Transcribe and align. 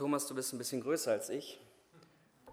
Thomas, 0.00 0.26
du 0.26 0.34
bist 0.34 0.54
ein 0.54 0.56
bisschen 0.56 0.80
größer 0.80 1.12
als 1.12 1.28
ich, 1.28 1.60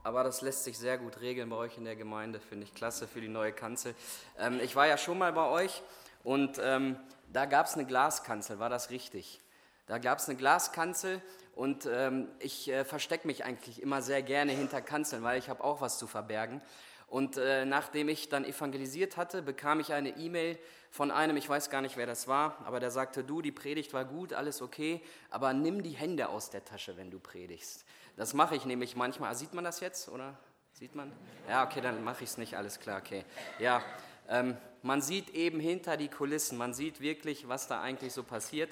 aber 0.04 0.26
das 0.26 0.42
lässt 0.42 0.66
sich 0.66 0.78
sehr 0.78 0.98
gut 0.98 1.22
regeln 1.22 1.50
bei 1.50 1.56
euch 1.56 1.78
in 1.78 1.86
der 1.86 1.96
Gemeinde, 1.96 2.42
finde 2.42 2.66
ich 2.66 2.74
klasse 2.74 3.08
für 3.08 3.22
die 3.22 3.30
neue 3.30 3.54
Kanzel. 3.54 3.96
Ähm, 4.38 4.60
ich 4.62 4.76
war 4.76 4.86
ja 4.86 4.98
schon 4.98 5.18
mal 5.18 5.32
bei 5.32 5.48
euch 5.48 5.82
und 6.26 6.60
ähm, 6.62 7.00
da 7.32 7.46
gab 7.46 7.68
es 7.68 7.76
eine 7.76 7.86
Glaskanzel, 7.86 8.60
war 8.60 8.68
das 8.68 8.90
richtig? 8.90 9.40
Da 9.86 9.98
gab 9.98 10.20
es 10.20 10.28
eine 10.28 10.38
Glaskanzel 10.38 11.22
und 11.56 11.88
ähm, 11.90 12.28
ich 12.40 12.68
äh, 12.68 12.84
verstecke 12.84 13.26
mich 13.26 13.46
eigentlich 13.46 13.82
immer 13.82 14.02
sehr 14.02 14.22
gerne 14.24 14.52
hinter 14.52 14.82
Kanzeln, 14.82 15.24
weil 15.24 15.40
ich 15.40 15.48
habe 15.48 15.64
auch 15.64 15.80
was 15.80 15.98
zu 15.98 16.06
verbergen. 16.06 16.62
Und 17.08 17.38
äh, 17.38 17.66
nachdem 17.66 18.10
ich 18.10 18.28
dann 18.28 18.44
evangelisiert 18.44 19.16
hatte, 19.16 19.42
bekam 19.42 19.80
ich 19.80 19.94
eine 19.94 20.18
E-Mail 20.18 20.60
von 20.92 21.10
einem, 21.10 21.38
ich 21.38 21.48
weiß 21.48 21.70
gar 21.70 21.82
nicht, 21.82 21.96
wer 21.96 22.06
das 22.06 22.28
war, 22.28 22.58
aber 22.66 22.82
der 22.82 22.92
sagte, 22.92 23.24
du, 23.24 23.42
die 23.42 23.54
Predigt 23.54 23.94
war 23.94 24.04
gut, 24.04 24.34
alles 24.34 24.62
okay, 24.62 25.02
aber 25.30 25.54
nimm 25.54 25.84
die 25.84 25.92
Hände 25.92 26.28
aus 26.28 26.50
der 26.50 26.66
Tasche, 26.66 26.98
wenn 26.98 27.10
du 27.10 27.20
predigst. 27.20 27.86
Das 28.18 28.34
mache 28.34 28.56
ich 28.56 28.66
nämlich 28.66 28.96
manchmal. 28.96 29.36
Sieht 29.36 29.54
man 29.54 29.64
das 29.64 29.80
jetzt, 29.80 30.10
oder? 30.10 30.38
Sieht 30.74 30.96
man? 30.96 31.12
Ja, 31.48 31.66
okay, 31.66 31.82
dann 31.82 32.04
mache 32.04 32.24
ich 32.24 32.32
es 32.32 32.38
nicht, 32.38 32.56
alles 32.56 32.80
klar, 32.80 33.00
okay. 33.00 33.24
Ja, 33.58 33.82
ähm, 34.28 34.58
man 34.84 35.02
sieht 35.02 35.30
eben 35.30 35.60
hinter 35.60 35.98
die 35.98 36.10
Kulissen, 36.10 36.58
man 36.58 36.74
sieht 36.74 37.00
wirklich, 37.00 37.48
was 37.48 37.68
da 37.68 37.82
eigentlich 37.82 38.14
so 38.14 38.24
passiert. 38.24 38.70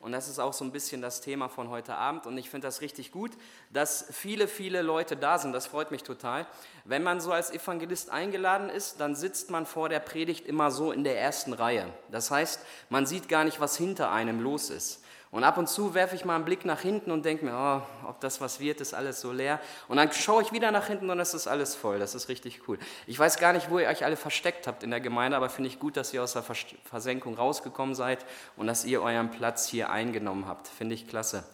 Und 0.00 0.12
das 0.12 0.28
ist 0.28 0.38
auch 0.38 0.52
so 0.52 0.64
ein 0.64 0.72
bisschen 0.72 1.02
das 1.02 1.20
Thema 1.20 1.48
von 1.48 1.70
heute 1.70 1.94
Abend. 1.94 2.26
Und 2.26 2.36
ich 2.38 2.50
finde 2.50 2.66
das 2.66 2.80
richtig 2.80 3.12
gut, 3.12 3.32
dass 3.72 4.06
viele, 4.10 4.46
viele 4.46 4.82
Leute 4.82 5.16
da 5.16 5.38
sind. 5.38 5.52
Das 5.52 5.66
freut 5.66 5.90
mich 5.90 6.02
total. 6.02 6.46
Wenn 6.84 7.02
man 7.02 7.20
so 7.20 7.32
als 7.32 7.50
Evangelist 7.50 8.10
eingeladen 8.10 8.68
ist, 8.68 9.00
dann 9.00 9.16
sitzt 9.16 9.50
man 9.50 9.66
vor 9.66 9.88
der 9.88 10.00
Predigt 10.00 10.46
immer 10.46 10.70
so 10.70 10.92
in 10.92 11.02
der 11.02 11.18
ersten 11.20 11.52
Reihe. 11.52 11.92
Das 12.10 12.30
heißt, 12.30 12.60
man 12.90 13.06
sieht 13.06 13.28
gar 13.28 13.44
nicht, 13.44 13.60
was 13.60 13.76
hinter 13.76 14.12
einem 14.12 14.40
los 14.40 14.70
ist. 14.70 15.02
Und 15.30 15.44
ab 15.44 15.58
und 15.58 15.68
zu 15.68 15.94
werfe 15.94 16.14
ich 16.14 16.24
mal 16.24 16.36
einen 16.36 16.44
Blick 16.44 16.64
nach 16.64 16.80
hinten 16.80 17.10
und 17.10 17.24
denke 17.24 17.44
mir, 17.44 17.52
oh, 17.52 18.08
ob 18.08 18.20
das 18.20 18.40
was 18.40 18.60
wird, 18.60 18.80
ist 18.80 18.94
alles 18.94 19.20
so 19.20 19.32
leer. 19.32 19.60
Und 19.88 19.96
dann 19.96 20.12
schaue 20.12 20.42
ich 20.42 20.52
wieder 20.52 20.70
nach 20.70 20.86
hinten 20.86 21.10
und 21.10 21.18
es 21.18 21.34
ist 21.34 21.46
alles 21.46 21.74
voll. 21.74 21.98
Das 21.98 22.14
ist 22.14 22.28
richtig 22.28 22.68
cool. 22.68 22.78
Ich 23.06 23.18
weiß 23.18 23.38
gar 23.38 23.52
nicht, 23.52 23.70
wo 23.70 23.78
ihr 23.78 23.88
euch 23.88 24.04
alle 24.04 24.16
versteckt 24.16 24.66
habt 24.66 24.82
in 24.82 24.90
der 24.90 25.00
Gemeinde, 25.00 25.36
aber 25.36 25.50
finde 25.50 25.68
ich 25.68 25.80
gut, 25.80 25.96
dass 25.96 26.14
ihr 26.14 26.22
aus 26.22 26.34
der 26.34 26.42
Versenkung 26.42 27.34
rausgekommen 27.34 27.94
seid 27.94 28.24
und 28.56 28.66
dass 28.66 28.84
ihr 28.84 29.02
euren 29.02 29.30
Platz 29.30 29.66
hier 29.66 29.90
eingenommen 29.90 30.46
habt. 30.46 30.68
Finde 30.68 30.94
ich 30.94 31.08
klasse. 31.08 31.44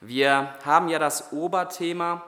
Wir 0.00 0.54
haben 0.64 0.88
ja 0.88 0.98
das 0.98 1.32
Oberthema 1.32 2.22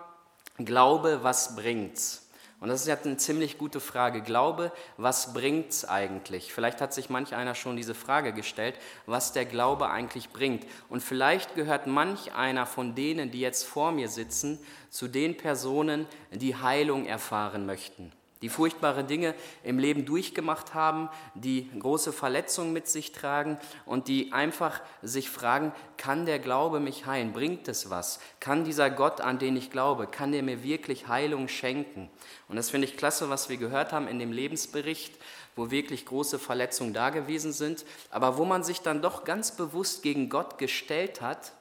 Glaube, 0.58 1.20
was 1.22 1.54
bringt's? 1.54 2.27
Und 2.60 2.68
das 2.68 2.80
ist 2.80 2.88
ja 2.88 2.96
eine 3.02 3.16
ziemlich 3.16 3.56
gute 3.56 3.78
Frage. 3.78 4.20
Glaube, 4.20 4.72
was 4.96 5.32
bringt 5.32 5.70
es 5.70 5.84
eigentlich? 5.84 6.52
Vielleicht 6.52 6.80
hat 6.80 6.92
sich 6.92 7.08
manch 7.08 7.34
einer 7.34 7.54
schon 7.54 7.76
diese 7.76 7.94
Frage 7.94 8.32
gestellt, 8.32 8.74
was 9.06 9.32
der 9.32 9.44
Glaube 9.44 9.90
eigentlich 9.90 10.30
bringt. 10.30 10.66
Und 10.88 11.00
vielleicht 11.00 11.54
gehört 11.54 11.86
manch 11.86 12.34
einer 12.34 12.66
von 12.66 12.96
denen, 12.96 13.30
die 13.30 13.40
jetzt 13.40 13.64
vor 13.64 13.92
mir 13.92 14.08
sitzen, 14.08 14.58
zu 14.90 15.06
den 15.06 15.36
Personen, 15.36 16.06
die 16.32 16.56
Heilung 16.56 17.06
erfahren 17.06 17.64
möchten 17.64 18.12
die 18.42 18.48
furchtbare 18.48 19.04
Dinge 19.04 19.34
im 19.64 19.78
Leben 19.78 20.04
durchgemacht 20.04 20.74
haben, 20.74 21.08
die 21.34 21.70
große 21.78 22.12
Verletzungen 22.12 22.72
mit 22.72 22.88
sich 22.88 23.12
tragen 23.12 23.58
und 23.84 24.08
die 24.08 24.32
einfach 24.32 24.80
sich 25.02 25.28
fragen, 25.28 25.72
kann 25.96 26.26
der 26.26 26.38
Glaube 26.38 26.80
mich 26.80 27.06
heilen? 27.06 27.32
Bringt 27.32 27.66
es 27.68 27.90
was? 27.90 28.20
Kann 28.40 28.64
dieser 28.64 28.90
Gott, 28.90 29.20
an 29.20 29.38
den 29.38 29.56
ich 29.56 29.70
glaube, 29.70 30.06
kann 30.06 30.32
der 30.32 30.42
mir 30.42 30.62
wirklich 30.62 31.08
Heilung 31.08 31.48
schenken? 31.48 32.08
Und 32.48 32.56
das 32.56 32.70
finde 32.70 32.86
ich 32.86 32.96
klasse, 32.96 33.30
was 33.30 33.48
wir 33.48 33.56
gehört 33.56 33.92
haben 33.92 34.08
in 34.08 34.18
dem 34.18 34.32
Lebensbericht, 34.32 35.18
wo 35.56 35.70
wirklich 35.70 36.06
große 36.06 36.38
Verletzungen 36.38 36.94
da 36.94 37.10
gewesen 37.10 37.52
sind, 37.52 37.84
aber 38.10 38.38
wo 38.38 38.44
man 38.44 38.62
sich 38.62 38.80
dann 38.80 39.02
doch 39.02 39.24
ganz 39.24 39.56
bewusst 39.56 40.02
gegen 40.02 40.28
Gott 40.28 40.58
gestellt 40.58 41.20
hat 41.20 41.52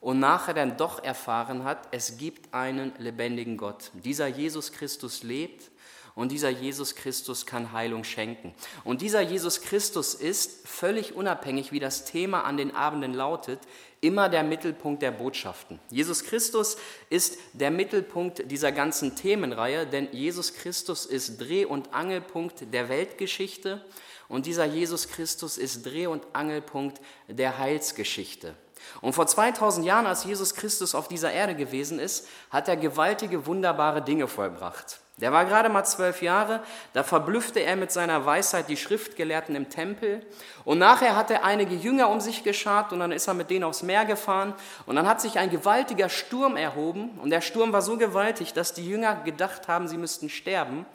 und 0.00 0.18
nachher 0.18 0.54
dann 0.54 0.78
doch 0.78 1.04
erfahren 1.04 1.64
hat, 1.64 1.88
es 1.90 2.16
gibt 2.16 2.54
einen 2.54 2.92
lebendigen 2.98 3.58
Gott. 3.58 3.90
Dieser 3.92 4.26
Jesus 4.26 4.72
Christus 4.72 5.22
lebt 5.22 5.70
und 6.14 6.32
dieser 6.32 6.50
Jesus 6.50 6.94
Christus 6.94 7.46
kann 7.46 7.72
Heilung 7.72 8.04
schenken. 8.04 8.54
Und 8.84 9.00
dieser 9.00 9.20
Jesus 9.20 9.62
Christus 9.62 10.14
ist, 10.14 10.66
völlig 10.66 11.14
unabhängig, 11.14 11.72
wie 11.72 11.80
das 11.80 12.04
Thema 12.04 12.44
an 12.44 12.56
den 12.56 12.74
Abenden 12.74 13.14
lautet, 13.14 13.60
immer 14.00 14.28
der 14.28 14.42
Mittelpunkt 14.42 15.02
der 15.02 15.12
Botschaften. 15.12 15.78
Jesus 15.90 16.24
Christus 16.24 16.76
ist 17.08 17.38
der 17.52 17.70
Mittelpunkt 17.70 18.50
dieser 18.50 18.72
ganzen 18.72 19.16
Themenreihe, 19.16 19.86
denn 19.86 20.08
Jesus 20.12 20.54
Christus 20.54 21.06
ist 21.06 21.40
Dreh- 21.40 21.64
und 21.64 21.94
Angelpunkt 21.94 22.72
der 22.72 22.88
Weltgeschichte 22.88 23.84
und 24.32 24.46
dieser 24.46 24.64
Jesus 24.64 25.08
Christus 25.08 25.58
ist 25.58 25.84
Dreh- 25.84 26.06
und 26.06 26.26
Angelpunkt 26.32 27.02
der 27.28 27.58
Heilsgeschichte. 27.58 28.54
Und 29.02 29.12
vor 29.12 29.26
2000 29.26 29.84
Jahren, 29.84 30.06
als 30.06 30.24
Jesus 30.24 30.54
Christus 30.54 30.94
auf 30.94 31.06
dieser 31.06 31.30
Erde 31.30 31.54
gewesen 31.54 31.98
ist, 31.98 32.26
hat 32.48 32.66
er 32.66 32.78
gewaltige, 32.78 33.44
wunderbare 33.44 34.00
Dinge 34.00 34.26
vollbracht. 34.26 35.01
Der 35.18 35.30
war 35.30 35.44
gerade 35.44 35.68
mal 35.68 35.84
zwölf 35.84 36.22
Jahre, 36.22 36.62
da 36.94 37.02
verblüffte 37.02 37.60
er 37.60 37.76
mit 37.76 37.92
seiner 37.92 38.24
Weisheit 38.24 38.68
die 38.68 38.78
Schriftgelehrten 38.78 39.54
im 39.54 39.68
Tempel. 39.68 40.24
Und 40.64 40.78
nachher 40.78 41.16
hat 41.16 41.30
er 41.30 41.44
einige 41.44 41.74
Jünger 41.74 42.08
um 42.08 42.18
sich 42.18 42.42
geschart 42.44 42.92
und 42.92 43.00
dann 43.00 43.12
ist 43.12 43.28
er 43.28 43.34
mit 43.34 43.50
denen 43.50 43.64
aufs 43.64 43.82
Meer 43.82 44.06
gefahren. 44.06 44.54
Und 44.86 44.96
dann 44.96 45.06
hat 45.06 45.20
sich 45.20 45.38
ein 45.38 45.50
gewaltiger 45.50 46.08
Sturm 46.08 46.56
erhoben. 46.56 47.10
Und 47.22 47.30
der 47.30 47.42
Sturm 47.42 47.72
war 47.72 47.82
so 47.82 47.98
gewaltig, 47.98 48.54
dass 48.54 48.72
die 48.72 48.88
Jünger 48.88 49.16
gedacht 49.16 49.68
haben, 49.68 49.86
sie 49.86 49.98
müssten 49.98 50.30
sterben. 50.30 50.86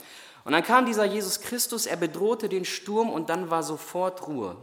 Und 0.44 0.54
dann 0.54 0.64
kam 0.64 0.86
dieser 0.86 1.06
Jesus 1.06 1.42
Christus, 1.42 1.86
er 1.86 1.98
bedrohte 1.98 2.50
den 2.50 2.66
Sturm 2.66 3.10
und 3.10 3.30
dann 3.30 3.52
war 3.52 3.64
sofort 3.64 4.28
Ruhe. 4.28 4.56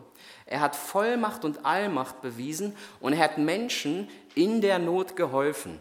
Er 0.46 0.60
hat 0.60 0.76
Vollmacht 0.76 1.44
und 1.44 1.64
Allmacht 1.64 2.22
bewiesen 2.22 2.76
und 3.00 3.12
er 3.12 3.20
hat 3.20 3.38
Menschen 3.38 4.08
in 4.34 4.60
der 4.60 4.78
Not 4.78 5.14
geholfen. 5.14 5.80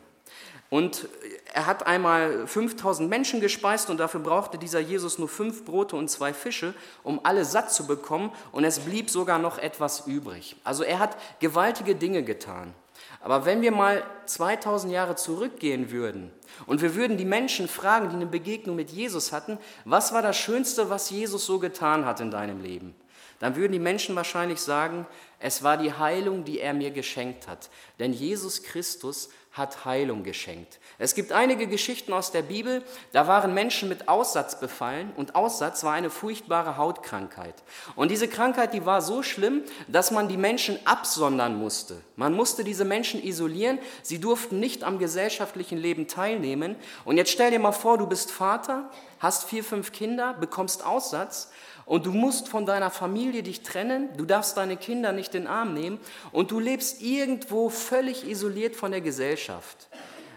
Und 0.69 1.07
er 1.53 1.67
hat 1.67 1.85
einmal 1.85 2.47
5000 2.47 3.07
Menschen 3.07 3.39
gespeist 3.39 3.91
und 3.91 3.99
dafür 3.99 4.21
brauchte 4.21 4.57
dieser 4.57 4.79
Jesus 4.79 5.19
nur 5.19 5.29
fünf 5.29 5.65
Brote 5.65 5.95
und 5.95 6.09
zwei 6.09 6.33
Fische, 6.33 6.73
um 7.03 7.19
alle 7.23 7.45
satt 7.45 7.71
zu 7.71 7.85
bekommen. 7.85 8.31
Und 8.51 8.63
es 8.63 8.79
blieb 8.79 9.11
sogar 9.11 9.37
noch 9.37 9.59
etwas 9.59 10.07
übrig. 10.07 10.55
Also 10.63 10.83
er 10.83 10.97
hat 10.97 11.15
gewaltige 11.39 11.93
Dinge 11.93 12.23
getan. 12.23 12.73
Aber 13.21 13.45
wenn 13.45 13.61
wir 13.61 13.71
mal 13.71 14.03
2000 14.25 14.91
Jahre 14.91 15.15
zurückgehen 15.15 15.91
würden 15.91 16.31
und 16.65 16.81
wir 16.81 16.95
würden 16.95 17.17
die 17.17 17.25
Menschen 17.25 17.67
fragen, 17.67 18.09
die 18.09 18.15
eine 18.15 18.25
Begegnung 18.25 18.75
mit 18.75 18.89
Jesus 18.89 19.31
hatten, 19.31 19.59
was 19.85 20.11
war 20.11 20.23
das 20.23 20.37
Schönste, 20.37 20.89
was 20.89 21.11
Jesus 21.11 21.45
so 21.45 21.59
getan 21.59 22.05
hat 22.05 22.19
in 22.19 22.31
deinem 22.31 22.61
Leben? 22.61 22.95
Dann 23.39 23.55
würden 23.55 23.73
die 23.73 23.79
Menschen 23.79 24.15
wahrscheinlich 24.15 24.59
sagen, 24.59 25.05
es 25.39 25.63
war 25.63 25.77
die 25.77 25.93
Heilung, 25.93 26.45
die 26.45 26.59
er 26.59 26.73
mir 26.73 26.91
geschenkt 26.91 27.47
hat. 27.47 27.69
Denn 27.99 28.13
Jesus 28.13 28.63
Christus 28.63 29.29
hat 29.53 29.85
Heilung 29.85 30.23
geschenkt. 30.23 30.79
Es 30.97 31.13
gibt 31.13 31.31
einige 31.31 31.67
Geschichten 31.67 32.11
aus 32.11 32.31
der 32.31 32.41
Bibel, 32.41 32.83
da 33.11 33.27
waren 33.27 33.53
Menschen 33.53 33.87
mit 33.87 34.07
Aussatz 34.07 34.59
befallen 34.59 35.11
und 35.15 35.35
Aussatz 35.35 35.83
war 35.83 35.93
eine 35.93 36.09
furchtbare 36.09 36.77
Hautkrankheit. 36.77 37.53
Und 37.95 38.09
diese 38.09 38.27
Krankheit, 38.27 38.73
die 38.73 38.87
war 38.87 39.03
so 39.03 39.21
schlimm, 39.21 39.61
dass 39.87 40.09
man 40.09 40.27
die 40.27 40.37
Menschen 40.37 40.79
absondern 40.85 41.55
musste. 41.55 42.01
Man 42.15 42.33
musste 42.33 42.63
diese 42.63 42.83
Menschen 42.83 43.23
isolieren, 43.23 43.77
sie 44.01 44.19
durften 44.19 44.59
nicht 44.59 44.83
am 44.83 44.97
gesellschaftlichen 44.97 45.77
Leben 45.77 46.07
teilnehmen. 46.07 46.75
Und 47.05 47.17
jetzt 47.17 47.31
stell 47.31 47.51
dir 47.51 47.59
mal 47.59 47.73
vor, 47.73 47.99
du 47.99 48.07
bist 48.07 48.31
Vater, 48.31 48.89
hast 49.19 49.43
vier, 49.43 49.63
fünf 49.63 49.91
Kinder, 49.91 50.33
bekommst 50.33 50.83
Aussatz 50.83 51.51
und 51.85 52.05
du 52.05 52.11
musst 52.11 52.47
von 52.47 52.65
deiner 52.65 52.91
Familie 52.91 53.43
dich 53.43 53.61
trennen, 53.61 54.09
du 54.17 54.25
darfst 54.25 54.57
deine 54.57 54.77
Kinder 54.77 55.11
nicht 55.11 55.35
in 55.35 55.43
den 55.43 55.51
Arm 55.51 55.73
nehmen 55.73 55.99
und 56.31 56.51
du 56.51 56.59
lebst 56.59 57.01
irgendwo 57.01 57.69
völlig 57.69 58.27
isoliert 58.27 58.75
von 58.75 58.91
der 58.91 59.01
Gesellschaft. 59.01 59.89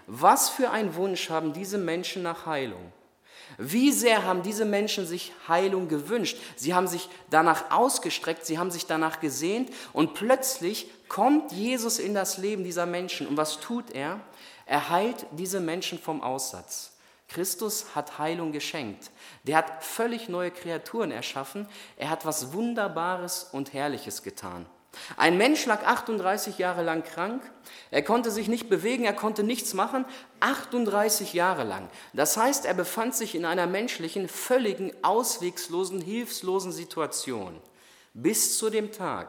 Was 0.07 0.49
für 0.49 0.71
ein 0.71 0.95
Wunsch 0.95 1.31
haben 1.31 1.53
diese 1.53 1.79
Menschen 1.79 2.23
nach 2.23 2.47
Heilung? 2.47 2.93
Wie 3.59 3.93
sehr 3.93 4.25
haben 4.25 4.43
diese 4.43 4.65
Menschen 4.65 5.07
sich 5.07 5.33
Heilung 5.49 5.89
gewünscht? 5.89 6.37
Sie 6.57 6.75
haben 6.75 6.87
sich 6.87 7.09
danach 7.31 7.71
ausgestreckt, 7.71 8.45
sie 8.45 8.59
haben 8.59 8.71
sich 8.71 8.87
danach 8.87 9.21
gesehnt 9.21 9.71
und 9.93 10.15
plötzlich 10.15 10.91
kommt 11.09 11.53
Jesus 11.53 11.99
in 11.99 12.13
das 12.13 12.39
Leben 12.39 12.65
dieser 12.65 12.87
Menschen. 12.87 13.27
Und 13.27 13.37
was 13.37 13.61
tut 13.61 13.93
er? 13.93 14.21
Er 14.67 14.91
heilt 14.91 15.27
diese 15.33 15.61
Menschen 15.61 15.99
vom 15.99 16.23
Aussatz. 16.23 16.96
Christus 17.29 17.95
hat 17.95 18.19
Heilung 18.19 18.53
geschenkt. 18.53 19.11
Der 19.43 19.57
hat 19.57 19.85
völlig 19.85 20.29
neue 20.29 20.51
Kreaturen 20.51 21.11
erschaffen. 21.11 21.69
Er 21.97 22.11
hat 22.11 22.25
was 22.25 22.53
Wunderbares 22.53 23.49
und 23.53 23.73
Herrliches 23.73 24.23
getan. 24.23 24.67
Ein 25.17 25.37
Mensch 25.37 25.67
lag 25.67 25.85
38 25.85 26.59
Jahre 26.59 26.83
lang 26.83 27.03
krank. 27.03 27.43
Er 27.91 28.03
konnte 28.03 28.31
sich 28.31 28.49
nicht 28.49 28.69
bewegen, 28.69 29.05
er 29.05 29.13
konnte 29.13 29.43
nichts 29.43 29.75
machen. 29.75 30.05
38 30.41 31.33
Jahre 31.33 31.65
lang. 31.65 31.89
Das 32.13 32.37
heißt, 32.37 32.65
er 32.65 32.75
befand 32.75 33.15
sich 33.15 33.35
in 33.35 33.45
einer 33.45 33.67
menschlichen, 33.67 34.29
völligen, 34.29 34.93
auswegslosen, 35.03 36.01
hilflosen 36.01 36.73
Situation. 36.73 37.61
Bis 38.15 38.57
zu 38.57 38.71
dem 38.71 38.93
Tag, 38.93 39.29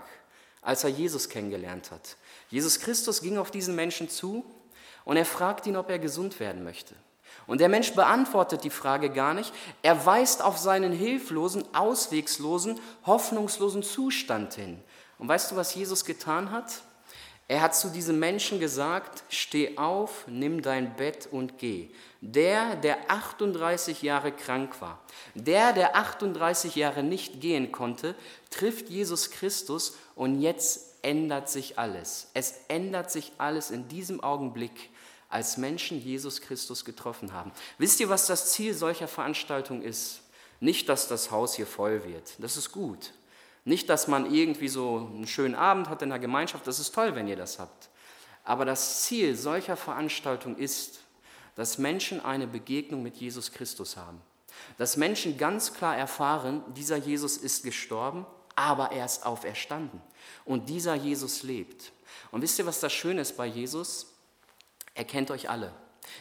als 0.62 0.84
er 0.84 0.90
Jesus 0.90 1.30
kennengelernt 1.30 1.92
hat. 1.92 2.16
Jesus 2.50 2.80
Christus 2.80 3.22
ging 3.22 3.38
auf 3.38 3.52
diesen 3.52 3.76
Menschen 3.76 4.10
zu 4.10 4.46
und 5.04 5.18
er 5.18 5.26
fragt 5.26 5.66
ihn, 5.68 5.76
ob 5.76 5.90
er 5.90 6.00
gesund 6.00 6.40
werden 6.40 6.64
möchte. 6.64 6.96
Und 7.48 7.62
der 7.62 7.70
Mensch 7.70 7.94
beantwortet 7.94 8.64
die 8.66 8.70
Frage 8.70 9.10
gar 9.10 9.34
nicht. 9.34 9.54
Er 9.82 10.06
weist 10.06 10.44
auf 10.44 10.58
seinen 10.58 10.92
hilflosen, 10.92 11.64
auswegslosen, 11.74 12.80
hoffnungslosen 13.06 13.84
Zustand 13.84 14.54
hin. 14.54 14.84
Und 15.18 15.30
weißt 15.30 15.52
du, 15.52 15.56
was 15.56 15.74
Jesus 15.74 16.06
getan 16.06 16.52
hat? 16.52 16.82
Er 17.50 17.62
hat 17.62 17.76
zu 17.76 17.88
diesem 17.90 18.20
Menschen 18.20 18.60
gesagt, 18.60 19.24
steh 19.30 19.78
auf, 19.78 20.26
nimm 20.28 20.62
dein 20.62 20.98
Bett 20.98 21.30
und 21.32 21.58
geh. 21.58 21.90
Der, 22.20 22.76
der 22.76 23.10
38 23.10 24.02
Jahre 24.02 24.34
krank 24.34 24.82
war, 24.82 25.00
der, 25.34 25.72
der 25.72 25.96
38 25.96 26.76
Jahre 26.76 27.04
nicht 27.04 27.40
gehen 27.40 27.72
konnte, 27.72 28.16
trifft 28.50 28.90
Jesus 28.90 29.32
Christus 29.32 29.96
und 30.16 30.42
jetzt 30.42 30.98
ändert 31.04 31.48
sich 31.48 31.80
alles. 31.80 32.30
Es 32.34 32.56
ändert 32.68 33.12
sich 33.12 33.32
alles 33.38 33.72
in 33.72 33.88
diesem 33.88 34.22
Augenblick, 34.22 34.90
als 35.30 35.58
Menschen 35.58 36.02
Jesus 36.02 36.42
Christus 36.42 36.86
getroffen 36.86 37.34
haben. 37.34 37.52
Wisst 37.78 38.00
ihr, 38.00 38.10
was 38.10 38.28
das 38.28 38.52
Ziel 38.52 38.74
solcher 38.74 39.08
Veranstaltungen 39.08 39.82
ist? 39.82 40.22
Nicht, 40.60 40.90
dass 40.90 41.08
das 41.08 41.32
Haus 41.32 41.56
hier 41.56 41.68
voll 41.68 42.04
wird. 42.06 42.34
Das 42.40 42.58
ist 42.58 42.72
gut. 42.72 43.14
Nicht, 43.66 43.90
dass 43.90 44.08
man 44.08 44.34
irgendwie 44.34 44.70
so 44.70 45.10
einen 45.14 45.28
schönen 45.28 45.56
Abend 45.56 45.90
hat 45.90 46.02
in 46.02 46.10
der 46.10 46.20
Gemeinschaft. 46.20 46.66
Das 46.66 46.80
ist 46.80 46.96
toll, 46.96 47.16
wenn 47.16 47.28
ihr 47.28 47.36
das 47.36 47.60
habt. 47.60 47.90
Aber 48.44 48.64
das 48.64 49.04
Ziel 49.04 49.36
solcher 49.36 49.76
Veranstaltungen 49.76 50.58
ist, 50.58 51.02
dass 51.56 51.78
Menschen 51.78 52.24
eine 52.24 52.48
Begegnung 52.48 53.04
mit 53.04 53.18
Jesus 53.18 53.52
Christus 53.52 53.98
haben. 53.98 54.22
Dass 54.78 54.96
Menschen 54.96 55.38
ganz 55.38 55.74
klar 55.74 55.98
erfahren, 55.98 56.64
dieser 56.76 56.96
Jesus 56.96 57.38
ist 57.38 57.64
gestorben, 57.64 58.26
aber 58.56 58.92
er 58.92 59.06
ist 59.06 59.26
auferstanden. 59.26 60.02
Und 60.46 60.70
dieser 60.70 60.96
Jesus 60.96 61.44
lebt. 61.44 61.92
Und 62.32 62.42
wisst 62.42 62.58
ihr, 62.60 62.66
was 62.66 62.80
das 62.80 62.94
Schöne 62.94 63.22
ist 63.22 63.36
bei 63.36 63.46
Jesus? 63.46 64.14
Er 64.98 65.06
kennt 65.06 65.30
euch 65.30 65.48
alle. 65.48 65.72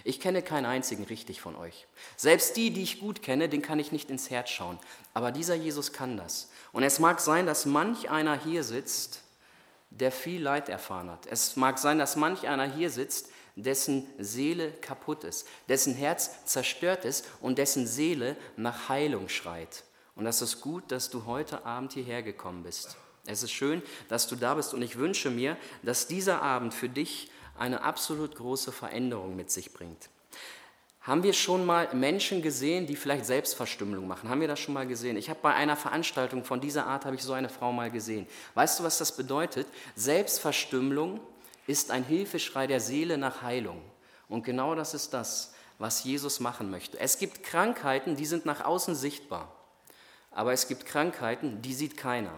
Ich 0.05 0.21
kenne 0.21 0.43
keinen 0.43 0.67
einzigen 0.67 1.05
richtig 1.05 1.41
von 1.41 1.57
euch. 1.57 1.87
Selbst 2.17 2.59
die, 2.59 2.71
die 2.71 2.83
ich 2.83 3.01
gut 3.01 3.23
kenne, 3.23 3.49
den 3.49 3.63
kann 3.63 3.79
ich 3.79 3.91
nicht 3.91 4.11
ins 4.11 4.29
Herz 4.29 4.51
schauen. 4.51 4.79
Aber 5.15 5.33
dieser 5.33 5.55
Jesus 5.55 5.95
kann 5.95 6.19
das. 6.19 6.51
Und 6.73 6.83
es 6.83 6.99
mag 6.99 7.21
sein, 7.21 7.47
dass 7.47 7.65
manch 7.65 8.11
einer 8.11 8.39
hier 8.39 8.63
sitzt, 8.63 9.23
der 9.89 10.13
viel 10.13 10.43
Leid 10.43 10.69
erfahren 10.69 11.11
hat. 11.11 11.25
Es 11.27 11.57
mag 11.57 11.79
sein, 11.79 11.99
dass 11.99 12.17
manch 12.17 12.47
einer 12.49 12.71
hier 12.71 12.91
sitzt, 12.91 13.31
dessen 13.55 14.07
Seele 14.19 14.73
kaputt 14.73 15.25
ist, 15.25 15.49
dessen 15.71 15.95
Herz 15.95 16.45
zerstört 16.45 17.07
ist 17.07 17.25
und 17.41 17.57
dessen 17.57 17.87
Seele 17.87 18.37
nach 18.57 18.91
Heilung 18.91 19.31
schreit. 19.31 19.85
Und 20.15 20.27
das 20.27 20.43
ist 20.43 20.61
gut, 20.61 20.93
dass 20.93 21.09
du 21.09 21.25
heute 21.25 21.65
Abend 21.65 21.95
hierher 21.95 22.23
gekommen 22.23 22.63
bist. 22.63 22.99
Es 23.25 23.43
ist 23.43 23.53
schön, 23.53 23.83
dass 24.09 24.29
du 24.29 24.37
da 24.37 24.55
bist 24.55 24.75
und 24.75 24.83
ich 24.83 24.99
wünsche 24.99 25.31
mir, 25.31 25.57
dass 25.83 26.07
dieser 26.07 26.43
Abend 26.43 26.75
für 26.75 26.91
dich 26.91 27.31
eine 27.59 27.83
absolut 27.83 28.37
große 28.37 28.73
Veränderung 28.73 29.37
mit 29.37 29.51
sich 29.51 29.73
bringt. 29.73 30.09
Haben 31.07 31.23
wir 31.23 31.35
schon 31.35 31.65
mal 31.65 31.89
Menschen 31.95 32.43
gesehen, 32.43 32.87
die 32.87 32.97
vielleicht 32.97 33.27
Selbstverstümmelung 33.27 34.09
machen? 34.09 34.29
Haben 34.29 34.41
wir 34.41 34.49
das 34.49 34.59
schon 34.59 34.75
mal 34.75 34.89
gesehen? 34.89 35.17
Ich 35.17 35.31
habe 35.31 35.39
bei 35.41 35.55
einer 35.55 35.77
Veranstaltung 35.77 36.43
von 36.43 36.61
dieser 36.61 36.87
Art 36.87 37.05
habe 37.05 37.15
ich 37.15 37.23
so 37.23 37.33
eine 37.33 37.49
Frau 37.49 37.73
mal 37.73 37.93
gesehen. 37.93 38.27
Weißt 38.55 38.81
du, 38.81 38.83
was 38.83 38.99
das 38.99 39.17
bedeutet? 39.17 39.69
Selbstverstümmelung 39.95 41.21
ist 41.69 41.93
ein 41.93 42.03
Hilfeschrei 42.03 42.67
der 42.67 42.81
Seele 42.81 43.19
nach 43.19 43.43
Heilung. 43.43 43.81
Und 44.29 44.43
genau 44.43 44.75
das 44.75 44.95
ist 44.95 45.15
das, 45.15 45.55
was 45.79 46.03
Jesus 46.03 46.41
machen 46.41 46.73
möchte. 46.73 46.99
Es 46.99 47.19
gibt 47.19 47.45
Krankheiten, 47.45 48.17
die 48.17 48.27
sind 48.27 48.45
nach 48.45 48.65
außen 48.65 48.97
sichtbar. 48.97 49.53
Aber 50.33 50.53
es 50.53 50.67
gibt 50.67 50.87
Krankheiten, 50.87 51.63
die 51.63 51.75
sieht 51.75 51.97
keiner. 51.97 52.33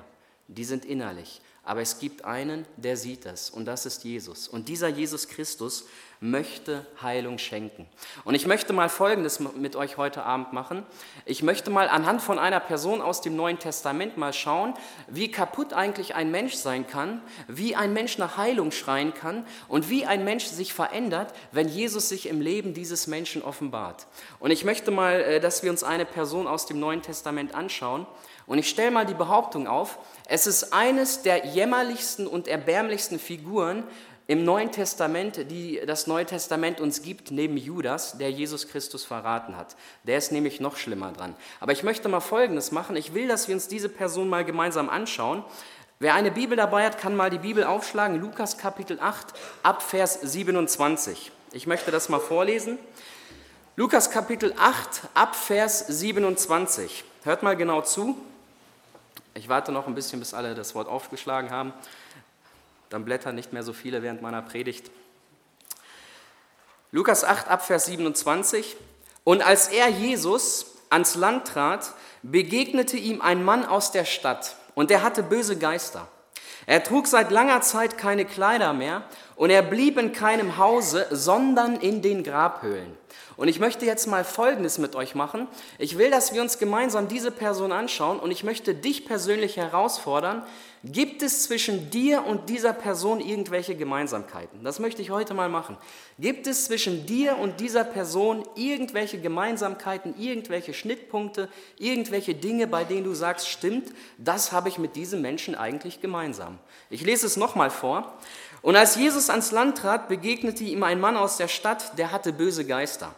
Die 0.46 0.64
sind 0.64 0.84
innerlich. 0.84 1.40
Aber 1.68 1.82
es 1.82 1.98
gibt 1.98 2.24
einen, 2.24 2.64
der 2.78 2.96
sieht 2.96 3.26
es, 3.26 3.50
und 3.50 3.66
das 3.66 3.84
ist 3.84 4.02
Jesus. 4.02 4.48
Und 4.48 4.70
dieser 4.70 4.88
Jesus 4.88 5.28
Christus 5.28 5.84
möchte 6.20 6.84
Heilung 7.00 7.38
schenken. 7.38 7.86
Und 8.24 8.34
ich 8.34 8.46
möchte 8.46 8.72
mal 8.72 8.88
Folgendes 8.88 9.38
mit 9.38 9.76
euch 9.76 9.96
heute 9.96 10.24
Abend 10.24 10.52
machen. 10.52 10.84
Ich 11.24 11.42
möchte 11.42 11.70
mal 11.70 11.88
anhand 11.88 12.22
von 12.22 12.38
einer 12.38 12.58
Person 12.58 13.00
aus 13.00 13.20
dem 13.20 13.36
Neuen 13.36 13.58
Testament 13.58 14.16
mal 14.16 14.32
schauen, 14.32 14.74
wie 15.06 15.30
kaputt 15.30 15.72
eigentlich 15.72 16.16
ein 16.16 16.30
Mensch 16.30 16.54
sein 16.54 16.86
kann, 16.86 17.22
wie 17.46 17.76
ein 17.76 17.92
Mensch 17.92 18.18
nach 18.18 18.36
Heilung 18.36 18.72
schreien 18.72 19.14
kann 19.14 19.46
und 19.68 19.90
wie 19.90 20.06
ein 20.06 20.24
Mensch 20.24 20.46
sich 20.46 20.72
verändert, 20.72 21.32
wenn 21.52 21.68
Jesus 21.68 22.08
sich 22.08 22.28
im 22.28 22.40
Leben 22.40 22.74
dieses 22.74 23.06
Menschen 23.06 23.42
offenbart. 23.42 24.06
Und 24.40 24.50
ich 24.50 24.64
möchte 24.64 24.90
mal, 24.90 25.20
äh, 25.20 25.40
dass 25.40 25.62
wir 25.62 25.70
uns 25.70 25.84
eine 25.84 26.04
Person 26.04 26.48
aus 26.48 26.66
dem 26.66 26.80
Neuen 26.80 27.02
Testament 27.02 27.54
anschauen. 27.54 28.06
Und 28.46 28.58
ich 28.58 28.68
stelle 28.68 28.90
mal 28.90 29.06
die 29.06 29.14
Behauptung 29.14 29.68
auf, 29.68 29.98
es 30.26 30.46
ist 30.46 30.72
eines 30.72 31.22
der 31.22 31.46
jämmerlichsten 31.46 32.26
und 32.26 32.48
erbärmlichsten 32.48 33.18
Figuren 33.18 33.84
im 34.28 34.44
Neuen 34.44 34.70
Testament, 34.70 35.50
die 35.50 35.80
das 35.86 36.06
Neue 36.06 36.26
Testament 36.26 36.82
uns 36.82 37.00
gibt, 37.00 37.30
neben 37.30 37.56
Judas, 37.56 38.18
der 38.18 38.30
Jesus 38.30 38.68
Christus 38.68 39.02
verraten 39.02 39.56
hat. 39.56 39.74
Der 40.04 40.18
ist 40.18 40.32
nämlich 40.32 40.60
noch 40.60 40.76
schlimmer 40.76 41.12
dran. 41.12 41.34
Aber 41.60 41.72
ich 41.72 41.82
möchte 41.82 42.10
mal 42.10 42.20
Folgendes 42.20 42.70
machen. 42.70 42.94
Ich 42.94 43.14
will, 43.14 43.26
dass 43.26 43.48
wir 43.48 43.54
uns 43.54 43.68
diese 43.68 43.88
Person 43.88 44.28
mal 44.28 44.44
gemeinsam 44.44 44.90
anschauen. 44.90 45.42
Wer 45.98 46.12
eine 46.12 46.30
Bibel 46.30 46.58
dabei 46.58 46.84
hat, 46.84 46.98
kann 46.98 47.16
mal 47.16 47.30
die 47.30 47.38
Bibel 47.38 47.64
aufschlagen. 47.64 48.20
Lukas 48.20 48.58
Kapitel 48.58 49.00
8 49.00 49.28
ab 49.62 49.82
Vers 49.82 50.20
27. 50.20 51.32
Ich 51.52 51.66
möchte 51.66 51.90
das 51.90 52.10
mal 52.10 52.20
vorlesen. 52.20 52.78
Lukas 53.76 54.10
Kapitel 54.10 54.54
8 54.58 55.08
ab 55.14 55.36
Vers 55.36 55.86
27. 55.86 57.02
Hört 57.24 57.42
mal 57.42 57.56
genau 57.56 57.80
zu. 57.80 58.18
Ich 59.32 59.48
warte 59.48 59.72
noch 59.72 59.86
ein 59.86 59.94
bisschen, 59.94 60.18
bis 60.18 60.34
alle 60.34 60.54
das 60.54 60.74
Wort 60.74 60.86
aufgeschlagen 60.86 61.50
haben. 61.50 61.72
Dann 62.90 63.04
blättern 63.04 63.34
nicht 63.34 63.52
mehr 63.52 63.62
so 63.62 63.72
viele 63.72 64.02
während 64.02 64.22
meiner 64.22 64.42
Predigt. 64.42 64.90
Lukas 66.90 67.24
8 67.24 67.48
ab 67.48 67.66
Vers 67.66 67.86
27. 67.86 68.76
Und 69.24 69.42
als 69.46 69.68
er 69.68 69.88
Jesus 69.88 70.74
ans 70.88 71.14
Land 71.14 71.48
trat, 71.48 71.92
begegnete 72.22 72.96
ihm 72.96 73.20
ein 73.20 73.44
Mann 73.44 73.66
aus 73.66 73.92
der 73.92 74.04
Stadt 74.04 74.56
und 74.74 74.90
er 74.90 75.02
hatte 75.02 75.22
böse 75.22 75.58
Geister. 75.58 76.08
Er 76.66 76.82
trug 76.82 77.06
seit 77.06 77.30
langer 77.30 77.60
Zeit 77.62 77.98
keine 77.98 78.24
Kleider 78.24 78.72
mehr 78.72 79.02
und 79.36 79.50
er 79.50 79.62
blieb 79.62 79.98
in 79.98 80.12
keinem 80.12 80.58
Hause, 80.58 81.06
sondern 81.10 81.76
in 81.76 82.02
den 82.02 82.22
Grabhöhlen. 82.22 82.96
Und 83.36 83.48
ich 83.48 83.60
möchte 83.60 83.86
jetzt 83.86 84.06
mal 84.06 84.24
Folgendes 84.24 84.78
mit 84.78 84.96
euch 84.96 85.14
machen. 85.14 85.46
Ich 85.78 85.96
will, 85.96 86.10
dass 86.10 86.34
wir 86.34 86.42
uns 86.42 86.58
gemeinsam 86.58 87.08
diese 87.08 87.30
Person 87.30 87.70
anschauen 87.72 88.18
und 88.18 88.32
ich 88.32 88.44
möchte 88.44 88.74
dich 88.74 89.06
persönlich 89.06 89.56
herausfordern. 89.56 90.42
Gibt 90.84 91.22
es 91.22 91.42
zwischen 91.42 91.90
dir 91.90 92.24
und 92.24 92.48
dieser 92.48 92.72
Person 92.72 93.18
irgendwelche 93.18 93.74
Gemeinsamkeiten? 93.74 94.62
Das 94.62 94.78
möchte 94.78 95.02
ich 95.02 95.10
heute 95.10 95.34
mal 95.34 95.48
machen. 95.48 95.76
Gibt 96.20 96.46
es 96.46 96.66
zwischen 96.66 97.04
dir 97.04 97.36
und 97.36 97.58
dieser 97.58 97.82
Person 97.82 98.44
irgendwelche 98.54 99.20
Gemeinsamkeiten, 99.20 100.14
irgendwelche 100.16 100.74
Schnittpunkte, 100.74 101.48
irgendwelche 101.78 102.34
Dinge, 102.34 102.68
bei 102.68 102.84
denen 102.84 103.02
du 103.02 103.14
sagst, 103.14 103.48
stimmt, 103.48 103.92
das 104.18 104.52
habe 104.52 104.68
ich 104.68 104.78
mit 104.78 104.94
diesem 104.94 105.20
Menschen 105.20 105.56
eigentlich 105.56 106.00
gemeinsam? 106.00 106.60
Ich 106.90 107.02
lese 107.02 107.26
es 107.26 107.36
nochmal 107.36 107.70
vor. 107.70 108.16
Und 108.62 108.76
als 108.76 108.94
Jesus 108.94 109.30
ans 109.30 109.50
Land 109.50 109.78
trat, 109.78 110.08
begegnete 110.08 110.62
ihm 110.62 110.84
ein 110.84 111.00
Mann 111.00 111.16
aus 111.16 111.38
der 111.38 111.48
Stadt, 111.48 111.98
der 111.98 112.12
hatte 112.12 112.32
böse 112.32 112.64
Geister. 112.64 113.14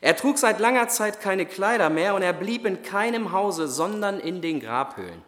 Er 0.00 0.16
trug 0.16 0.38
seit 0.38 0.58
langer 0.58 0.88
Zeit 0.88 1.20
keine 1.20 1.46
Kleider 1.46 1.90
mehr 1.90 2.14
und 2.14 2.22
er 2.22 2.32
blieb 2.32 2.66
in 2.66 2.82
keinem 2.82 3.32
Hause, 3.32 3.68
sondern 3.68 4.20
in 4.20 4.40
den 4.40 4.60
Grabhöhlen. 4.60 5.22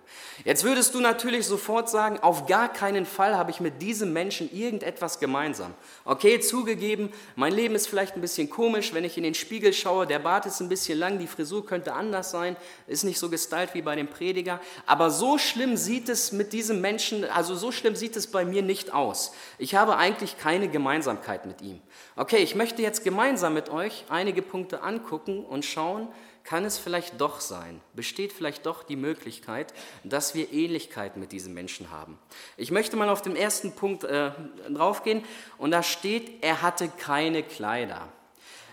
Jetzt 0.45 0.65
würdest 0.65 0.95
du 0.95 1.01
natürlich 1.01 1.47
sofort 1.47 1.91
sagen, 1.91 2.19
auf 2.21 2.47
gar 2.47 2.73
keinen 2.73 3.05
Fall 3.05 3.37
habe 3.37 3.51
ich 3.51 3.61
mit 3.61 3.83
diesem 3.83 4.13
Menschen 4.13 4.51
irgendetwas 4.53 5.21
gemeinsam. 5.21 5.75
Okay, 6.07 6.41
zugegeben, 6.41 7.13
mein 7.37 7.53
Leben 7.53 7.75
ist 7.75 7.89
vielleicht 7.89 8.15
ein 8.15 8.23
bisschen 8.23 8.49
komisch, 8.49 8.95
wenn 8.95 9.05
ich 9.05 9.19
in 9.19 9.23
den 9.23 9.35
Spiegel 9.35 9.73
schaue, 9.75 10.07
der 10.07 10.19
Bart 10.19 10.47
ist 10.47 10.61
ein 10.61 10.71
bisschen 10.71 10.99
lang, 10.99 11.19
die 11.19 11.27
Frisur 11.27 11.67
könnte 11.67 11.93
anders 11.93 12.31
sein, 12.31 12.57
ist 12.87 13.05
nicht 13.05 13.19
so 13.19 13.29
gestylt 13.29 13.75
wie 13.75 13.83
bei 13.83 13.97
dem 13.97 14.09
Prediger, 14.09 14.61
aber 14.87 15.11
so 15.11 15.37
schlimm 15.37 15.77
sieht 15.77 16.09
es 16.09 16.33
mit 16.33 16.55
diesem 16.55 16.81
Menschen, 16.81 17.25
also 17.25 17.55
so 17.55 17.71
schlimm 17.71 17.95
sieht 17.95 18.17
es 18.17 18.27
bei 18.27 18.45
mir 18.47 18.63
nicht 18.63 18.95
aus. 18.95 19.33
Ich 19.59 19.75
habe 19.75 19.97
eigentlich 19.97 20.39
keine 20.39 20.69
Gemeinsamkeit 20.69 21.45
mit 21.45 21.61
ihm. 21.61 21.81
Okay, 22.17 22.39
ich 22.39 22.55
möchte 22.55 22.81
jetzt 22.81 23.05
gemeinsam 23.05 23.53
mit 23.53 23.69
euch 23.69 24.05
einige 24.09 24.41
Punkte 24.41 24.83
angucken 24.83 25.45
und 25.45 25.65
schauen, 25.65 26.09
kann 26.51 26.65
es 26.65 26.79
vielleicht 26.79 27.21
doch 27.21 27.39
sein, 27.39 27.81
besteht 27.95 28.33
vielleicht 28.33 28.67
doch 28.67 28.83
die 28.83 28.97
Möglichkeit, 28.97 29.73
dass 30.03 30.35
wir 30.35 30.53
Ähnlichkeit 30.53 31.17
mit 31.17 31.31
diesem 31.31 31.55
Menschen 31.55 31.93
haben. 31.93 32.19
Ich 32.57 32.73
möchte 32.73 32.97
mal 32.97 33.09
auf 33.09 33.23
den 33.23 33.37
ersten 33.37 33.77
Punkt 33.77 34.03
äh, 34.03 34.33
draufgehen 34.69 35.23
und 35.59 35.71
da 35.71 35.85
steht, 35.85 36.43
er 36.43 36.61
hatte 36.61 36.89
keine 36.89 37.45
Kleider. 37.45 38.09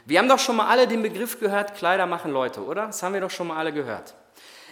Wir 0.08 0.18
haben 0.18 0.28
doch 0.28 0.40
schon 0.40 0.56
mal 0.56 0.66
alle 0.66 0.88
den 0.88 1.04
Begriff 1.04 1.40
gehört, 1.40 1.76
Kleider 1.76 2.08
machen 2.08 2.32
Leute, 2.32 2.66
oder? 2.66 2.88
Das 2.88 3.04
haben 3.04 3.14
wir 3.14 3.22
doch 3.22 3.30
schon 3.30 3.46
mal 3.46 3.58
alle 3.58 3.72
gehört. 3.72 4.16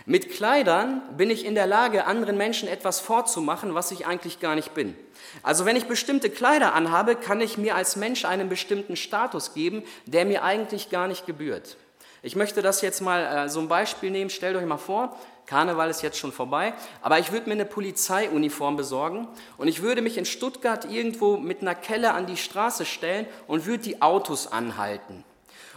Mit 0.07 0.31
Kleidern 0.31 1.03
bin 1.15 1.29
ich 1.29 1.45
in 1.45 1.53
der 1.53 1.67
Lage, 1.67 2.05
anderen 2.05 2.37
Menschen 2.37 2.67
etwas 2.67 2.99
vorzumachen, 2.99 3.75
was 3.75 3.91
ich 3.91 4.07
eigentlich 4.07 4.39
gar 4.39 4.55
nicht 4.55 4.73
bin. 4.73 4.97
Also 5.43 5.65
wenn 5.65 5.75
ich 5.75 5.85
bestimmte 5.85 6.31
Kleider 6.31 6.73
anhabe, 6.73 7.15
kann 7.15 7.39
ich 7.39 7.59
mir 7.59 7.75
als 7.75 7.97
Mensch 7.97 8.25
einen 8.25 8.49
bestimmten 8.49 8.95
Status 8.95 9.53
geben, 9.53 9.83
der 10.07 10.25
mir 10.25 10.43
eigentlich 10.43 10.89
gar 10.89 11.07
nicht 11.07 11.27
gebührt. 11.27 11.77
Ich 12.25 12.35
möchte 12.35 12.63
das 12.63 12.81
jetzt 12.81 13.01
mal 13.01 13.45
äh, 13.45 13.49
so 13.49 13.59
ein 13.59 13.67
Beispiel 13.67 14.09
nehmen. 14.09 14.31
Stellt 14.31 14.57
euch 14.57 14.65
mal 14.65 14.77
vor, 14.77 15.15
Karneval 15.45 15.91
ist 15.91 16.01
jetzt 16.01 16.17
schon 16.17 16.31
vorbei, 16.31 16.73
aber 17.03 17.19
ich 17.19 17.31
würde 17.31 17.47
mir 17.47 17.53
eine 17.53 17.65
Polizeiuniform 17.65 18.77
besorgen 18.77 19.27
und 19.57 19.67
ich 19.67 19.83
würde 19.83 20.01
mich 20.01 20.17
in 20.17 20.25
Stuttgart 20.25 20.89
irgendwo 20.89 21.37
mit 21.37 21.61
einer 21.61 21.75
Kelle 21.75 22.13
an 22.13 22.25
die 22.25 22.35
Straße 22.35 22.83
stellen 22.83 23.27
und 23.45 23.67
würde 23.67 23.83
die 23.83 24.01
Autos 24.01 24.51
anhalten. 24.51 25.23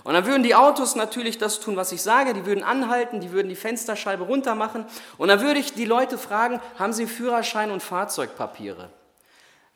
Und 0.04 0.14
dann 0.14 0.24
würden 0.24 0.42
die 0.42 0.54
Autos 0.54 0.96
natürlich 0.96 1.36
das 1.36 1.60
tun, 1.60 1.76
was 1.76 1.92
ich 1.92 2.00
sage, 2.00 2.32
die 2.32 2.46
würden 2.46 2.64
anhalten, 2.64 3.20
die 3.20 3.30
würden 3.30 3.50
die 3.50 3.54
Fensterscheibe 3.54 4.24
runter 4.24 4.54
machen 4.54 4.86
und 5.18 5.28
dann 5.28 5.42
würde 5.42 5.60
ich 5.60 5.74
die 5.74 5.84
Leute 5.84 6.16
fragen, 6.16 6.62
haben 6.78 6.94
sie 6.94 7.06
Führerschein 7.06 7.70
und 7.70 7.82
Fahrzeugpapiere? 7.82 8.88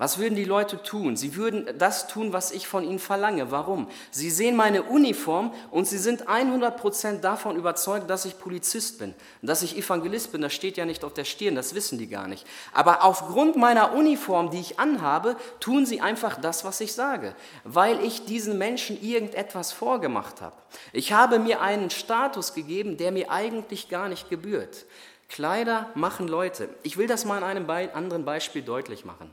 Was 0.03 0.19
würden 0.19 0.35
die 0.35 0.45
Leute 0.45 0.83
tun? 0.83 1.17
Sie 1.17 1.37
würden 1.37 1.79
das 1.79 2.09
tun, 2.09 2.33
was 2.33 2.51
ich 2.51 2.67
von 2.67 2.83
ihnen 2.83 2.99
verlange. 2.99 3.53
Warum? 3.53 3.87
Sie 4.11 4.31
sehen 4.31 4.57
meine 4.57 4.83
Uniform 4.83 5.55
und 5.71 5.87
sie 5.87 5.97
sind 5.97 6.27
100% 6.27 7.21
davon 7.21 7.55
überzeugt, 7.55 8.11
dass 8.11 8.25
ich 8.25 8.37
Polizist 8.37 8.99
bin, 8.99 9.15
dass 9.43 9.63
ich 9.63 9.79
Evangelist 9.79 10.33
bin. 10.33 10.41
Das 10.41 10.55
steht 10.55 10.77
ja 10.77 10.87
nicht 10.87 11.05
auf 11.05 11.15
der 11.15 11.23
Stirn, 11.23 11.55
das 11.55 11.77
wissen 11.77 11.99
die 11.99 12.09
gar 12.09 12.27
nicht. 12.27 12.45
Aber 12.73 13.05
aufgrund 13.05 13.55
meiner 13.55 13.95
Uniform, 13.95 14.51
die 14.51 14.59
ich 14.59 14.81
anhabe, 14.81 15.37
tun 15.61 15.87
sie 15.87 16.01
einfach 16.01 16.37
das, 16.37 16.65
was 16.65 16.81
ich 16.81 16.95
sage, 16.95 17.37
weil 17.63 18.05
ich 18.05 18.25
diesen 18.25 18.59
Menschen 18.59 19.01
irgendetwas 19.01 19.71
vorgemacht 19.71 20.41
habe. 20.41 20.57
Ich 20.93 21.13
habe 21.13 21.39
mir 21.39 21.61
einen 21.61 21.91
Status 21.91 22.55
gegeben, 22.55 22.97
der 22.97 23.13
mir 23.13 23.31
eigentlich 23.31 23.89
gar 23.89 24.09
nicht 24.09 24.29
gebührt. 24.29 24.85
Kleider 25.29 25.91
machen 25.95 26.27
Leute. 26.27 26.71
Ich 26.83 26.97
will 26.97 27.07
das 27.07 27.25
mal 27.25 27.45
an 27.45 27.45
einem 27.45 27.95
anderen 27.95 28.25
Beispiel 28.25 28.63
deutlich 28.63 29.05
machen. 29.05 29.33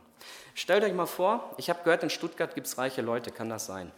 Stellt 0.59 0.83
euch 0.83 0.91
mal 0.91 1.05
vor, 1.05 1.55
ich 1.55 1.69
habe 1.69 1.79
gehört, 1.85 2.03
in 2.03 2.09
Stuttgart 2.09 2.53
gibt 2.53 2.67
es 2.67 2.77
reiche 2.77 3.01
Leute, 3.01 3.31
kann 3.31 3.47
das 3.47 3.65
sein? 3.65 3.93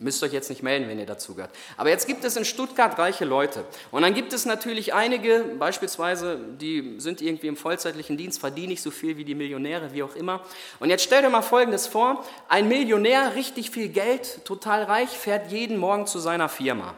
Müsst 0.00 0.20
euch 0.24 0.32
jetzt 0.32 0.50
nicht 0.50 0.64
melden, 0.64 0.88
wenn 0.88 0.98
ihr 0.98 1.06
dazu 1.06 1.36
gehört. 1.36 1.52
Aber 1.76 1.90
jetzt 1.90 2.08
gibt 2.08 2.24
es 2.24 2.34
in 2.34 2.44
Stuttgart 2.44 2.98
reiche 2.98 3.24
Leute. 3.24 3.64
Und 3.92 4.02
dann 4.02 4.12
gibt 4.12 4.32
es 4.32 4.46
natürlich 4.46 4.94
einige, 4.94 5.44
beispielsweise, 5.60 6.40
die 6.60 6.96
sind 6.98 7.22
irgendwie 7.22 7.46
im 7.46 7.56
vollzeitlichen 7.56 8.16
Dienst, 8.16 8.40
verdienen 8.40 8.70
nicht 8.70 8.82
so 8.82 8.90
viel 8.90 9.16
wie 9.16 9.24
die 9.24 9.36
Millionäre, 9.36 9.92
wie 9.92 10.02
auch 10.02 10.16
immer. 10.16 10.44
Und 10.80 10.90
jetzt 10.90 11.04
stellt 11.04 11.24
euch 11.24 11.30
mal 11.30 11.40
Folgendes 11.40 11.86
vor. 11.86 12.24
Ein 12.48 12.66
Millionär, 12.66 13.36
richtig 13.36 13.70
viel 13.70 13.90
Geld, 13.90 14.44
total 14.44 14.82
reich, 14.82 15.10
fährt 15.10 15.52
jeden 15.52 15.76
Morgen 15.76 16.08
zu 16.08 16.18
seiner 16.18 16.48
Firma. 16.48 16.96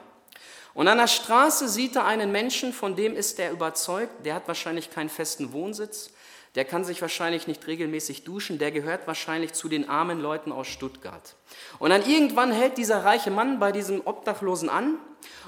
Und 0.73 0.89
an 0.89 0.97
der 0.97 1.09
Straße 1.09 1.69
sieht 1.69 1.97
er 1.97 2.07
einen 2.07 2.33
Menschen, 2.33 2.73
von 2.73 2.97
dem 2.97 3.15
ist 3.17 3.39
er 3.39 3.51
überzeugt, 3.51 4.25
der 4.25 4.35
hat 4.35 4.49
wahrscheinlich 4.49 4.91
keinen 4.91 5.11
festen 5.11 5.53
Wohnsitz, 5.53 6.09
der 6.55 6.65
kann 6.65 6.85
sich 6.85 7.01
wahrscheinlich 7.01 7.47
nicht 7.47 7.67
regelmäßig 7.67 8.25
duschen, 8.25 8.59
der 8.59 8.71
gehört 8.71 9.07
wahrscheinlich 9.07 9.55
zu 9.55 9.69
den 9.69 9.89
armen 9.89 10.21
Leuten 10.21 10.53
aus 10.53 10.69
Stuttgart. 10.69 11.35
Und 11.79 11.91
dann 11.91 12.07
irgendwann 12.07 12.53
hält 12.53 12.77
dieser 12.77 13.05
reiche 13.05 13.31
Mann 13.31 13.59
bei 13.59 13.73
diesem 13.73 14.03
Obdachlosen 14.05 14.69
an 14.69 14.99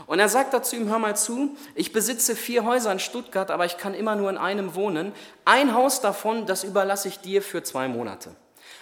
und 0.06 0.18
er 0.18 0.28
sagt 0.28 0.54
dazu 0.54 0.76
ihm, 0.76 0.88
hör 0.88 0.98
mal 0.98 1.16
zu, 1.16 1.56
ich 1.74 1.92
besitze 1.92 2.36
vier 2.36 2.64
Häuser 2.64 2.92
in 2.92 2.98
Stuttgart, 2.98 3.50
aber 3.50 3.66
ich 3.66 3.76
kann 3.76 3.94
immer 3.94 4.16
nur 4.16 4.30
in 4.30 4.38
einem 4.38 4.74
wohnen. 4.74 5.12
Ein 5.44 5.74
Haus 5.74 6.00
davon, 6.00 6.46
das 6.46 6.64
überlasse 6.64 7.08
ich 7.08 7.20
dir 7.20 7.42
für 7.42 7.62
zwei 7.62 7.88
Monate. 7.88 8.34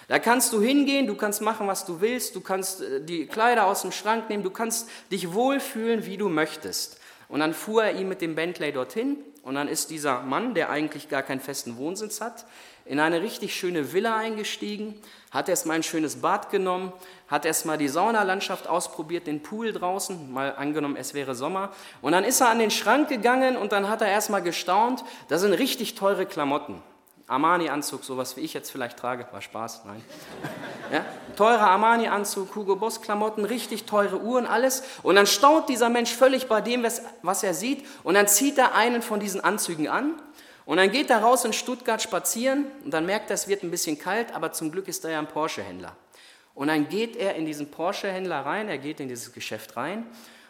Da 0.07 0.19
kannst 0.19 0.51
du 0.53 0.61
hingehen, 0.61 1.07
du 1.07 1.15
kannst 1.15 1.41
machen, 1.41 1.67
was 1.67 1.85
du 1.85 2.01
willst, 2.01 2.35
du 2.35 2.41
kannst 2.41 2.81
äh, 2.81 3.03
die 3.03 3.25
Kleider 3.25 3.65
aus 3.65 3.81
dem 3.81 3.91
Schrank 3.91 4.29
nehmen, 4.29 4.43
du 4.43 4.49
kannst 4.49 4.89
dich 5.11 5.33
wohlfühlen, 5.33 6.05
wie 6.05 6.17
du 6.17 6.29
möchtest. 6.29 6.99
Und 7.27 7.39
dann 7.39 7.53
fuhr 7.53 7.83
er 7.83 7.95
ihm 7.99 8.09
mit 8.09 8.21
dem 8.21 8.35
Bentley 8.35 8.71
dorthin 8.71 9.17
und 9.43 9.55
dann 9.55 9.67
ist 9.67 9.89
dieser 9.89 10.21
Mann, 10.21 10.53
der 10.53 10.69
eigentlich 10.69 11.09
gar 11.09 11.21
keinen 11.21 11.41
festen 11.41 11.77
Wohnsitz 11.77 12.21
hat, 12.21 12.45
in 12.85 12.99
eine 12.99 13.21
richtig 13.21 13.55
schöne 13.55 13.93
Villa 13.93 14.17
eingestiegen, 14.17 14.99
hat 15.31 15.49
erstmal 15.49 15.77
ein 15.77 15.83
schönes 15.83 16.17
Bad 16.17 16.49
genommen, 16.49 16.91
hat 17.27 17.45
erstmal 17.45 17.77
die 17.77 17.87
Saunalandschaft 17.87 18.67
ausprobiert, 18.67 19.27
den 19.27 19.41
Pool 19.41 19.71
draußen, 19.71 20.31
mal 20.31 20.55
angenommen, 20.55 20.95
es 20.97 21.13
wäre 21.13 21.33
Sommer. 21.33 21.71
Und 22.01 22.11
dann 22.11 22.23
ist 22.23 22.41
er 22.41 22.49
an 22.49 22.59
den 22.59 22.71
Schrank 22.71 23.09
gegangen 23.09 23.57
und 23.57 23.71
dann 23.71 23.89
hat 23.89 24.01
er 24.01 24.09
erstmal 24.09 24.41
gestaunt, 24.41 25.03
da 25.29 25.37
sind 25.37 25.53
richtig 25.53 25.95
teure 25.95 26.25
Klamotten. 26.25 26.81
Armani-Anzug, 27.27 28.03
sowas 28.03 28.35
wie 28.35 28.41
ich 28.41 28.53
jetzt 28.53 28.69
vielleicht 28.69 28.97
trage, 28.97 29.25
war 29.31 29.41
Spaß, 29.41 29.85
nein. 29.85 30.03
Ja? 30.91 31.05
Teurer 31.35 31.69
Armani-Anzug, 31.69 32.55
Hugo 32.55 32.75
Boss-Klamotten, 32.75 33.45
richtig 33.45 33.85
teure 33.85 34.19
Uhren, 34.21 34.45
alles. 34.45 34.83
Und 35.03 35.15
dann 35.15 35.25
staunt 35.25 35.69
dieser 35.69 35.89
Mensch 35.89 36.13
völlig 36.13 36.47
bei 36.47 36.61
dem, 36.61 36.83
was 36.83 37.43
er 37.43 37.53
sieht. 37.53 37.85
Und 38.03 38.15
dann 38.15 38.27
zieht 38.27 38.57
er 38.57 38.75
einen 38.75 39.01
von 39.01 39.19
diesen 39.19 39.41
Anzügen 39.41 39.87
an. 39.87 40.21
Und 40.65 40.77
dann 40.77 40.91
geht 40.91 41.09
er 41.09 41.21
raus 41.21 41.45
in 41.45 41.53
Stuttgart 41.53 42.01
spazieren. 42.01 42.65
Und 42.83 42.93
dann 42.93 43.05
merkt 43.05 43.29
er, 43.29 43.35
es 43.35 43.47
wird 43.47 43.63
ein 43.63 43.71
bisschen 43.71 43.97
kalt, 43.97 44.33
aber 44.35 44.51
zum 44.51 44.71
Glück 44.71 44.87
ist 44.87 45.03
er 45.05 45.11
ja 45.11 45.19
ein 45.19 45.27
Porsche-Händler. 45.27 45.95
Und 46.55 46.67
dann 46.67 46.87
geht 46.87 47.15
er 47.15 47.35
in 47.35 47.45
diesen 47.45 47.71
Porsche-Händler 47.71 48.45
rein, 48.45 48.69
er 48.69 48.77
geht 48.77 48.99
in 48.99 49.07
dieses 49.07 49.33
Geschäft 49.33 49.75
rein. 49.75 50.05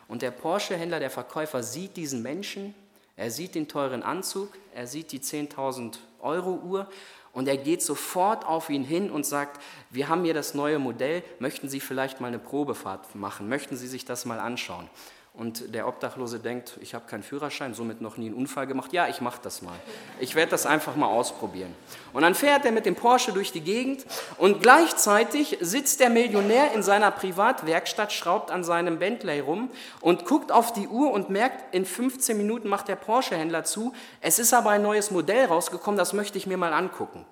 Und 0.08 0.22
der 0.22 0.32
Porsche-Händler, 0.32 1.00
der 1.00 1.10
Verkäufer, 1.10 1.64
sieht 1.64 1.96
diesen 1.96 2.22
Menschen, 2.22 2.76
er 3.16 3.32
sieht 3.32 3.56
den 3.56 3.68
teuren 3.68 4.04
Anzug, 4.04 4.50
er 4.76 4.86
sieht 4.86 5.12
die 5.12 5.20
10.000 5.20 5.98
Euro 6.24 6.56
Uhr 6.64 6.88
und 7.32 7.48
er 7.48 7.58
geht 7.58 7.82
sofort 7.82 8.46
auf 8.46 8.70
ihn 8.70 8.84
hin 8.84 9.12
und 9.12 9.26
sagt, 9.26 9.62
wir 9.90 10.08
haben 10.08 10.24
hier 10.24 10.34
das 10.34 10.54
neue 10.54 10.80
Modell, 10.80 11.24
möchten 11.40 11.68
Sie 11.68 11.80
vielleicht 11.80 12.22
mal 12.22 12.28
eine 12.28 12.40
Probefahrt 12.40 13.16
machen, 13.16 13.50
möchten 13.50 13.76
Sie 13.76 13.88
sich 13.88 14.06
das 14.06 14.26
mal 14.26 14.40
anschauen? 14.40 14.90
Und 15.36 15.74
der 15.74 15.88
Obdachlose 15.88 16.38
denkt, 16.38 16.78
ich 16.80 16.94
habe 16.94 17.08
keinen 17.08 17.24
Führerschein, 17.24 17.74
somit 17.74 18.02
noch 18.02 18.18
nie 18.18 18.28
einen 18.28 18.36
Unfall 18.36 18.68
gemacht. 18.68 18.94
Ja, 18.94 19.08
ich 19.08 19.20
mache 19.20 19.40
das 19.42 19.64
mal. 19.64 19.74
Ich 20.20 20.36
werde 20.36 20.52
das 20.52 20.68
einfach 20.68 20.96
mal 20.96 21.08
ausprobieren. 21.08 21.74
Und 22.14 22.22
dann 22.22 22.36
fährt 22.36 22.66
er 22.66 22.72
mit 22.72 22.86
dem 22.86 22.94
Porsche 22.94 23.34
durch 23.34 23.52
die 23.52 23.62
Gegend 23.62 24.06
und 24.38 24.62
gleichzeitig 24.62 25.58
sitzt 25.60 26.02
der 26.02 26.12
Millionär 26.12 26.74
in 26.74 26.84
seiner 26.84 27.10
Privatwerkstatt, 27.10 28.14
schraubt 28.14 28.52
an 28.52 28.64
seinem 28.64 29.00
Bentley 29.00 29.40
rum 29.40 29.72
und 30.02 30.26
guckt 30.26 30.52
auf 30.52 30.72
die 30.72 30.88
Uhr 30.88 31.12
und 31.12 31.32
merkt, 31.32 31.74
in 31.74 31.86
15 31.86 32.38
Minuten 32.38 32.70
macht 32.70 32.88
der 32.88 32.96
Porsche-Händler 32.96 33.64
zu. 33.64 33.92
Es 34.22 34.38
ist 34.38 34.54
aber 34.54 34.70
ein 34.70 34.84
neues 34.84 35.10
Modell 35.10 35.48
rausgekommen, 35.48 35.98
das 35.98 36.14
möchte 36.14 36.38
ich 36.38 36.46
mir 36.46 36.58
mal 36.58 36.74
angucken. 36.74 37.26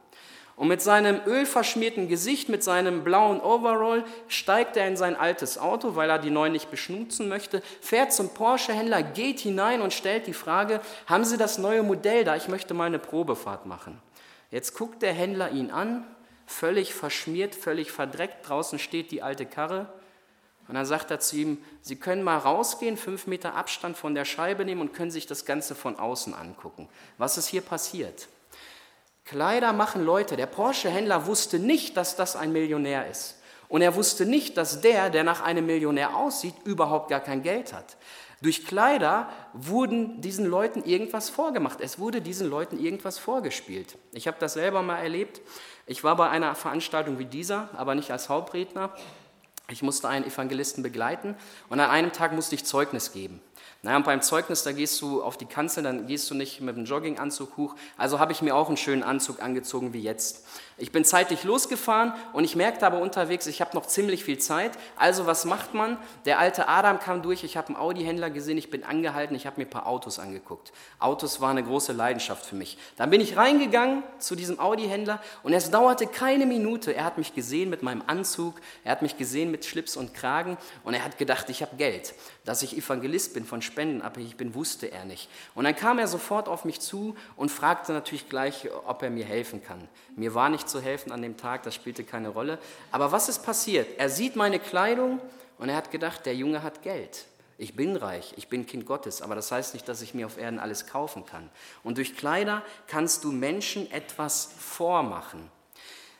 Und 0.61 0.67
mit 0.67 0.83
seinem 0.83 1.21
ölverschmierten 1.25 2.07
Gesicht, 2.07 2.47
mit 2.47 2.63
seinem 2.63 3.03
blauen 3.03 3.41
Overall, 3.41 4.03
steigt 4.27 4.77
er 4.77 4.87
in 4.87 4.95
sein 4.95 5.15
altes 5.15 5.57
Auto, 5.57 5.95
weil 5.95 6.07
er 6.11 6.19
die 6.19 6.29
neuen 6.29 6.51
nicht 6.51 6.69
beschnutzen 6.69 7.27
möchte, 7.27 7.63
fährt 7.81 8.13
zum 8.13 8.29
Porsche-Händler, 8.35 9.01
geht 9.01 9.39
hinein 9.39 9.81
und 9.81 9.91
stellt 9.91 10.27
die 10.27 10.35
Frage, 10.35 10.79
haben 11.07 11.25
Sie 11.25 11.37
das 11.37 11.57
neue 11.57 11.81
Modell 11.81 12.25
da? 12.25 12.35
Ich 12.35 12.47
möchte 12.47 12.75
mal 12.75 12.83
eine 12.83 12.99
Probefahrt 12.99 13.65
machen. 13.65 13.99
Jetzt 14.51 14.77
guckt 14.77 15.01
der 15.01 15.13
Händler 15.13 15.49
ihn 15.49 15.71
an, 15.71 16.05
völlig 16.45 16.93
verschmiert, 16.93 17.55
völlig 17.55 17.91
verdreckt, 17.91 18.47
draußen 18.47 18.77
steht 18.77 19.09
die 19.09 19.23
alte 19.23 19.47
Karre. 19.47 19.91
Und 20.67 20.75
dann 20.75 20.85
sagt 20.85 21.09
er 21.09 21.19
zu 21.19 21.37
ihm, 21.37 21.57
Sie 21.81 21.95
können 21.95 22.21
mal 22.21 22.37
rausgehen, 22.37 22.97
fünf 22.97 23.25
Meter 23.25 23.55
Abstand 23.55 23.97
von 23.97 24.13
der 24.13 24.25
Scheibe 24.25 24.63
nehmen 24.63 24.81
und 24.81 24.93
können 24.93 25.09
sich 25.09 25.25
das 25.25 25.45
Ganze 25.45 25.73
von 25.73 25.97
außen 25.97 26.35
angucken. 26.35 26.87
Was 27.17 27.39
ist 27.39 27.47
hier 27.47 27.61
passiert? 27.61 28.27
Kleider 29.25 29.73
machen 29.73 30.03
Leute. 30.03 30.35
Der 30.35 30.45
Porsche-Händler 30.45 31.25
wusste 31.25 31.59
nicht, 31.59 31.97
dass 31.97 32.15
das 32.15 32.35
ein 32.35 32.51
Millionär 32.51 33.07
ist. 33.07 33.37
Und 33.69 33.81
er 33.81 33.95
wusste 33.95 34.25
nicht, 34.25 34.57
dass 34.57 34.81
der, 34.81 35.09
der 35.09 35.23
nach 35.23 35.41
einem 35.41 35.65
Millionär 35.65 36.15
aussieht, 36.17 36.55
überhaupt 36.65 37.09
gar 37.09 37.21
kein 37.21 37.41
Geld 37.41 37.71
hat. 37.71 37.95
Durch 38.41 38.65
Kleider 38.65 39.29
wurden 39.53 40.19
diesen 40.19 40.45
Leuten 40.45 40.83
irgendwas 40.83 41.29
vorgemacht. 41.29 41.79
Es 41.79 41.99
wurde 41.99 42.21
diesen 42.21 42.49
Leuten 42.49 42.79
irgendwas 42.83 43.19
vorgespielt. 43.19 43.97
Ich 44.13 44.27
habe 44.27 44.37
das 44.39 44.53
selber 44.53 44.81
mal 44.81 44.97
erlebt. 44.97 45.41
Ich 45.85 46.03
war 46.03 46.15
bei 46.15 46.29
einer 46.29 46.55
Veranstaltung 46.55 47.19
wie 47.19 47.25
dieser, 47.25 47.69
aber 47.77 47.93
nicht 47.93 48.11
als 48.11 48.29
Hauptredner. 48.29 48.93
Ich 49.69 49.83
musste 49.83 50.09
einen 50.09 50.25
Evangelisten 50.25 50.83
begleiten 50.83 51.35
und 51.69 51.79
an 51.79 51.89
einem 51.89 52.11
Tag 52.11 52.33
musste 52.33 52.55
ich 52.55 52.65
Zeugnis 52.65 53.13
geben. 53.13 53.41
Naja, 53.83 53.97
und 53.97 54.05
beim 54.05 54.21
Zeugnis, 54.21 54.61
da 54.61 54.73
gehst 54.73 55.01
du 55.01 55.23
auf 55.23 55.37
die 55.37 55.47
Kanzel, 55.47 55.81
dann 55.83 56.05
gehst 56.05 56.29
du 56.29 56.35
nicht 56.35 56.61
mit 56.61 56.75
dem 56.75 56.85
Jogginganzug 56.85 57.57
hoch. 57.57 57.75
Also 57.97 58.19
habe 58.19 58.31
ich 58.31 58.43
mir 58.43 58.55
auch 58.55 58.67
einen 58.67 58.77
schönen 58.77 59.01
Anzug 59.01 59.41
angezogen 59.41 59.91
wie 59.93 60.01
jetzt. 60.01 60.45
Ich 60.81 60.91
bin 60.91 61.05
zeitlich 61.05 61.43
losgefahren 61.43 62.11
und 62.33 62.43
ich 62.43 62.55
merkte 62.55 62.87
aber 62.87 62.97
unterwegs, 62.97 63.45
ich 63.45 63.61
habe 63.61 63.75
noch 63.75 63.85
ziemlich 63.85 64.23
viel 64.23 64.39
Zeit. 64.39 64.71
Also 64.95 65.27
was 65.27 65.45
macht 65.45 65.75
man? 65.75 65.99
Der 66.25 66.39
alte 66.39 66.67
Adam 66.67 66.99
kam 66.99 67.21
durch, 67.21 67.43
ich 67.43 67.55
habe 67.55 67.67
einen 67.67 67.77
Audi-Händler 67.77 68.31
gesehen, 68.31 68.57
ich 68.57 68.71
bin 68.71 68.83
angehalten, 68.83 69.35
ich 69.35 69.45
habe 69.45 69.61
mir 69.61 69.67
ein 69.67 69.69
paar 69.69 69.85
Autos 69.85 70.17
angeguckt. 70.17 70.73
Autos 70.97 71.39
war 71.39 71.51
eine 71.51 71.63
große 71.63 71.93
Leidenschaft 71.93 72.47
für 72.47 72.55
mich. 72.55 72.79
Dann 72.97 73.11
bin 73.11 73.21
ich 73.21 73.37
reingegangen 73.37 74.01
zu 74.17 74.35
diesem 74.35 74.59
Audi-Händler 74.59 75.21
und 75.43 75.53
es 75.53 75.69
dauerte 75.69 76.07
keine 76.07 76.47
Minute. 76.47 76.95
Er 76.95 77.03
hat 77.03 77.19
mich 77.19 77.35
gesehen 77.35 77.69
mit 77.69 77.83
meinem 77.83 78.01
Anzug, 78.07 78.55
er 78.83 78.93
hat 78.93 79.03
mich 79.03 79.17
gesehen 79.17 79.51
mit 79.51 79.65
Schlips 79.65 79.95
und 79.95 80.15
Kragen 80.15 80.57
und 80.83 80.95
er 80.95 81.05
hat 81.05 81.19
gedacht, 81.19 81.47
ich 81.51 81.61
habe 81.61 81.75
Geld. 81.75 82.15
Dass 82.43 82.63
ich 82.63 82.75
Evangelist 82.75 83.35
bin, 83.35 83.45
von 83.45 83.61
Spenden 83.61 84.01
abhängig 84.01 84.35
bin, 84.35 84.55
wusste 84.55 84.91
er 84.91 85.05
nicht. 85.05 85.29
Und 85.53 85.65
dann 85.65 85.75
kam 85.75 85.99
er 85.99 86.07
sofort 86.07 86.49
auf 86.49 86.65
mich 86.65 86.81
zu 86.81 87.15
und 87.35 87.51
fragte 87.51 87.93
natürlich 87.93 88.29
gleich, 88.29 88.67
ob 88.87 89.03
er 89.03 89.11
mir 89.11 89.25
helfen 89.25 89.63
kann. 89.63 89.87
Mir 90.15 90.33
war 90.33 90.49
nicht 90.49 90.70
zu 90.71 90.81
helfen 90.81 91.11
an 91.11 91.21
dem 91.21 91.37
Tag, 91.37 91.63
das 91.63 91.75
spielte 91.75 92.03
keine 92.03 92.29
Rolle. 92.29 92.57
Aber 92.91 93.11
was 93.11 93.29
ist 93.29 93.43
passiert? 93.43 93.87
Er 93.99 94.09
sieht 94.09 94.35
meine 94.35 94.59
Kleidung 94.59 95.19
und 95.57 95.69
er 95.69 95.75
hat 95.75 95.91
gedacht, 95.91 96.25
der 96.25 96.35
Junge 96.35 96.63
hat 96.63 96.81
Geld. 96.81 97.25
Ich 97.57 97.75
bin 97.75 97.95
reich, 97.95 98.33
ich 98.37 98.47
bin 98.47 98.65
Kind 98.65 98.87
Gottes, 98.87 99.21
aber 99.21 99.35
das 99.35 99.51
heißt 99.51 99.75
nicht, 99.75 99.87
dass 99.87 100.01
ich 100.01 100.15
mir 100.15 100.25
auf 100.25 100.39
Erden 100.39 100.57
alles 100.57 100.87
kaufen 100.87 101.27
kann. 101.27 101.47
Und 101.83 101.99
durch 101.99 102.17
Kleider 102.17 102.63
kannst 102.87 103.23
du 103.23 103.31
Menschen 103.31 103.91
etwas 103.91 104.49
vormachen. 104.57 105.51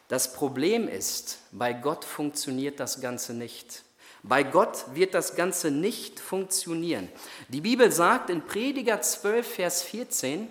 Das 0.08 0.34
Problem 0.34 0.88
ist, 0.88 1.40
bei 1.52 1.74
Gott 1.74 2.06
funktioniert 2.06 2.80
das 2.80 3.02
Ganze 3.02 3.34
nicht. 3.34 3.84
Bei 4.24 4.44
Gott 4.44 4.94
wird 4.94 5.16
das 5.16 5.36
Ganze 5.36 5.72
nicht 5.72 6.20
funktionieren. 6.20 7.10
Die 7.48 7.62
Bibel 7.62 7.92
sagt 7.92 8.30
in 8.30 8.46
Prediger 8.46 9.02
12, 9.02 9.56
Vers 9.56 9.82
14, 9.82 10.48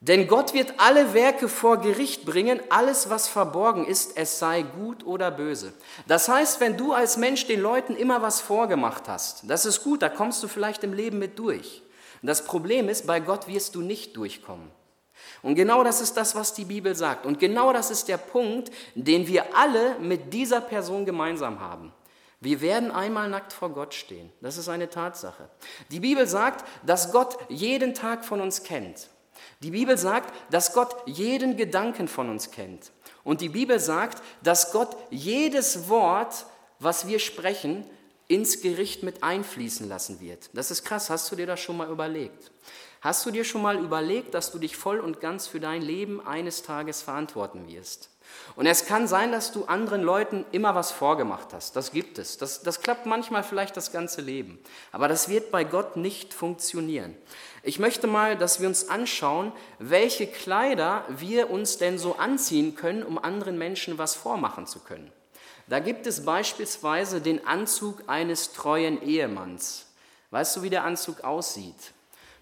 denn 0.00 0.28
Gott 0.28 0.52
wird 0.52 0.74
alle 0.78 1.14
Werke 1.14 1.48
vor 1.48 1.78
Gericht 1.78 2.26
bringen, 2.26 2.60
alles, 2.68 3.08
was 3.08 3.26
verborgen 3.26 3.86
ist, 3.86 4.16
es 4.16 4.38
sei 4.38 4.62
gut 4.62 5.06
oder 5.06 5.30
böse. 5.30 5.72
Das 6.06 6.28
heißt, 6.28 6.60
wenn 6.60 6.76
du 6.76 6.92
als 6.92 7.16
Mensch 7.16 7.46
den 7.46 7.60
Leuten 7.60 7.96
immer 7.96 8.20
was 8.20 8.40
vorgemacht 8.40 9.08
hast, 9.08 9.48
das 9.48 9.64
ist 9.64 9.82
gut, 9.82 10.02
da 10.02 10.08
kommst 10.08 10.42
du 10.42 10.48
vielleicht 10.48 10.84
im 10.84 10.92
Leben 10.92 11.18
mit 11.18 11.38
durch. 11.38 11.82
Das 12.22 12.44
Problem 12.44 12.88
ist, 12.88 13.06
bei 13.06 13.20
Gott 13.20 13.48
wirst 13.48 13.74
du 13.74 13.82
nicht 13.82 14.16
durchkommen. 14.16 14.70
Und 15.42 15.56
genau 15.56 15.84
das 15.84 16.00
ist 16.00 16.16
das, 16.16 16.34
was 16.34 16.54
die 16.54 16.64
Bibel 16.64 16.94
sagt. 16.94 17.26
Und 17.26 17.38
genau 17.38 17.72
das 17.72 17.90
ist 17.90 18.08
der 18.08 18.16
Punkt, 18.16 18.70
den 18.94 19.26
wir 19.28 19.54
alle 19.54 19.98
mit 19.98 20.32
dieser 20.32 20.62
Person 20.62 21.04
gemeinsam 21.04 21.60
haben. 21.60 21.92
Wir 22.40 22.60
werden 22.60 22.90
einmal 22.90 23.28
nackt 23.28 23.52
vor 23.52 23.70
Gott 23.70 23.94
stehen. 23.94 24.30
Das 24.40 24.58
ist 24.58 24.68
eine 24.68 24.90
Tatsache. 24.90 25.48
Die 25.90 26.00
Bibel 26.00 26.26
sagt, 26.26 26.64
dass 26.84 27.12
Gott 27.12 27.36
jeden 27.48 27.94
Tag 27.94 28.24
von 28.24 28.40
uns 28.40 28.62
kennt. 28.62 29.08
Die 29.60 29.70
Bibel 29.70 29.96
sagt, 29.96 30.34
dass 30.50 30.72
Gott 30.74 30.94
jeden 31.06 31.56
Gedanken 31.56 32.08
von 32.08 32.28
uns 32.28 32.50
kennt. 32.50 32.92
Und 33.22 33.40
die 33.40 33.48
Bibel 33.48 33.80
sagt, 33.80 34.22
dass 34.42 34.72
Gott 34.72 34.96
jedes 35.10 35.88
Wort, 35.88 36.46
was 36.78 37.08
wir 37.08 37.18
sprechen, 37.18 37.84
ins 38.28 38.62
Gericht 38.62 39.02
mit 39.02 39.22
einfließen 39.22 39.88
lassen 39.88 40.20
wird. 40.20 40.50
Das 40.52 40.70
ist 40.70 40.84
krass. 40.84 41.10
Hast 41.10 41.30
du 41.30 41.36
dir 41.36 41.46
das 41.46 41.60
schon 41.60 41.76
mal 41.76 41.90
überlegt? 41.90 42.50
Hast 43.00 43.26
du 43.26 43.30
dir 43.30 43.44
schon 43.44 43.62
mal 43.62 43.78
überlegt, 43.78 44.32
dass 44.32 44.50
du 44.50 44.58
dich 44.58 44.76
voll 44.76 44.98
und 44.98 45.20
ganz 45.20 45.46
für 45.46 45.60
dein 45.60 45.82
Leben 45.82 46.26
eines 46.26 46.62
Tages 46.62 47.02
verantworten 47.02 47.68
wirst? 47.68 48.08
Und 48.56 48.66
es 48.66 48.86
kann 48.86 49.08
sein, 49.08 49.32
dass 49.32 49.52
du 49.52 49.64
anderen 49.64 50.02
Leuten 50.02 50.44
immer 50.52 50.74
was 50.74 50.92
vorgemacht 50.92 51.52
hast. 51.52 51.74
Das 51.74 51.90
gibt 51.90 52.18
es. 52.18 52.38
Das, 52.38 52.62
das 52.62 52.80
klappt 52.80 53.06
manchmal 53.06 53.42
vielleicht 53.42 53.76
das 53.76 53.90
ganze 53.90 54.20
Leben. 54.20 54.58
Aber 54.92 55.08
das 55.08 55.28
wird 55.28 55.50
bei 55.50 55.64
Gott 55.64 55.96
nicht 55.96 56.32
funktionieren. 56.32 57.16
Ich 57.62 57.78
möchte 57.78 58.06
mal, 58.06 58.36
dass 58.36 58.60
wir 58.60 58.68
uns 58.68 58.88
anschauen, 58.88 59.52
welche 59.78 60.26
Kleider 60.26 61.04
wir 61.08 61.50
uns 61.50 61.78
denn 61.78 61.98
so 61.98 62.16
anziehen 62.16 62.76
können, 62.76 63.02
um 63.02 63.18
anderen 63.18 63.58
Menschen 63.58 63.98
was 63.98 64.14
vormachen 64.14 64.66
zu 64.66 64.80
können. 64.80 65.10
Da 65.66 65.80
gibt 65.80 66.06
es 66.06 66.24
beispielsweise 66.24 67.20
den 67.20 67.46
Anzug 67.46 68.02
eines 68.06 68.52
treuen 68.52 69.02
Ehemanns. 69.02 69.86
Weißt 70.30 70.56
du, 70.56 70.62
wie 70.62 70.70
der 70.70 70.84
Anzug 70.84 71.24
aussieht? 71.24 71.92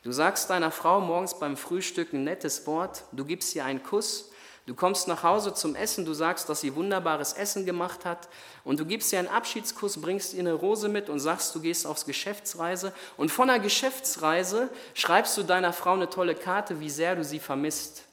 Du 0.03 0.11
sagst 0.11 0.51
deiner 0.51 0.73
Frau 0.73 1.01
morgens 1.01 1.39
beim 1.39 1.57
Frühstück 1.57 2.13
ein 2.13 2.25
nettes 2.25 2.67
Wort, 2.67 3.05
du 3.13 3.25
gibst 3.25 3.55
ihr 3.55 3.65
einen 3.65 3.85
Kuss, 3.85 4.32
du 4.67 4.75
kommst 4.75 5.09
nach 5.09 5.23
Hause 5.23 5.55
zum 5.55 5.75
Essen, 5.75 6.05
du 6.05 6.15
sagst, 6.15 6.49
dass 6.49 6.61
sie 6.61 6.75
wunderbares 6.75 7.33
Essen 7.33 7.67
gemacht 7.67 8.05
hat 8.05 8.29
und 8.65 8.81
du 8.81 8.87
gibst 8.87 9.13
ihr 9.13 9.19
einen 9.19 9.29
Abschiedskuss, 9.29 10.01
bringst 10.01 10.35
ihr 10.35 10.41
eine 10.41 10.53
Rose 10.53 10.89
mit 10.89 11.09
und 11.09 11.21
sagst, 11.21 11.55
du 11.55 11.61
gehst 11.61 11.87
aufs 11.87 12.07
Geschäftsreise 12.07 12.93
und 13.17 13.31
von 13.31 13.49
der 13.49 13.59
Geschäftsreise 13.59 14.69
schreibst 14.95 15.37
du 15.37 15.43
deiner 15.43 15.73
Frau 15.73 15.95
eine 15.95 16.11
tolle 16.11 16.35
Karte, 16.35 16.81
wie 16.81 16.91
sehr 16.91 17.17
du 17.17 17.25
sie 17.25 17.41
vermisst. 17.41 18.05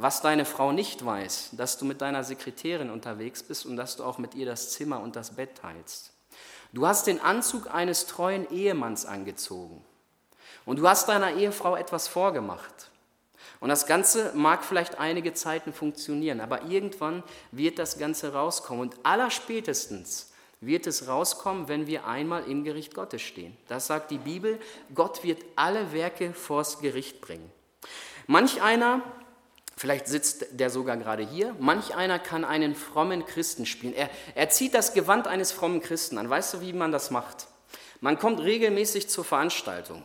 Was 0.00 0.22
deine 0.22 0.44
Frau 0.44 0.70
nicht 0.70 1.04
weiß, 1.04 1.50
dass 1.52 1.76
du 1.76 1.84
mit 1.84 2.00
deiner 2.00 2.22
Sekretärin 2.22 2.88
unterwegs 2.88 3.42
bist 3.42 3.66
und 3.66 3.76
dass 3.76 3.96
du 3.96 4.04
auch 4.04 4.18
mit 4.18 4.36
ihr 4.36 4.46
das 4.46 4.70
Zimmer 4.70 5.00
und 5.00 5.16
das 5.16 5.34
Bett 5.34 5.56
teilst. 5.56 6.12
Du 6.72 6.86
hast 6.86 7.08
den 7.08 7.20
Anzug 7.20 7.74
eines 7.74 8.06
treuen 8.06 8.48
Ehemanns 8.50 9.06
angezogen. 9.06 9.84
Und 10.66 10.78
du 10.78 10.88
hast 10.88 11.08
deiner 11.08 11.32
Ehefrau 11.32 11.76
etwas 11.76 12.08
vorgemacht. 12.08 12.90
Und 13.60 13.70
das 13.70 13.86
Ganze 13.86 14.32
mag 14.34 14.64
vielleicht 14.64 14.98
einige 14.98 15.34
Zeiten 15.34 15.72
funktionieren, 15.72 16.40
aber 16.40 16.62
irgendwann 16.64 17.24
wird 17.50 17.78
das 17.78 17.98
Ganze 17.98 18.32
rauskommen. 18.32 18.82
Und 18.82 18.96
allerspätestens 19.02 20.32
wird 20.60 20.86
es 20.86 21.08
rauskommen, 21.08 21.68
wenn 21.68 21.86
wir 21.86 22.06
einmal 22.06 22.44
im 22.48 22.64
Gericht 22.64 22.94
Gottes 22.94 23.22
stehen. 23.22 23.56
Das 23.68 23.86
sagt 23.86 24.10
die 24.10 24.18
Bibel, 24.18 24.58
Gott 24.94 25.24
wird 25.24 25.44
alle 25.56 25.92
Werke 25.92 26.32
vors 26.32 26.80
Gericht 26.80 27.20
bringen. 27.20 27.50
Manch 28.26 28.60
einer, 28.62 29.02
vielleicht 29.76 30.08
sitzt 30.08 30.46
der 30.52 30.70
sogar 30.70 30.96
gerade 30.96 31.26
hier, 31.26 31.54
manch 31.58 31.94
einer 31.94 32.18
kann 32.18 32.44
einen 32.44 32.74
frommen 32.74 33.24
Christen 33.24 33.66
spielen. 33.66 33.94
Er, 33.94 34.10
er 34.34 34.50
zieht 34.50 34.74
das 34.74 34.94
Gewand 34.94 35.26
eines 35.26 35.52
frommen 35.52 35.80
Christen 35.80 36.18
an. 36.18 36.28
Weißt 36.28 36.54
du, 36.54 36.60
wie 36.60 36.72
man 36.72 36.92
das 36.92 37.10
macht? 37.10 37.46
Man 38.00 38.18
kommt 38.18 38.40
regelmäßig 38.40 39.08
zur 39.08 39.24
Veranstaltung. 39.24 40.04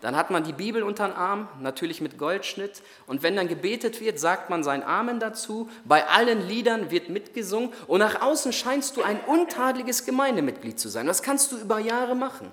Dann 0.00 0.16
hat 0.16 0.30
man 0.30 0.44
die 0.44 0.52
Bibel 0.52 0.82
unter 0.82 1.08
den 1.08 1.16
Arm, 1.16 1.48
natürlich 1.60 2.00
mit 2.00 2.18
Goldschnitt. 2.18 2.82
Und 3.06 3.22
wenn 3.22 3.36
dann 3.36 3.48
gebetet 3.48 4.00
wird, 4.00 4.18
sagt 4.18 4.50
man 4.50 4.62
sein 4.62 4.82
Amen 4.82 5.20
dazu. 5.20 5.70
Bei 5.84 6.06
allen 6.06 6.46
Liedern 6.46 6.90
wird 6.90 7.08
mitgesungen. 7.08 7.72
Und 7.86 8.00
nach 8.00 8.20
außen 8.20 8.52
scheinst 8.52 8.96
du 8.96 9.02
ein 9.02 9.20
untadeliges 9.26 10.04
Gemeindemitglied 10.04 10.78
zu 10.78 10.88
sein. 10.88 11.06
Das 11.06 11.22
kannst 11.22 11.52
du 11.52 11.56
über 11.56 11.78
Jahre 11.78 12.14
machen. 12.14 12.52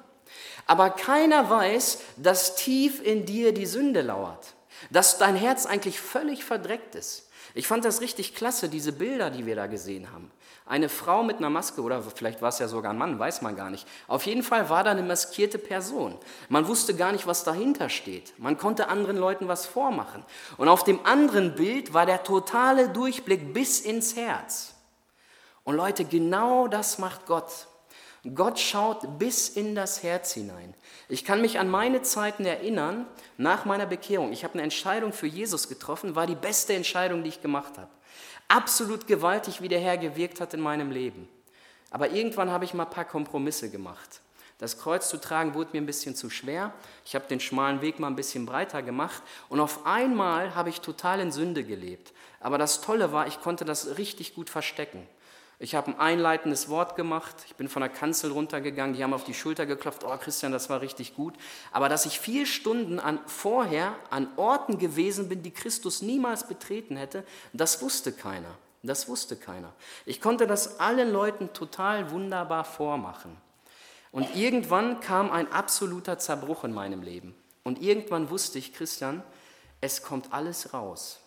Aber 0.65 0.89
keiner 0.89 1.49
weiß, 1.49 1.99
dass 2.17 2.55
tief 2.55 3.01
in 3.01 3.25
dir 3.25 3.53
die 3.53 3.65
Sünde 3.65 4.01
lauert. 4.01 4.53
Dass 4.89 5.17
dein 5.17 5.35
Herz 5.35 5.65
eigentlich 5.65 5.99
völlig 5.99 6.43
verdreckt 6.43 6.95
ist. 6.95 7.29
Ich 7.53 7.67
fand 7.67 7.85
das 7.85 8.01
richtig 8.01 8.35
klasse, 8.35 8.69
diese 8.69 8.93
Bilder, 8.93 9.29
die 9.29 9.45
wir 9.45 9.55
da 9.55 9.67
gesehen 9.67 10.11
haben. 10.11 10.31
Eine 10.65 10.87
Frau 10.87 11.23
mit 11.23 11.37
einer 11.37 11.49
Maske 11.49 11.81
oder 11.81 12.01
vielleicht 12.01 12.41
war 12.41 12.47
es 12.47 12.59
ja 12.59 12.69
sogar 12.69 12.93
ein 12.93 12.97
Mann, 12.97 13.19
weiß 13.19 13.41
man 13.41 13.57
gar 13.57 13.69
nicht. 13.69 13.85
Auf 14.07 14.25
jeden 14.25 14.43
Fall 14.43 14.69
war 14.69 14.85
da 14.85 14.91
eine 14.91 15.03
maskierte 15.03 15.57
Person. 15.57 16.17
Man 16.47 16.67
wusste 16.67 16.95
gar 16.95 17.11
nicht, 17.11 17.27
was 17.27 17.43
dahinter 17.43 17.89
steht. 17.89 18.33
Man 18.37 18.57
konnte 18.57 18.87
anderen 18.87 19.17
Leuten 19.17 19.49
was 19.49 19.65
vormachen. 19.65 20.23
Und 20.55 20.69
auf 20.69 20.85
dem 20.85 21.05
anderen 21.05 21.55
Bild 21.55 21.93
war 21.93 22.05
der 22.05 22.23
totale 22.23 22.87
Durchblick 22.87 23.53
bis 23.53 23.81
ins 23.81 24.15
Herz. 24.15 24.73
Und 25.65 25.75
Leute, 25.75 26.05
genau 26.05 26.69
das 26.69 26.97
macht 26.97 27.25
Gott. 27.25 27.67
Gott 28.33 28.57
schaut 28.57 29.19
bis 29.19 29.49
in 29.49 29.75
das 29.75 30.01
Herz 30.01 30.31
hinein. 30.31 30.73
Ich 31.09 31.25
kann 31.25 31.41
mich 31.41 31.59
an 31.59 31.69
meine 31.69 32.03
Zeiten 32.03 32.45
erinnern, 32.45 33.05
nach 33.37 33.65
meiner 33.65 33.85
Bekehrung. 33.85 34.31
Ich 34.31 34.45
habe 34.45 34.53
eine 34.53 34.63
Entscheidung 34.63 35.11
für 35.11 35.27
Jesus 35.27 35.67
getroffen, 35.67 36.15
war 36.15 36.25
die 36.25 36.35
beste 36.35 36.73
Entscheidung, 36.73 37.23
die 37.23 37.29
ich 37.29 37.41
gemacht 37.41 37.77
habe 37.77 37.89
absolut 38.47 39.07
gewaltig, 39.07 39.61
wie 39.61 39.67
der 39.67 39.79
Herr 39.79 39.97
gewirkt 39.97 40.41
hat 40.41 40.53
in 40.53 40.61
meinem 40.61 40.91
Leben. 40.91 41.27
Aber 41.89 42.11
irgendwann 42.11 42.49
habe 42.49 42.65
ich 42.65 42.73
mal 42.73 42.85
ein 42.85 42.89
paar 42.89 43.05
Kompromisse 43.05 43.69
gemacht. 43.69 44.21
Das 44.57 44.79
Kreuz 44.79 45.09
zu 45.09 45.19
tragen 45.19 45.53
wurde 45.55 45.71
mir 45.73 45.81
ein 45.81 45.85
bisschen 45.85 46.15
zu 46.15 46.29
schwer. 46.29 46.73
Ich 47.05 47.15
habe 47.15 47.27
den 47.27 47.39
schmalen 47.39 47.81
Weg 47.81 47.99
mal 47.99 48.07
ein 48.07 48.15
bisschen 48.15 48.45
breiter 48.45 48.81
gemacht 48.81 49.21
und 49.49 49.59
auf 49.59 49.85
einmal 49.85 50.55
habe 50.55 50.69
ich 50.69 50.81
total 50.81 51.19
in 51.19 51.31
Sünde 51.31 51.63
gelebt. 51.63 52.13
Aber 52.39 52.57
das 52.57 52.81
Tolle 52.81 53.11
war, 53.11 53.27
ich 53.27 53.41
konnte 53.41 53.65
das 53.65 53.97
richtig 53.97 54.35
gut 54.35 54.49
verstecken. 54.49 55.07
Ich 55.63 55.75
habe 55.75 55.91
ein 55.91 55.97
einleitendes 55.97 56.67
Wort 56.67 56.97
gemacht, 56.97 57.37
ich 57.47 57.55
bin 57.55 57.69
von 57.69 57.79
der 57.79 57.89
Kanzel 57.89 58.33
runtergegangen, 58.33 58.97
die 58.97 59.01
haben 59.01 59.13
auf 59.13 59.23
die 59.23 59.33
Schulter 59.33 59.65
geklopft, 59.65 60.03
oh 60.03 60.17
Christian, 60.17 60.51
das 60.51 60.69
war 60.69 60.81
richtig 60.81 61.15
gut. 61.15 61.35
Aber 61.71 61.87
dass 61.87 62.05
ich 62.05 62.19
vier 62.19 62.45
Stunden 62.45 62.99
an, 62.99 63.21
vorher 63.27 63.95
an 64.09 64.27
Orten 64.35 64.77
gewesen 64.77 65.29
bin, 65.29 65.41
die 65.41 65.51
Christus 65.51 66.01
niemals 66.01 66.49
betreten 66.49 66.97
hätte, 66.97 67.23
das 67.53 67.81
wusste 67.81 68.11
keiner. 68.11 68.49
Das 68.81 69.07
wusste 69.07 69.37
keiner. 69.37 69.71
Ich 70.05 70.19
konnte 70.19 70.47
das 70.47 70.81
allen 70.81 71.13
Leuten 71.13 71.53
total 71.53 72.11
wunderbar 72.11 72.65
vormachen. 72.65 73.37
Und 74.11 74.35
irgendwann 74.35 74.99
kam 74.99 75.31
ein 75.31 75.49
absoluter 75.49 76.19
Zerbruch 76.19 76.65
in 76.65 76.73
meinem 76.73 77.01
Leben. 77.03 77.33
Und 77.63 77.81
irgendwann 77.81 78.29
wusste 78.29 78.59
ich, 78.59 78.73
Christian, 78.73 79.23
es 79.79 80.03
kommt 80.03 80.33
alles 80.33 80.73
raus. 80.73 81.22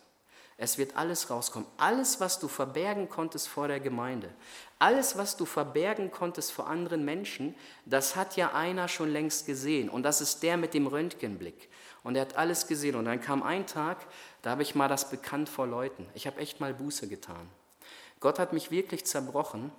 Es 0.58 0.78
wird 0.78 0.96
alles 0.96 1.28
rauskommen. 1.28 1.68
Alles, 1.76 2.18
was 2.20 2.38
du 2.38 2.48
verbergen 2.48 3.08
konntest 3.08 3.48
vor 3.48 3.68
der 3.68 3.80
Gemeinde, 3.80 4.30
alles, 4.78 5.18
was 5.18 5.36
du 5.36 5.44
verbergen 5.44 6.10
konntest 6.10 6.52
vor 6.52 6.66
anderen 6.66 7.04
Menschen, 7.04 7.54
das 7.84 8.16
hat 8.16 8.36
ja 8.36 8.52
einer 8.54 8.88
schon 8.88 9.10
längst 9.10 9.46
gesehen. 9.46 9.90
Und 9.90 10.02
das 10.02 10.20
ist 10.20 10.42
der 10.42 10.56
mit 10.56 10.72
dem 10.72 10.86
Röntgenblick. 10.86 11.68
Und 12.02 12.16
er 12.16 12.22
hat 12.22 12.36
alles 12.36 12.66
gesehen. 12.66 12.94
Und 12.94 13.04
dann 13.04 13.20
kam 13.20 13.42
ein 13.42 13.66
Tag, 13.66 14.06
da 14.42 14.50
habe 14.50 14.62
ich 14.62 14.74
mal 14.74 14.88
das 14.88 15.10
bekannt 15.10 15.48
vor 15.48 15.66
Leuten. 15.66 16.06
Ich 16.14 16.26
habe 16.26 16.40
echt 16.40 16.60
mal 16.60 16.72
Buße 16.72 17.08
getan. 17.08 17.50
Gott 18.20 18.38
hat 18.38 18.54
mich 18.54 18.70
wirklich 18.70 19.04
zerbrochen, 19.04 19.70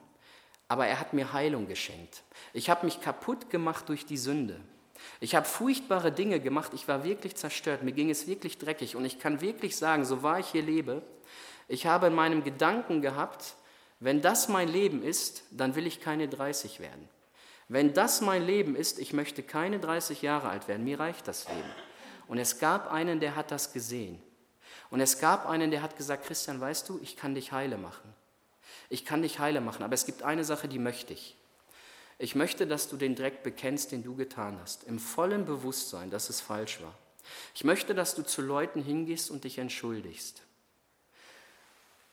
aber 0.68 0.86
er 0.86 1.00
hat 1.00 1.14
mir 1.14 1.34
Heilung 1.34 1.68
geschenkt. 1.68 2.24
Ich 2.54 2.70
habe 2.70 2.86
mich 2.86 3.02
kaputt 3.02 3.50
gemacht 3.50 3.90
durch 3.90 4.06
die 4.06 4.18
Sünde. 4.18 4.60
Ich 5.20 5.36
habe 5.36 5.46
furchtbare 5.46 6.12
Dinge 6.12 6.40
gemacht, 6.40 6.72
ich 6.74 6.88
war 6.88 7.04
wirklich 7.04 7.36
zerstört, 7.36 7.84
mir 7.84 7.92
ging 7.92 8.10
es 8.10 8.28
wirklich 8.28 8.58
dreckig 8.58 8.96
und 8.96 9.06
ich 9.06 9.20
kann 9.20 9.42
wirklich 9.42 9.78
sagen, 9.78 10.06
so 10.06 10.24
wahr 10.24 10.40
ich 10.40 10.48
hier 10.48 10.64
lebe, 10.64 11.02
ich 11.68 11.86
habe 11.86 12.08
in 12.08 12.14
meinem 12.14 12.44
Gedanken 12.44 13.02
gehabt, 13.02 13.56
wenn 14.00 14.22
das 14.22 14.48
mein 14.48 14.68
Leben 14.68 15.04
ist, 15.04 15.44
dann 15.52 15.76
will 15.76 15.88
ich 15.88 16.02
keine 16.02 16.28
30 16.28 16.80
werden. 16.80 17.10
Wenn 17.68 17.94
das 17.94 18.22
mein 18.22 18.46
Leben 18.46 18.76
ist, 18.76 19.00
ich 19.00 19.12
möchte 19.12 19.44
keine 19.44 19.80
30 19.80 20.22
Jahre 20.22 20.50
alt 20.50 20.68
werden, 20.68 20.84
mir 20.84 21.00
reicht 21.00 21.28
das 21.28 21.48
Leben. 21.50 21.70
Und 22.28 22.38
es 22.38 22.60
gab 22.60 22.92
einen, 22.92 23.20
der 23.20 23.36
hat 23.36 23.52
das 23.52 23.74
gesehen. 23.74 24.22
Und 24.90 25.02
es 25.02 25.20
gab 25.20 25.48
einen, 25.48 25.72
der 25.72 25.82
hat 25.82 25.98
gesagt, 25.98 26.26
Christian, 26.26 26.62
weißt 26.62 26.88
du, 26.88 27.00
ich 27.02 27.18
kann 27.18 27.36
dich 27.36 27.52
heile 27.52 27.78
machen. 27.78 28.14
Ich 28.90 29.06
kann 29.06 29.22
dich 29.22 29.40
heile 29.40 29.60
machen, 29.60 29.84
aber 29.84 29.94
es 29.94 30.06
gibt 30.06 30.24
eine 30.24 30.46
Sache, 30.46 30.68
die 30.68 30.80
möchte 30.80 31.14
ich. 31.14 31.36
Ich 32.20 32.36
möchte, 32.36 32.66
dass 32.66 32.90
du 32.90 32.98
den 32.98 33.16
Dreck 33.16 33.44
bekennst, 33.44 33.92
den 33.92 34.04
du 34.04 34.16
getan 34.16 34.58
hast, 34.62 34.84
im 34.86 35.00
vollen 35.00 35.46
Bewusstsein, 35.46 36.10
dass 36.10 36.30
es 36.30 36.42
falsch 36.42 36.82
war. 36.82 36.94
Ich 37.54 37.64
möchte, 37.64 37.94
dass 37.94 38.16
du 38.16 38.24
zu 38.24 38.42
Leuten 38.42 38.82
hingehst 38.82 39.30
und 39.30 39.44
dich 39.44 39.60
entschuldigst. 39.60 40.42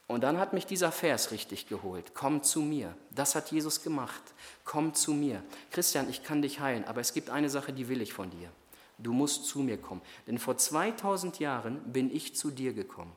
Und 0.06 0.20
dann 0.20 0.38
hat 0.38 0.52
mich 0.52 0.66
dieser 0.66 0.92
Vers 0.92 1.30
richtig 1.30 1.66
geholt. 1.66 2.12
Komm 2.12 2.42
zu 2.42 2.60
mir. 2.60 2.94
Das 3.10 3.34
hat 3.34 3.50
Jesus 3.50 3.82
gemacht. 3.82 4.22
Komm 4.64 4.92
zu 4.92 5.14
mir. 5.14 5.42
Christian, 5.70 6.10
ich 6.10 6.22
kann 6.22 6.42
dich 6.42 6.60
heilen, 6.60 6.84
aber 6.84 7.00
es 7.00 7.14
gibt 7.14 7.30
eine 7.30 7.48
Sache, 7.48 7.72
die 7.72 7.88
will 7.88 8.02
ich 8.02 8.12
von 8.12 8.28
dir. 8.30 8.50
Du 8.98 9.14
musst 9.14 9.46
zu 9.46 9.60
mir 9.60 9.78
kommen. 9.78 10.02
Denn 10.26 10.38
vor 10.38 10.58
2000 10.58 11.38
Jahren 11.38 11.80
bin 11.90 12.14
ich 12.14 12.36
zu 12.36 12.50
dir 12.50 12.74
gekommen. 12.74 13.12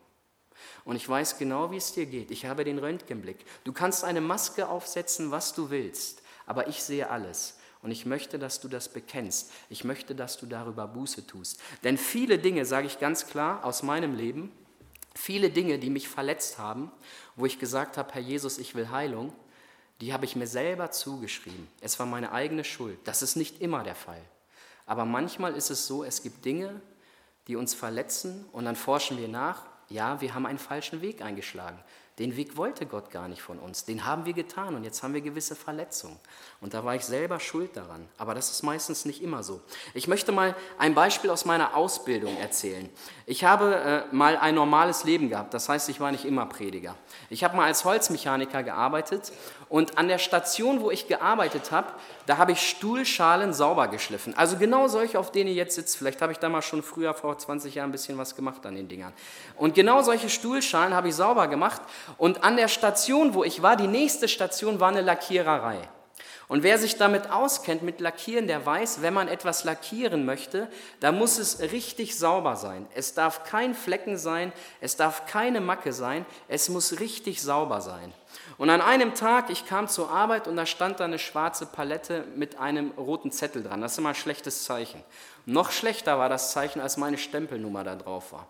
Und 0.85 0.95
ich 0.95 1.07
weiß 1.07 1.37
genau, 1.37 1.71
wie 1.71 1.77
es 1.77 1.91
dir 1.91 2.05
geht. 2.05 2.31
Ich 2.31 2.45
habe 2.45 2.63
den 2.63 2.79
Röntgenblick. 2.79 3.45
Du 3.65 3.73
kannst 3.73 4.05
eine 4.05 4.21
Maske 4.21 4.69
aufsetzen, 4.69 5.29
was 5.29 5.53
du 5.53 5.69
willst 5.69 6.21
aber 6.47 6.67
ich 6.67 6.81
sehe 6.81 7.09
alles. 7.09 7.59
Und 7.83 7.91
ich 7.91 8.07
möchte, 8.07 8.39
dass 8.39 8.59
du 8.59 8.67
das 8.67 8.89
bekennst. 8.89 9.51
Ich 9.69 9.83
möchte, 9.83 10.15
dass 10.15 10.37
du 10.37 10.47
darüber 10.47 10.87
Buße 10.87 11.27
tust. 11.27 11.61
Denn 11.83 11.99
viele 11.99 12.39
Dinge, 12.39 12.65
sage 12.65 12.87
ich 12.87 12.99
ganz 12.99 13.27
klar, 13.27 13.63
aus 13.63 13.83
meinem 13.83 14.15
Leben, 14.15 14.51
Viele 15.17 15.49
Dinge, 15.49 15.79
die 15.79 15.89
mich 15.89 16.07
verletzt 16.07 16.59
haben, 16.59 16.91
wo 17.35 17.47
ich 17.47 17.57
gesagt 17.57 17.97
habe, 17.97 18.13
Herr 18.13 18.21
Jesus, 18.21 18.59
ich 18.59 18.75
will 18.75 18.91
Heilung, 18.91 19.33
die 19.99 20.13
habe 20.13 20.25
ich 20.25 20.35
mir 20.35 20.45
selber 20.45 20.91
zugeschrieben. 20.91 21.67
Es 21.81 21.97
war 21.97 22.05
meine 22.05 22.31
eigene 22.31 22.63
Schuld. 22.63 22.99
Das 23.03 23.23
ist 23.23 23.35
nicht 23.35 23.59
immer 23.59 23.83
der 23.83 23.95
Fall. 23.95 24.21
Aber 24.85 25.05
manchmal 25.05 25.55
ist 25.55 25.71
es 25.71 25.87
so, 25.87 26.03
es 26.03 26.21
gibt 26.21 26.45
Dinge, 26.45 26.81
die 27.47 27.55
uns 27.55 27.73
verletzen 27.73 28.45
und 28.51 28.65
dann 28.65 28.75
forschen 28.75 29.17
wir 29.17 29.27
nach, 29.27 29.65
ja, 29.89 30.21
wir 30.21 30.35
haben 30.35 30.45
einen 30.45 30.59
falschen 30.59 31.01
Weg 31.01 31.23
eingeschlagen. 31.23 31.79
Den 32.19 32.35
Weg 32.35 32.57
wollte 32.57 32.87
Gott 32.87 33.11
gar 33.11 33.27
nicht 33.27 33.43
von 33.43 33.59
uns. 33.59 33.85
Den 33.85 34.05
haben 34.05 34.25
wir 34.25 34.33
getan 34.33 34.73
und 34.73 34.83
jetzt 34.83 35.03
haben 35.03 35.13
wir 35.13 35.21
gewisse 35.21 35.55
Verletzungen. 35.55 36.17
Und 36.61 36.73
da 36.73 36.83
war 36.83 36.95
ich 36.95 37.05
selber 37.05 37.39
schuld 37.39 37.77
daran. 37.77 38.07
Aber 38.17 38.33
das 38.33 38.49
ist 38.49 38.63
meistens 38.63 39.05
nicht 39.05 39.21
immer 39.21 39.43
so. 39.43 39.61
Ich 39.93 40.07
möchte 40.07 40.31
mal 40.31 40.55
ein 40.79 40.95
Beispiel 40.95 41.29
aus 41.29 41.45
meiner 41.45 41.75
Ausbildung 41.75 42.35
erzählen. 42.37 42.89
Ich 43.27 43.43
habe 43.43 43.75
äh, 44.11 44.15
mal 44.15 44.35
ein 44.35 44.55
normales 44.55 45.03
Leben 45.03 45.29
gehabt. 45.29 45.53
Das 45.53 45.69
heißt, 45.69 45.89
ich 45.89 45.99
war 45.99 46.11
nicht 46.11 46.25
immer 46.25 46.47
Prediger. 46.47 46.95
Ich 47.29 47.43
habe 47.43 47.55
mal 47.55 47.65
als 47.65 47.85
Holzmechaniker 47.85 48.63
gearbeitet 48.63 49.31
und 49.69 49.97
an 49.97 50.07
der 50.07 50.17
Station, 50.17 50.81
wo 50.81 50.91
ich 50.91 51.07
gearbeitet 51.07 51.71
habe, 51.71 51.87
da 52.25 52.37
habe 52.37 52.53
ich 52.53 52.61
Stuhlschalen 52.61 53.53
sauber 53.53 53.87
geschliffen. 53.87 54.33
Also 54.37 54.57
genau 54.57 54.87
solche, 54.87 55.19
auf 55.19 55.31
denen 55.31 55.49
ihr 55.49 55.55
jetzt 55.55 55.75
sitzt. 55.75 55.97
Vielleicht 55.97 56.21
habe 56.21 56.31
ich 56.31 56.39
da 56.39 56.47
mal 56.47 56.61
schon 56.61 56.83
früher, 56.83 57.13
vor 57.13 57.37
20 57.37 57.75
Jahren, 57.75 57.89
ein 57.89 57.91
bisschen 57.91 58.17
was 58.17 58.35
gemacht 58.35 58.65
an 58.65 58.75
den 58.75 58.87
Dingern. 58.87 59.13
Und 59.57 59.75
genau 59.75 60.01
solche 60.01 60.29
Stuhlschalen 60.29 60.93
habe 60.93 61.09
ich 61.09 61.15
sauber 61.15 61.47
gemacht. 61.47 61.81
Und 62.17 62.43
an 62.43 62.55
der 62.55 62.69
Station, 62.69 63.33
wo 63.33 63.43
ich 63.43 63.61
war, 63.61 63.75
die 63.75 63.87
nächste 63.87 64.27
Station 64.27 64.79
war 64.79 64.89
eine 64.89 65.01
Lackiererei. 65.01 65.89
Und 66.47 66.63
wer 66.63 66.77
sich 66.77 66.95
damit 66.95 67.29
auskennt, 67.29 67.83
mit 67.83 67.99
Lackieren, 67.99 68.47
der 68.47 68.65
weiß, 68.65 69.01
wenn 69.01 69.13
man 69.13 69.27
etwas 69.27 69.65
lackieren 69.65 70.23
möchte, 70.23 70.69
da 71.01 71.11
muss 71.11 71.37
es 71.39 71.59
richtig 71.59 72.17
sauber 72.17 72.55
sein. 72.55 72.87
Es 72.95 73.13
darf 73.13 73.43
kein 73.43 73.75
Flecken 73.75 74.17
sein, 74.17 74.53
es 74.79 74.95
darf 74.95 75.25
keine 75.25 75.59
Macke 75.59 75.91
sein, 75.91 76.25
es 76.47 76.69
muss 76.69 77.01
richtig 77.01 77.41
sauber 77.41 77.81
sein. 77.81 78.13
Und 78.57 78.71
an 78.71 78.81
einem 78.81 79.13
Tag, 79.13 79.51
ich 79.51 79.67
kam 79.67 79.87
zur 79.87 80.09
Arbeit 80.09 80.47
und 80.47 80.55
da 80.55 80.65
stand 80.65 80.99
da 80.99 81.05
eine 81.05 81.19
schwarze 81.19 81.67
Palette 81.67 82.23
mit 82.35 82.59
einem 82.59 82.91
roten 82.97 83.31
Zettel 83.31 83.63
dran. 83.63 83.81
Das 83.81 83.91
ist 83.91 83.97
immer 83.99 84.09
ein 84.09 84.15
schlechtes 84.15 84.63
Zeichen. 84.63 85.03
Noch 85.45 85.71
schlechter 85.71 86.17
war 86.17 86.27
das 86.27 86.51
Zeichen, 86.51 86.81
als 86.81 86.97
meine 86.97 87.19
Stempelnummer 87.19 87.83
da 87.83 87.95
drauf 87.95 88.33
war. 88.33 88.47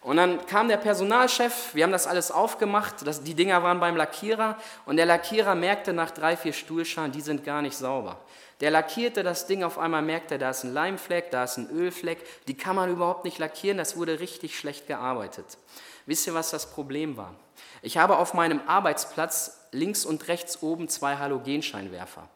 Und 0.00 0.16
dann 0.16 0.46
kam 0.46 0.68
der 0.68 0.76
Personalchef, 0.76 1.74
wir 1.74 1.82
haben 1.82 1.92
das 1.92 2.06
alles 2.06 2.30
aufgemacht, 2.30 3.06
das, 3.06 3.24
die 3.24 3.34
Dinger 3.34 3.62
waren 3.62 3.80
beim 3.80 3.96
Lackierer 3.96 4.56
und 4.86 4.96
der 4.96 5.06
Lackierer 5.06 5.56
merkte 5.56 5.92
nach 5.92 6.12
drei, 6.12 6.36
vier 6.36 6.52
Stuhlschalen, 6.52 7.10
die 7.10 7.20
sind 7.20 7.44
gar 7.44 7.62
nicht 7.62 7.76
sauber. 7.76 8.20
Der 8.60 8.70
lackierte 8.70 9.22
das 9.22 9.46
Ding, 9.46 9.64
auf 9.64 9.78
einmal 9.78 10.02
merkte, 10.02 10.38
da 10.38 10.50
ist 10.50 10.64
ein 10.64 10.72
Leimfleck, 10.72 11.30
da 11.30 11.44
ist 11.44 11.56
ein 11.56 11.70
Ölfleck, 11.70 12.18
die 12.46 12.56
kann 12.56 12.76
man 12.76 12.90
überhaupt 12.90 13.24
nicht 13.24 13.38
lackieren, 13.38 13.78
das 13.78 13.96
wurde 13.96 14.20
richtig 14.20 14.56
schlecht 14.56 14.86
gearbeitet. 14.86 15.58
Wisst 16.06 16.26
ihr, 16.26 16.34
was 16.34 16.50
das 16.50 16.70
Problem 16.70 17.16
war? 17.16 17.34
Ich 17.82 17.96
habe 17.96 18.18
auf 18.18 18.34
meinem 18.34 18.60
Arbeitsplatz 18.66 19.58
links 19.72 20.04
und 20.04 20.28
rechts 20.28 20.62
oben 20.62 20.88
zwei 20.88 21.16
Halogenscheinwerfer. 21.16 22.28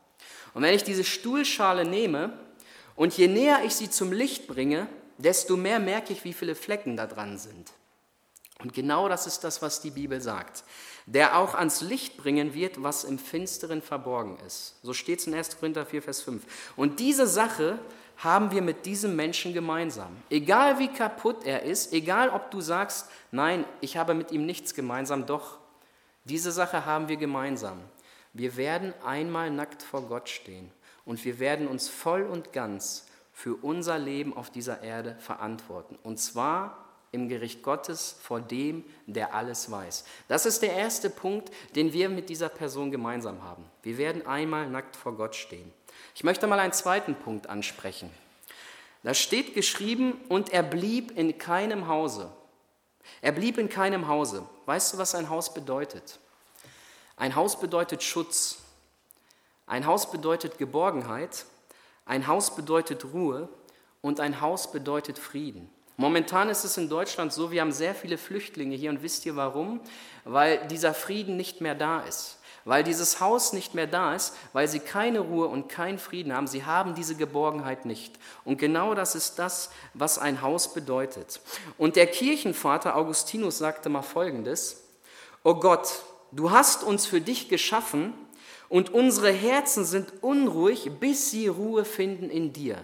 Und 0.55 0.63
wenn 0.63 0.75
ich 0.75 0.85
diese 0.85 1.05
Stuhlschale 1.05 1.85
nehme 1.85 2.39
und 2.95 3.17
je 3.17 3.29
näher 3.29 3.61
ich 3.65 3.75
sie 3.75 3.91
zum 3.91 4.13
Licht 4.13 4.47
bringe, 4.47 4.87
desto 5.19 5.57
mehr 5.57 5.79
merke 5.79 6.13
ich, 6.13 6.25
wie 6.25 6.33
viele 6.33 6.55
Flecken 6.55 6.97
da 6.97 7.07
dran 7.07 7.39
sind. 7.39 7.73
Und 8.63 8.75
genau 8.75 9.09
das 9.09 9.27
ist 9.27 9.41
das, 9.41 9.61
was 9.61 9.81
die 9.81 9.91
Bibel 9.91 10.21
sagt. 10.21 10.65
Der 11.07 11.37
auch 11.39 11.55
ans 11.55 11.81
Licht 11.81 12.17
bringen 12.17 12.55
wird, 12.55 12.83
was 12.83 13.03
im 13.03 13.19
Finsteren 13.19 13.83
verborgen 13.83 14.39
ist. 14.47 14.77
So 14.83 14.93
steht 14.93 15.19
es 15.19 15.27
in 15.27 15.35
1. 15.35 15.59
Korinther 15.59 15.85
4, 15.85 16.03
Vers 16.03 16.23
5. 16.23 16.45
Und 16.77 17.01
diese 17.01 17.27
Sache 17.27 17.81
haben 18.23 18.53
wir 18.53 18.63
mit 18.63 18.87
diesem 18.87 19.17
Menschen 19.17 19.53
gemeinsam. 19.53 20.17
Egal 20.31 20.79
wie 20.79 20.89
kaputt 20.89 21.45
er 21.45 21.63
ist, 21.63 21.93
egal 21.93 22.31
ob 22.31 22.51
du 22.51 22.61
sagst, 22.61 23.09
nein, 23.33 23.65
ich 23.81 23.97
habe 23.97 24.15
mit 24.15 24.31
ihm 24.31 24.47
nichts 24.47 24.75
gemeinsam, 24.75 25.27
doch, 25.27 25.59
diese 26.25 26.53
Sache 26.53 26.87
haben 26.87 27.09
wir 27.09 27.17
gemeinsam. 27.17 27.81
Wir 28.33 28.57
werden 28.57 28.95
einmal 29.05 29.51
nackt 29.51 29.83
vor 29.83 30.03
Gott 30.03 30.29
stehen 30.29 30.71
und 31.05 31.25
wir 31.25 31.41
werden 31.41 31.67
uns 31.67 31.89
voll 31.89 32.23
und 32.23 32.53
ganz 32.53 33.07
für 33.33 33.57
unser 33.57 33.99
Leben 33.99 34.37
auf 34.37 34.51
dieser 34.51 34.83
Erde 34.83 35.17
verantworten. 35.19 35.99
Und 36.05 36.19
zwar 36.19 36.79
im 37.11 37.29
Gericht 37.29 37.63
Gottes 37.63 38.17
vor 38.23 38.41
dem, 38.41 38.85
der 39.07 39.35
alles 39.35 39.71
weiß. 39.71 40.05
Das 40.29 40.47
ist 40.47 40.63
der 40.63 40.75
erste 40.75 41.11
Punkt, 41.11 41.51
den 41.75 41.93
wir 41.93 42.09
mit 42.09 42.29
dieser 42.29 42.49
Person 42.49 42.91
gemeinsam 42.91 43.43
haben. 43.43 43.65
Wir 43.83 43.99
werden 43.99 44.27
einmal 44.27 44.69
nackt 44.69 44.97
vor 44.97 45.17
Gott 45.17 45.35
stehen. 45.35 45.73
Ich 46.15 46.25
möchte 46.25 46.47
mal 46.47 46.59
einen 46.59 46.73
zweiten 46.73 47.15
Punkt 47.15 47.49
ansprechen. 47.49 48.11
Da 49.03 49.15
steht 49.15 49.55
geschrieben, 49.55 50.21
und 50.29 50.53
er 50.53 50.63
blieb 50.63 51.17
in 51.17 51.39
keinem 51.39 51.89
Hause. 51.89 52.31
Er 53.21 53.33
blieb 53.33 53.59
in 53.59 53.69
keinem 53.69 54.09
Hause. 54.09 54.47
Weißt 54.67 54.93
du, 54.93 54.99
was 54.99 55.15
ein 55.15 55.29
Haus 55.29 55.53
bedeutet? 55.53 56.21
Ein 57.17 57.35
Haus 57.35 57.59
bedeutet 57.59 58.03
Schutz. 58.03 58.59
Ein 59.67 59.87
Haus 59.87 60.11
bedeutet 60.11 60.59
Geborgenheit. 60.59 61.47
Ein 62.05 62.27
Haus 62.27 62.55
bedeutet 62.55 63.05
Ruhe 63.13 63.49
und 64.01 64.21
ein 64.21 64.41
Haus 64.41 64.71
bedeutet 64.71 65.19
Frieden. 65.19 65.71
Momentan 65.97 66.49
ist 66.49 66.65
es 66.65 66.77
in 66.77 66.89
Deutschland 66.89 67.33
so, 67.33 67.51
wir 67.51 67.61
haben 67.61 67.73
sehr 67.73 67.95
viele 67.95 68.19
Flüchtlinge 68.19 68.75
hier 68.75 68.91
und 68.91 69.03
wisst 69.03 69.27
ihr 69.27 69.37
warum? 69.37 69.81
Weil 70.25 70.67
dieser 70.69 70.95
Frieden 70.95 71.37
nicht 71.37 71.61
mehr 71.61 71.75
da 71.75 72.01
ist. 72.01 72.39
Weil 72.65 72.85
dieses 72.85 73.21
Haus 73.21 73.53
nicht 73.53 73.75
mehr 73.75 73.87
da 73.87 74.15
ist, 74.15 74.35
weil 74.53 74.69
sie 74.69 74.79
keine 74.79 75.21
Ruhe 75.21 75.49
und 75.49 75.69
keinen 75.69 75.99
Frieden 75.99 76.33
haben. 76.33 76.47
Sie 76.47 76.65
haben 76.65 76.95
diese 76.95 77.17
Geborgenheit 77.17 77.87
nicht. 77.87 78.15
Und 78.45 78.59
genau 78.59 78.95
das 78.95 79.15
ist 79.15 79.39
das, 79.39 79.71
was 79.95 80.19
ein 80.19 80.43
Haus 80.43 80.73
bedeutet. 80.73 81.41
Und 81.77 81.97
der 81.97 82.07
Kirchenvater 82.07 82.95
Augustinus 82.97 83.59
sagte 83.59 83.89
mal 83.89 84.03
Folgendes. 84.03 84.85
O 85.43 85.57
Gott, 85.57 86.03
du 86.31 86.53
hast 86.53 86.85
uns 86.85 87.07
für 87.07 87.21
dich 87.21 87.49
geschaffen 87.49 88.15
und 88.69 88.95
unsere 88.95 89.33
Herzen 89.33 89.85
sind 89.85 90.23
unruhig, 90.23 90.91
bis 91.01 91.31
sie 91.31 91.49
Ruhe 91.49 91.85
finden 91.85 92.31
in 92.31 92.53
dir. 92.53 92.79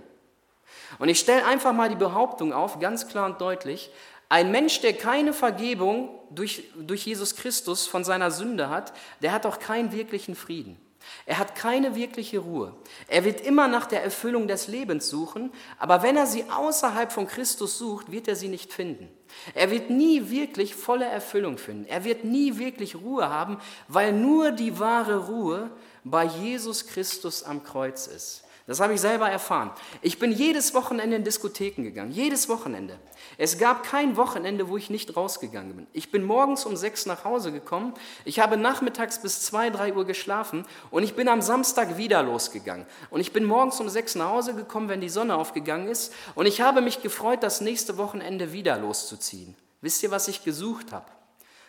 Und 0.99 1.09
ich 1.09 1.21
stelle 1.21 1.45
einfach 1.47 1.73
mal 1.73 1.89
die 1.89 1.95
Behauptung 1.95 2.53
auf, 2.53 2.81
ganz 2.81 3.09
klar 3.09 3.27
und 3.27 3.41
deutlich, 3.41 3.91
ein 4.29 4.51
Mensch, 4.51 4.81
der 4.81 4.93
keine 4.93 5.33
Vergebung 5.33 6.11
durch, 6.31 6.65
durch 6.77 7.07
Jesus 7.07 7.37
Christus 7.37 7.87
von 7.87 8.05
seiner 8.05 8.31
Sünde 8.31 8.69
hat, 8.69 8.93
der 9.23 9.33
hat 9.33 9.47
auch 9.47 9.59
keinen 9.59 9.93
wirklichen 9.93 10.35
Frieden. 10.35 10.79
Er 11.25 11.39
hat 11.39 11.55
keine 11.55 11.95
wirkliche 11.95 12.39
Ruhe. 12.39 12.75
Er 13.07 13.25
wird 13.25 13.41
immer 13.41 13.69
nach 13.69 13.87
der 13.87 14.03
Erfüllung 14.03 14.49
des 14.49 14.69
Lebens 14.69 15.09
suchen, 15.09 15.53
aber 15.79 16.03
wenn 16.03 16.17
er 16.17 16.27
sie 16.27 16.45
außerhalb 16.51 17.13
von 17.13 17.27
Christus 17.27 17.79
sucht, 17.79 18.13
wird 18.13 18.29
er 18.29 18.37
sie 18.37 18.49
nicht 18.49 18.73
finden. 18.73 19.09
Er 19.55 19.71
wird 19.71 19.91
nie 19.91 20.31
wirklich 20.31 20.75
volle 20.75 21.05
Erfüllung 21.07 21.59
finden. 21.59 21.87
Er 21.87 22.05
wird 22.05 22.25
nie 22.25 22.59
wirklich 22.59 22.97
Ruhe 22.97 23.29
haben, 23.29 23.59
weil 23.87 24.13
nur 24.13 24.51
die 24.51 24.79
wahre 24.79 25.29
Ruhe 25.29 25.71
bei 26.05 26.25
Jesus 26.25 26.87
Christus 26.87 27.43
am 27.43 27.63
Kreuz 27.63 28.07
ist. 28.07 28.45
Das 28.67 28.81
habe 28.81 28.93
ich 28.93 29.01
selber 29.01 29.31
erfahren. 29.31 29.71
Ich 30.03 30.19
bin 30.19 30.31
jedes 30.31 30.75
Wochenende 30.75 31.17
in 31.17 31.25
Diskotheken 31.25 31.85
gegangen, 31.85 32.11
jedes 32.11 32.51
Wochenende. 32.51 32.99
Es 33.41 33.57
gab 33.57 33.85
kein 33.85 34.17
Wochenende, 34.17 34.69
wo 34.69 34.77
ich 34.77 34.91
nicht 34.91 35.17
rausgegangen 35.17 35.77
bin. 35.77 35.87
Ich 35.93 36.11
bin 36.11 36.25
morgens 36.25 36.67
um 36.67 36.77
sechs 36.77 37.07
nach 37.07 37.25
Hause 37.25 37.53
gekommen, 37.53 37.95
ich 38.25 38.41
habe 38.41 38.57
nachmittags 38.57 39.23
bis 39.23 39.43
zwei, 39.43 39.71
drei 39.71 39.95
Uhr 39.95 40.05
geschlafen 40.05 40.67
und 40.91 41.05
ich 41.05 41.15
bin 41.15 41.29
am 41.29 41.41
Samstag 41.41 41.97
wieder 41.97 42.21
losgegangen. 42.25 42.85
Und 43.11 43.21
ich 43.21 43.33
bin 43.33 43.45
morgens 43.45 43.79
um 43.79 43.89
sechs 43.89 44.17
nach 44.17 44.31
Hause 44.31 44.55
gekommen, 44.55 44.89
wenn 44.89 45.01
die 45.01 45.09
Sonne 45.09 45.37
aufgegangen 45.37 45.87
ist 45.87 46.13
und 46.35 46.47
ich 46.47 46.61
habe 46.61 46.81
mich 46.81 47.01
gefreut, 47.01 47.45
das 47.45 47.61
nächste 47.61 47.97
Wochenende 47.97 48.53
wieder 48.53 48.77
loszuziehen. 48.77 49.55
Wisst 49.83 50.03
ihr, 50.03 50.11
was 50.11 50.27
ich 50.27 50.43
gesucht 50.43 50.93
habe? 50.93 51.07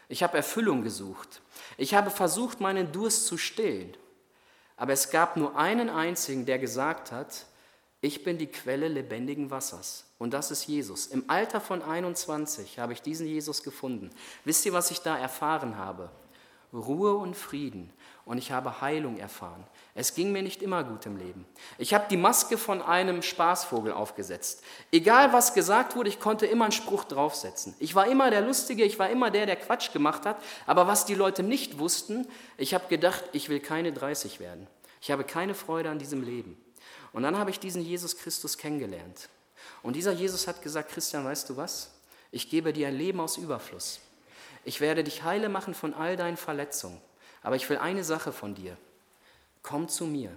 Ich 0.07 0.23
habe 0.23 0.37
Erfüllung 0.37 0.81
gesucht. 0.81 1.39
Ich 1.77 1.93
habe 1.93 2.09
versucht, 2.09 2.59
meinen 2.59 2.91
Durst 2.91 3.27
zu 3.27 3.37
stillen. 3.37 3.95
Aber 4.75 4.93
es 4.93 5.11
gab 5.11 5.37
nur 5.37 5.55
einen 5.55 5.91
einzigen, 5.91 6.47
der 6.47 6.57
gesagt 6.57 7.11
hat, 7.11 7.45
ich 8.01 8.23
bin 8.23 8.39
die 8.39 8.47
Quelle 8.47 8.87
lebendigen 8.87 9.51
Wassers. 9.51 10.08
Und 10.19 10.33
das 10.33 10.51
ist 10.51 10.67
Jesus. 10.67 11.07
Im 11.07 11.23
Alter 11.27 11.61
von 11.61 11.81
21 11.81 12.77
habe 12.77 12.93
ich 12.93 13.01
diesen 13.01 13.25
Jesus 13.25 13.63
gefunden. 13.63 14.11
Wisst 14.43 14.65
ihr, 14.65 14.73
was 14.73 14.91
ich 14.91 14.99
da 14.99 15.17
erfahren 15.17 15.77
habe? 15.77 16.11
Ruhe 16.73 17.15
und 17.15 17.35
Frieden. 17.35 17.91
Und 18.25 18.37
ich 18.37 18.51
habe 18.51 18.81
Heilung 18.81 19.17
erfahren. 19.17 19.65
Es 19.95 20.13
ging 20.13 20.31
mir 20.31 20.43
nicht 20.43 20.61
immer 20.61 20.83
gut 20.83 21.05
im 21.07 21.17
Leben. 21.17 21.47
Ich 21.79 21.95
habe 21.95 22.05
die 22.11 22.17
Maske 22.17 22.59
von 22.59 22.81
einem 22.81 23.23
Spaßvogel 23.23 23.91
aufgesetzt. 23.91 24.61
Egal 24.91 25.33
was 25.33 25.55
gesagt 25.55 25.95
wurde, 25.95 26.09
ich 26.09 26.19
konnte 26.19 26.45
immer 26.45 26.65
einen 26.65 26.71
Spruch 26.73 27.05
draufsetzen. 27.05 27.73
Ich 27.79 27.95
war 27.95 28.05
immer 28.05 28.29
der 28.29 28.41
Lustige, 28.41 28.83
ich 28.83 28.99
war 28.99 29.09
immer 29.09 29.31
der, 29.31 29.47
der 29.47 29.55
Quatsch 29.55 29.93
gemacht 29.93 30.27
hat. 30.27 30.39
Aber 30.67 30.85
was 30.85 31.05
die 31.05 31.15
Leute 31.15 31.41
nicht 31.41 31.79
wussten, 31.79 32.27
ich 32.57 32.75
habe 32.75 32.87
gedacht, 32.87 33.23
ich 33.31 33.49
will 33.49 33.61
keine 33.61 33.93
30 33.93 34.39
werden. 34.39 34.67
Ich 35.01 35.09
habe 35.09 35.23
keine 35.23 35.55
Freude 35.55 35.89
an 35.89 35.97
diesem 35.97 36.21
Leben. 36.21 36.55
Und 37.13 37.23
dann 37.23 37.37
habe 37.37 37.49
ich 37.49 37.59
diesen 37.59 37.81
Jesus 37.81 38.17
Christus 38.17 38.57
kennengelernt. 38.57 39.29
Und 39.83 39.95
dieser 39.95 40.11
Jesus 40.11 40.47
hat 40.47 40.61
gesagt, 40.61 40.91
Christian, 40.91 41.25
weißt 41.25 41.49
du 41.49 41.57
was? 41.57 41.91
Ich 42.31 42.49
gebe 42.49 42.73
dir 42.73 42.87
ein 42.87 42.97
Leben 42.97 43.19
aus 43.19 43.37
Überfluss. 43.37 43.99
Ich 44.65 44.81
werde 44.81 45.03
dich 45.03 45.23
heile 45.23 45.49
machen 45.49 45.73
von 45.73 45.93
all 45.93 46.17
deinen 46.17 46.37
Verletzungen. 46.37 46.99
Aber 47.41 47.55
ich 47.55 47.69
will 47.69 47.77
eine 47.77 48.03
Sache 48.03 48.31
von 48.31 48.55
dir 48.55 48.77
komm 49.61 49.87
zu 49.87 50.05
mir. 50.05 50.31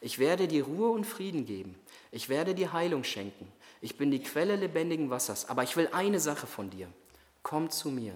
Ich 0.00 0.18
werde 0.18 0.46
dir 0.46 0.64
Ruhe 0.64 0.90
und 0.90 1.04
Frieden 1.04 1.44
geben. 1.44 1.74
Ich 2.12 2.28
werde 2.28 2.54
dir 2.54 2.72
Heilung 2.72 3.04
schenken. 3.04 3.50
Ich 3.80 3.96
bin 3.96 4.10
die 4.10 4.22
Quelle 4.22 4.56
lebendigen 4.56 5.10
Wassers. 5.10 5.48
Aber 5.48 5.62
ich 5.62 5.76
will 5.76 5.88
eine 5.92 6.20
Sache 6.20 6.46
von 6.46 6.70
dir. 6.70 6.88
komm 7.42 7.70
zu 7.70 7.90
mir. 7.90 8.14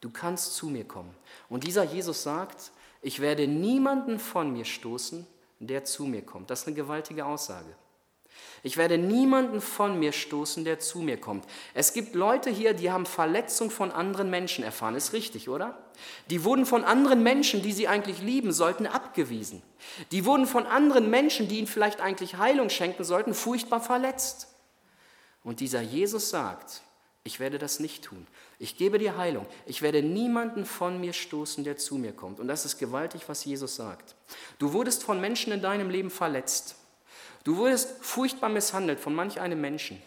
Du 0.00 0.10
kannst 0.10 0.54
zu 0.54 0.66
mir 0.68 0.84
kommen. 0.84 1.14
Und 1.48 1.64
dieser 1.64 1.84
Jesus 1.84 2.22
sagt, 2.22 2.70
ich 3.00 3.20
werde 3.20 3.48
niemanden 3.48 4.18
von 4.18 4.52
mir 4.52 4.64
stoßen, 4.64 5.26
der 5.58 5.84
zu 5.84 6.04
mir 6.04 6.22
kommt. 6.22 6.50
Das 6.50 6.60
ist 6.60 6.66
eine 6.66 6.76
gewaltige 6.76 7.24
Aussage. 7.24 7.74
Ich 8.62 8.76
werde 8.76 8.98
niemanden 8.98 9.60
von 9.60 9.98
mir 9.98 10.12
stoßen, 10.12 10.64
der 10.64 10.78
zu 10.80 10.98
mir 10.98 11.18
kommt. 11.18 11.44
Es 11.72 11.92
gibt 11.92 12.14
Leute 12.14 12.50
hier, 12.50 12.74
die 12.74 12.90
haben 12.90 13.06
Verletzung 13.06 13.70
von 13.70 13.92
anderen 13.92 14.28
Menschen 14.28 14.64
erfahren. 14.64 14.96
Ist 14.96 15.12
richtig, 15.12 15.48
oder? 15.48 15.78
Die 16.30 16.42
wurden 16.42 16.66
von 16.66 16.84
anderen 16.84 17.22
Menschen, 17.22 17.62
die 17.62 17.72
sie 17.72 17.86
eigentlich 17.86 18.20
lieben 18.20 18.52
sollten, 18.52 18.86
abgewiesen. 18.86 19.62
Die 20.10 20.24
wurden 20.24 20.46
von 20.46 20.66
anderen 20.66 21.10
Menschen, 21.10 21.48
die 21.48 21.58
ihnen 21.58 21.66
vielleicht 21.66 22.00
eigentlich 22.00 22.38
Heilung 22.38 22.70
schenken 22.70 23.04
sollten, 23.04 23.34
furchtbar 23.34 23.80
verletzt. 23.80 24.48
Und 25.44 25.60
dieser 25.60 25.80
Jesus 25.80 26.30
sagt, 26.30 26.82
ich 27.26 27.40
werde 27.40 27.58
das 27.58 27.80
nicht 27.80 28.04
tun. 28.04 28.26
Ich 28.58 28.76
gebe 28.76 28.98
dir 28.98 29.16
Heilung. 29.16 29.46
Ich 29.66 29.82
werde 29.82 30.02
niemanden 30.02 30.64
von 30.64 31.00
mir 31.00 31.12
stoßen, 31.12 31.64
der 31.64 31.76
zu 31.76 31.96
mir 31.96 32.12
kommt. 32.12 32.40
Und 32.40 32.48
das 32.48 32.64
ist 32.64 32.78
gewaltig, 32.78 33.22
was 33.28 33.44
Jesus 33.44 33.76
sagt. 33.76 34.14
Du 34.58 34.72
wurdest 34.72 35.02
von 35.02 35.20
Menschen 35.20 35.52
in 35.52 35.60
deinem 35.60 35.90
Leben 35.90 36.10
verletzt. 36.10 36.76
Du 37.46 37.58
wurdest 37.58 37.94
furchtbar 38.00 38.48
misshandelt 38.48 38.98
von 38.98 39.14
manch 39.14 39.40
einem 39.40 39.60
Menschen. 39.60 40.02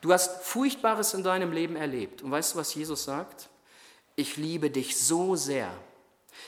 Du 0.00 0.10
hast 0.10 0.42
Furchtbares 0.42 1.12
in 1.12 1.22
deinem 1.22 1.52
Leben 1.52 1.76
erlebt. 1.76 2.22
Und 2.22 2.30
weißt 2.30 2.54
du, 2.54 2.58
was 2.58 2.74
Jesus 2.74 3.04
sagt? 3.04 3.50
Ich 4.16 4.38
liebe 4.38 4.70
dich 4.70 4.96
so 4.96 5.36
sehr. 5.36 5.68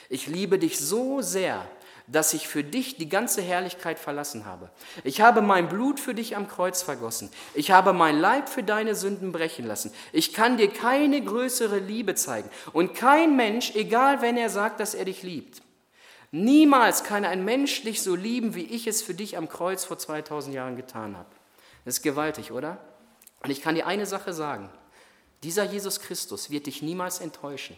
Ich 0.09 0.29
liebe 0.29 0.59
dich 0.59 0.79
so 0.79 1.21
sehr, 1.21 1.69
dass 2.07 2.33
ich 2.33 2.49
für 2.49 2.65
dich 2.65 2.97
die 2.97 3.11
ganze 3.11 3.43
Herrlichkeit 3.43 3.99
verlassen 3.99 4.47
habe. 4.47 4.71
Ich 5.05 5.21
habe 5.21 5.43
mein 5.43 5.69
Blut 5.69 6.01
für 6.01 6.15
dich 6.15 6.35
am 6.37 6.49
Kreuz 6.49 6.81
vergossen. 6.81 7.31
Ich 7.53 7.71
habe 7.71 7.93
mein 7.93 8.19
Leib 8.19 8.49
für 8.49 8.63
deine 8.63 8.95
Sünden 8.95 9.33
brechen 9.33 9.67
lassen. 9.67 9.93
Ich 10.11 10.33
kann 10.33 10.57
dir 10.57 10.71
keine 10.73 11.23
größere 11.23 11.81
Liebe 11.81 12.15
zeigen. 12.15 12.49
Und 12.73 12.95
kein 12.95 13.37
Mensch, 13.37 13.75
egal 13.75 14.23
wenn 14.23 14.39
er 14.39 14.49
sagt, 14.49 14.81
dass 14.81 14.95
er 14.95 15.05
dich 15.05 15.23
liebt, 15.23 15.61
niemals 16.31 17.05
kann 17.05 17.25
ein 17.25 17.45
Mensch 17.45 17.83
dich 17.83 18.03
so 18.03 18.15
lieben, 18.15 18.55
wie 18.55 18.65
ich 18.65 18.87
es 18.87 19.03
für 19.03 19.15
dich 19.15 19.37
am 19.37 19.49
Kreuz 19.49 19.85
vor 19.85 19.99
2000 19.99 20.55
Jahren 20.55 20.77
getan 20.77 21.17
habe. 21.17 21.29
Das 21.85 21.99
ist 21.99 22.03
gewaltig, 22.03 22.53
oder? 22.53 22.79
Und 23.43 23.51
ich 23.51 23.63
kann 23.63 23.75
dir 23.75 23.87
eine 23.87 24.07
Sache 24.07 24.33
sagen. 24.33 24.71
Dieser 25.43 25.65
Jesus 25.65 26.01
Christus 26.01 26.51
wird 26.51 26.67
dich 26.67 26.83
niemals 26.83 27.21
enttäuschen. 27.21 27.77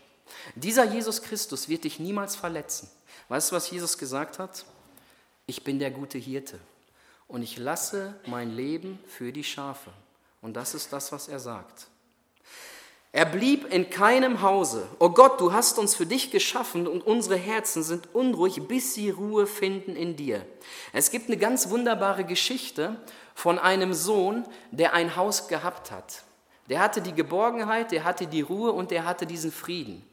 Dieser 0.55 0.85
Jesus 0.85 1.23
Christus 1.23 1.69
wird 1.69 1.85
dich 1.85 2.01
niemals 2.01 2.35
verletzen. 2.35 2.91
Weißt 3.29 3.51
du, 3.51 3.57
was 3.57 3.71
Jesus 3.71 3.99
gesagt 3.99 4.39
hat? 4.39 4.65
Ich 5.47 5.63
bin 5.65 5.79
der 5.79 5.91
gute 5.91 6.19
Hirte 6.19 6.59
und 7.29 7.43
ich 7.43 7.59
lasse 7.59 8.15
mein 8.27 8.51
Leben 8.51 8.99
für 9.07 9.33
die 9.33 9.45
Schafe. 9.45 9.91
Und 10.41 10.55
das 10.55 10.75
ist 10.75 10.93
das, 10.93 11.13
was 11.13 11.29
er 11.29 11.41
sagt. 11.41 11.87
Er 13.15 13.27
blieb 13.27 13.71
in 13.71 13.91
keinem 13.91 14.41
Hause. 14.41 14.89
Oh 14.99 15.11
Gott, 15.11 15.39
du 15.39 15.53
hast 15.53 15.79
uns 15.79 15.95
für 15.95 16.07
dich 16.07 16.31
geschaffen 16.31 16.87
und 16.87 17.07
unsere 17.07 17.37
Herzen 17.37 17.83
sind 17.83 18.15
unruhig, 18.15 18.67
bis 18.67 18.95
sie 18.95 19.11
Ruhe 19.11 19.47
finden 19.47 19.95
in 19.97 20.17
dir. 20.17 20.47
Es 20.95 21.11
gibt 21.11 21.29
eine 21.29 21.37
ganz 21.37 21.69
wunderbare 21.69 22.25
Geschichte 22.25 22.97
von 23.35 23.59
einem 23.59 23.93
Sohn, 23.93 24.47
der 24.71 24.95
ein 24.95 25.15
Haus 25.15 25.47
gehabt 25.49 25.91
hat. 25.91 26.23
Der 26.71 26.81
hatte 26.81 27.03
die 27.03 27.13
Geborgenheit, 27.13 27.93
der 27.93 28.05
hatte 28.05 28.27
die 28.27 28.41
Ruhe 28.41 28.73
und 28.73 28.91
der 28.91 29.05
hatte 29.05 29.27
diesen 29.27 29.53
Frieden. 29.53 30.07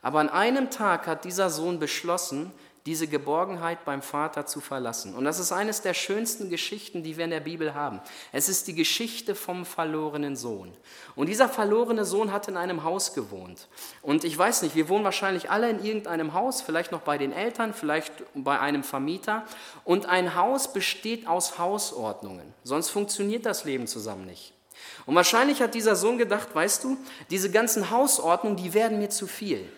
Aber 0.00 0.20
an 0.20 0.28
einem 0.28 0.70
Tag 0.70 1.08
hat 1.08 1.24
dieser 1.24 1.50
Sohn 1.50 1.80
beschlossen, 1.80 2.52
diese 2.86 3.06
Geborgenheit 3.06 3.84
beim 3.84 4.02
Vater 4.02 4.46
zu 4.46 4.60
verlassen. 4.60 5.14
Und 5.14 5.24
das 5.24 5.38
ist 5.38 5.52
eines 5.52 5.82
der 5.82 5.94
schönsten 5.94 6.48
Geschichten, 6.48 7.02
die 7.02 7.16
wir 7.16 7.24
in 7.24 7.30
der 7.30 7.40
Bibel 7.40 7.74
haben. 7.74 8.00
Es 8.32 8.48
ist 8.48 8.66
die 8.66 8.74
Geschichte 8.74 9.34
vom 9.34 9.66
verlorenen 9.66 10.36
Sohn. 10.36 10.72
Und 11.14 11.28
dieser 11.28 11.48
verlorene 11.48 12.04
Sohn 12.04 12.32
hat 12.32 12.48
in 12.48 12.56
einem 12.56 12.84
Haus 12.84 13.14
gewohnt. 13.14 13.68
Und 14.00 14.24
ich 14.24 14.36
weiß 14.36 14.62
nicht, 14.62 14.74
wir 14.74 14.88
wohnen 14.88 15.04
wahrscheinlich 15.04 15.50
alle 15.50 15.68
in 15.68 15.84
irgendeinem 15.84 16.32
Haus, 16.32 16.62
vielleicht 16.62 16.92
noch 16.92 17.02
bei 17.02 17.18
den 17.18 17.32
Eltern, 17.32 17.74
vielleicht 17.74 18.12
bei 18.34 18.58
einem 18.58 18.82
Vermieter. 18.82 19.44
Und 19.84 20.06
ein 20.06 20.34
Haus 20.34 20.72
besteht 20.72 21.26
aus 21.26 21.58
Hausordnungen. 21.58 22.54
Sonst 22.64 22.90
funktioniert 22.90 23.44
das 23.44 23.64
Leben 23.64 23.86
zusammen 23.86 24.24
nicht. 24.24 24.54
Und 25.06 25.14
wahrscheinlich 25.14 25.60
hat 25.60 25.74
dieser 25.74 25.96
Sohn 25.96 26.18
gedacht, 26.18 26.54
weißt 26.54 26.84
du, 26.84 26.96
diese 27.30 27.50
ganzen 27.50 27.90
Hausordnungen, 27.90 28.56
die 28.56 28.74
werden 28.74 28.98
mir 28.98 29.10
zu 29.10 29.26
viel 29.26 29.68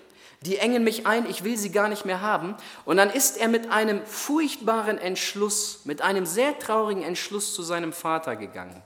die 0.42 0.58
engen 0.58 0.84
mich 0.84 1.06
ein, 1.06 1.28
ich 1.28 1.44
will 1.44 1.56
sie 1.58 1.70
gar 1.70 1.88
nicht 1.88 2.06
mehr 2.06 2.22
haben. 2.22 2.56
Und 2.84 2.96
dann 2.96 3.10
ist 3.10 3.36
er 3.36 3.48
mit 3.48 3.70
einem 3.70 4.04
furchtbaren 4.06 4.96
Entschluss, 4.96 5.80
mit 5.84 6.00
einem 6.00 6.24
sehr 6.24 6.58
traurigen 6.58 7.02
Entschluss 7.02 7.54
zu 7.54 7.62
seinem 7.62 7.92
Vater 7.92 8.36
gegangen. 8.36 8.82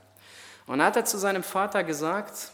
Und 0.67 0.83
hat 0.83 0.97
er 0.97 1.05
zu 1.05 1.17
seinem 1.19 1.45
Vater 1.45 1.85
gesagt, 1.85 2.51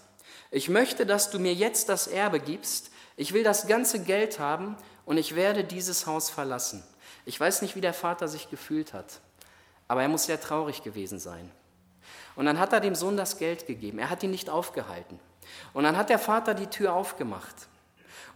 ich 0.51 0.69
möchte, 0.69 1.07
dass 1.07 1.31
du 1.31 1.39
mir 1.39 1.55
jetzt 1.55 1.89
das 1.89 2.09
Erbe 2.09 2.41
gibst, 2.41 2.91
ich 3.17 3.33
will 3.33 3.45
das 3.45 3.67
ganze 3.67 4.03
Geld 4.03 4.39
haben 4.39 4.77
und 5.05 5.17
ich 5.17 5.35
werde 5.35 5.65
dieses 5.65 6.07
Haus 6.07 6.29
verlassen. 6.29 6.83
Ich 7.25 7.39
weiß 7.39 7.63
nicht, 7.63 7.77
wie 7.77 7.81
der 7.81 7.95
Vater 7.95 8.29
sich 8.29 8.51
gefühlt 8.51 8.93
hat, 8.93 9.21
aber 9.89 10.03
er 10.03 10.09
muss 10.09 10.25
sehr 10.25 10.41
traurig 10.41 10.83
gewesen 10.83 11.19
sein. 11.19 11.51
Und 12.37 12.47
dann 12.47 12.59
hat 12.59 12.73
er 12.73 12.81
dem 12.81 12.95
Sohn 12.95 13.17
das 13.17 13.39
Geld 13.39 13.67
gegeben, 13.67 13.99
er 13.99 14.11
hat 14.11 14.23
ihn 14.23 14.31
nicht 14.31 14.51
aufgehalten. 14.51 15.19
Und 15.73 15.85
dann 15.85 15.97
hat 15.97 16.11
der 16.11 16.19
Vater 16.19 16.55
die 16.55 16.67
Tür 16.67 16.95
aufgemacht. 16.95 17.69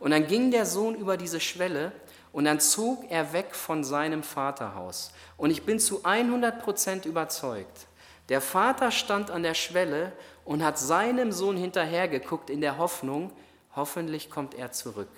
Und 0.04 0.10
dann 0.10 0.26
ging 0.26 0.50
der 0.50 0.66
Sohn 0.66 0.96
über 0.96 1.16
diese 1.16 1.40
Schwelle 1.40 1.90
und 2.30 2.44
dann 2.44 2.60
zog 2.60 3.10
er 3.10 3.32
weg 3.32 3.54
von 3.54 3.84
seinem 3.84 4.22
Vaterhaus. 4.22 5.14
Und 5.38 5.50
ich 5.50 5.62
bin 5.62 5.80
zu 5.80 6.04
100 6.04 6.62
Prozent 6.62 7.06
überzeugt, 7.06 7.86
der 8.28 8.42
Vater 8.42 8.90
stand 8.90 9.30
an 9.30 9.42
der 9.42 9.54
Schwelle 9.54 10.12
und 10.44 10.62
hat 10.62 10.78
seinem 10.78 11.32
Sohn 11.32 11.56
hinterhergeguckt 11.56 12.50
in 12.50 12.60
der 12.60 12.76
Hoffnung, 12.76 13.32
hoffentlich 13.74 14.28
kommt 14.28 14.52
er 14.52 14.72
zurück. 14.72 15.08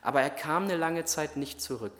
Aber 0.00 0.22
er 0.22 0.30
kam 0.30 0.64
eine 0.64 0.78
lange 0.78 1.04
Zeit 1.04 1.36
nicht 1.36 1.60
zurück. 1.60 1.92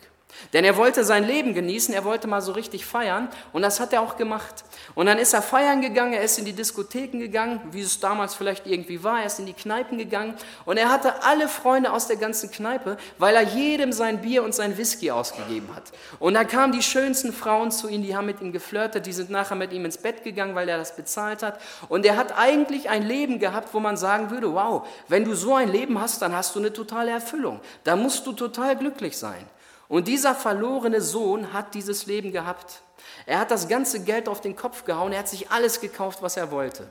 Denn 0.53 0.64
er 0.64 0.77
wollte 0.77 1.05
sein 1.05 1.25
Leben 1.25 1.55
genießen, 1.55 1.94
er 1.94 2.05
wollte 2.05 2.27
mal 2.27 2.40
so 2.40 2.53
richtig 2.53 2.87
feiern 2.87 3.29
und 3.53 3.62
das 3.62 3.81
hat 3.81 3.92
er 3.92 4.03
auch 4.03 4.16
gemacht. 4.16 4.64
Und 4.94 5.07
dann 5.07 5.18
ist 5.18 5.35
er 5.35 5.42
feiern 5.42 5.81
gegangen, 5.81 6.12
er 6.12 6.23
ist 6.23 6.38
in 6.38 6.44
die 6.44 6.53
Diskotheken 6.53 7.18
gegangen, 7.18 7.61
wie 7.73 7.81
es 7.81 8.01
damals 8.01 8.35
vielleicht 8.35 8.66
irgendwie 8.66 9.03
war, 9.03 9.20
er 9.20 9.27
ist 9.27 9.38
in 9.38 9.47
die 9.47 9.53
Kneipen 9.53 9.99
gegangen 9.99 10.35
und 10.64 10.77
er 10.77 10.90
hatte 10.90 11.23
alle 11.23 11.49
Freunde 11.49 11.92
aus 11.92 12.07
der 12.07 12.16
ganzen 12.16 12.51
Kneipe, 12.51 12.97
weil 13.18 13.35
er 13.35 13.42
jedem 13.42 13.92
sein 13.92 14.20
Bier 14.20 14.42
und 14.44 14.55
sein 14.55 14.77
Whisky 14.77 15.11
ausgegeben 15.11 15.68
hat. 15.75 15.92
Und 16.18 16.35
da 16.35 16.44
kamen 16.44 16.73
die 16.73 16.83
schönsten 16.83 17.33
Frauen 17.33 17.70
zu 17.70 17.88
ihm, 17.88 18.03
die 18.03 18.16
haben 18.16 18.27
mit 18.27 18.40
ihm 18.40 18.53
geflirtet, 18.53 19.07
die 19.07 19.12
sind 19.12 19.31
nachher 19.31 19.57
mit 19.57 19.73
ihm 19.73 19.85
ins 19.85 19.99
Bett 19.99 20.25
gegangen, 20.25 20.55
weil 20.55 20.68
er 20.68 20.79
das 20.79 20.97
bezahlt 20.97 21.42
hat. 21.42 21.61
Und 21.88 22.05
er 22.07 22.16
hat 22.16 22.37
eigentlich 22.37 22.88
ein 22.88 23.03
Leben 23.03 23.38
gehabt, 23.38 23.73
wo 23.73 23.81
man 23.81 23.97
sagen 23.97 24.31
würde, 24.31 24.53
wow, 24.53 24.87
wenn 25.09 25.25
du 25.25 25.35
so 25.35 25.55
ein 25.55 25.70
Leben 25.70 26.01
hast, 26.01 26.23
dann 26.23 26.35
hast 26.35 26.55
du 26.55 26.61
eine 26.61 26.73
totale 26.73 27.11
Erfüllung. 27.11 27.61
Da 27.85 27.97
musst 27.97 28.27
du 28.27 28.33
total 28.33 28.77
glücklich 28.77 29.16
sein. 29.16 29.44
Und 29.88 30.09
dieser 30.09 30.35
verlorene 30.35 31.01
Sohn 31.01 31.53
hat 31.53 31.75
dieses 31.75 32.07
Leben 32.07 32.33
gehabt. 32.33 32.83
Er 33.27 33.38
hat 33.38 33.51
das 33.51 33.68
ganze 33.68 34.03
Geld 34.03 34.29
auf 34.29 34.40
den 34.40 34.57
Kopf 34.57 34.85
gehauen, 34.85 35.12
er 35.12 35.20
hat 35.20 35.29
sich 35.29 35.51
alles 35.51 35.81
gekauft, 35.81 36.23
was 36.23 36.37
er 36.37 36.51
wollte. 36.51 36.88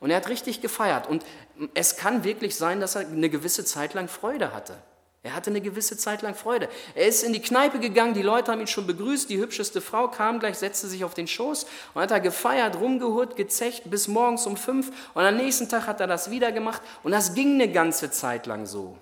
Und 0.00 0.10
er 0.10 0.16
hat 0.16 0.28
richtig 0.28 0.60
gefeiert. 0.60 1.08
Und 1.08 1.24
es 1.74 1.96
kann 1.96 2.24
wirklich 2.24 2.56
sein, 2.56 2.80
dass 2.80 2.96
er 2.96 3.02
eine 3.02 3.30
gewisse 3.30 3.64
Zeit 3.64 3.94
lang 3.94 4.08
Freude 4.08 4.52
hatte. 4.52 4.76
Er 5.24 5.36
hatte 5.36 5.50
eine 5.50 5.60
gewisse 5.60 5.96
Zeit 5.96 6.22
lang 6.22 6.34
Freude. 6.34 6.68
Er 6.96 7.06
ist 7.06 7.22
in 7.22 7.32
die 7.32 7.40
Kneipe 7.40 7.78
gegangen, 7.78 8.12
die 8.12 8.22
Leute 8.22 8.50
haben 8.50 8.60
ihn 8.60 8.66
schon 8.66 8.88
begrüßt, 8.88 9.30
die 9.30 9.38
hübscheste 9.38 9.80
Frau 9.80 10.08
kam 10.08 10.40
gleich, 10.40 10.58
setzte 10.58 10.88
sich 10.88 11.04
auf 11.04 11.14
den 11.14 11.28
Schoß 11.28 11.66
und 11.94 12.02
hat 12.02 12.10
er 12.10 12.18
gefeiert, 12.18 12.80
rumgehurt, 12.80 13.36
gezecht 13.36 13.88
bis 13.88 14.08
morgens 14.08 14.46
um 14.46 14.56
fünf 14.56 14.90
und 15.14 15.22
am 15.22 15.36
nächsten 15.36 15.68
Tag 15.68 15.86
hat 15.86 16.00
er 16.00 16.08
das 16.08 16.32
wieder 16.32 16.50
gemacht 16.50 16.82
und 17.04 17.12
das 17.12 17.34
ging 17.34 17.54
eine 17.54 17.70
ganze 17.70 18.10
Zeit 18.10 18.46
lang 18.46 18.66
so. 18.66 18.98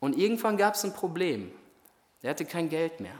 Und 0.00 0.18
irgendwann 0.18 0.56
gab 0.56 0.74
es 0.74 0.82
ein 0.82 0.94
Problem. 0.94 1.52
Er 2.22 2.30
hatte 2.30 2.44
kein 2.44 2.68
Geld 2.68 3.00
mehr. 3.00 3.18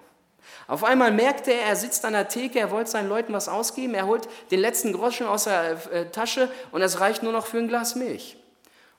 Auf 0.66 0.84
einmal 0.84 1.10
merkte 1.12 1.52
er, 1.52 1.66
er 1.66 1.76
sitzt 1.76 2.04
an 2.04 2.12
der 2.12 2.28
Theke, 2.28 2.58
er 2.58 2.70
wollte 2.70 2.90
seinen 2.90 3.08
Leuten 3.08 3.32
was 3.32 3.48
ausgeben, 3.48 3.94
er 3.94 4.06
holt 4.06 4.28
den 4.50 4.60
letzten 4.60 4.92
Groschen 4.92 5.26
aus 5.26 5.44
der 5.44 5.92
äh, 5.92 6.10
Tasche 6.10 6.50
und 6.72 6.82
es 6.82 7.00
reicht 7.00 7.22
nur 7.22 7.32
noch 7.32 7.46
für 7.46 7.58
ein 7.58 7.68
Glas 7.68 7.94
Milch. 7.94 8.36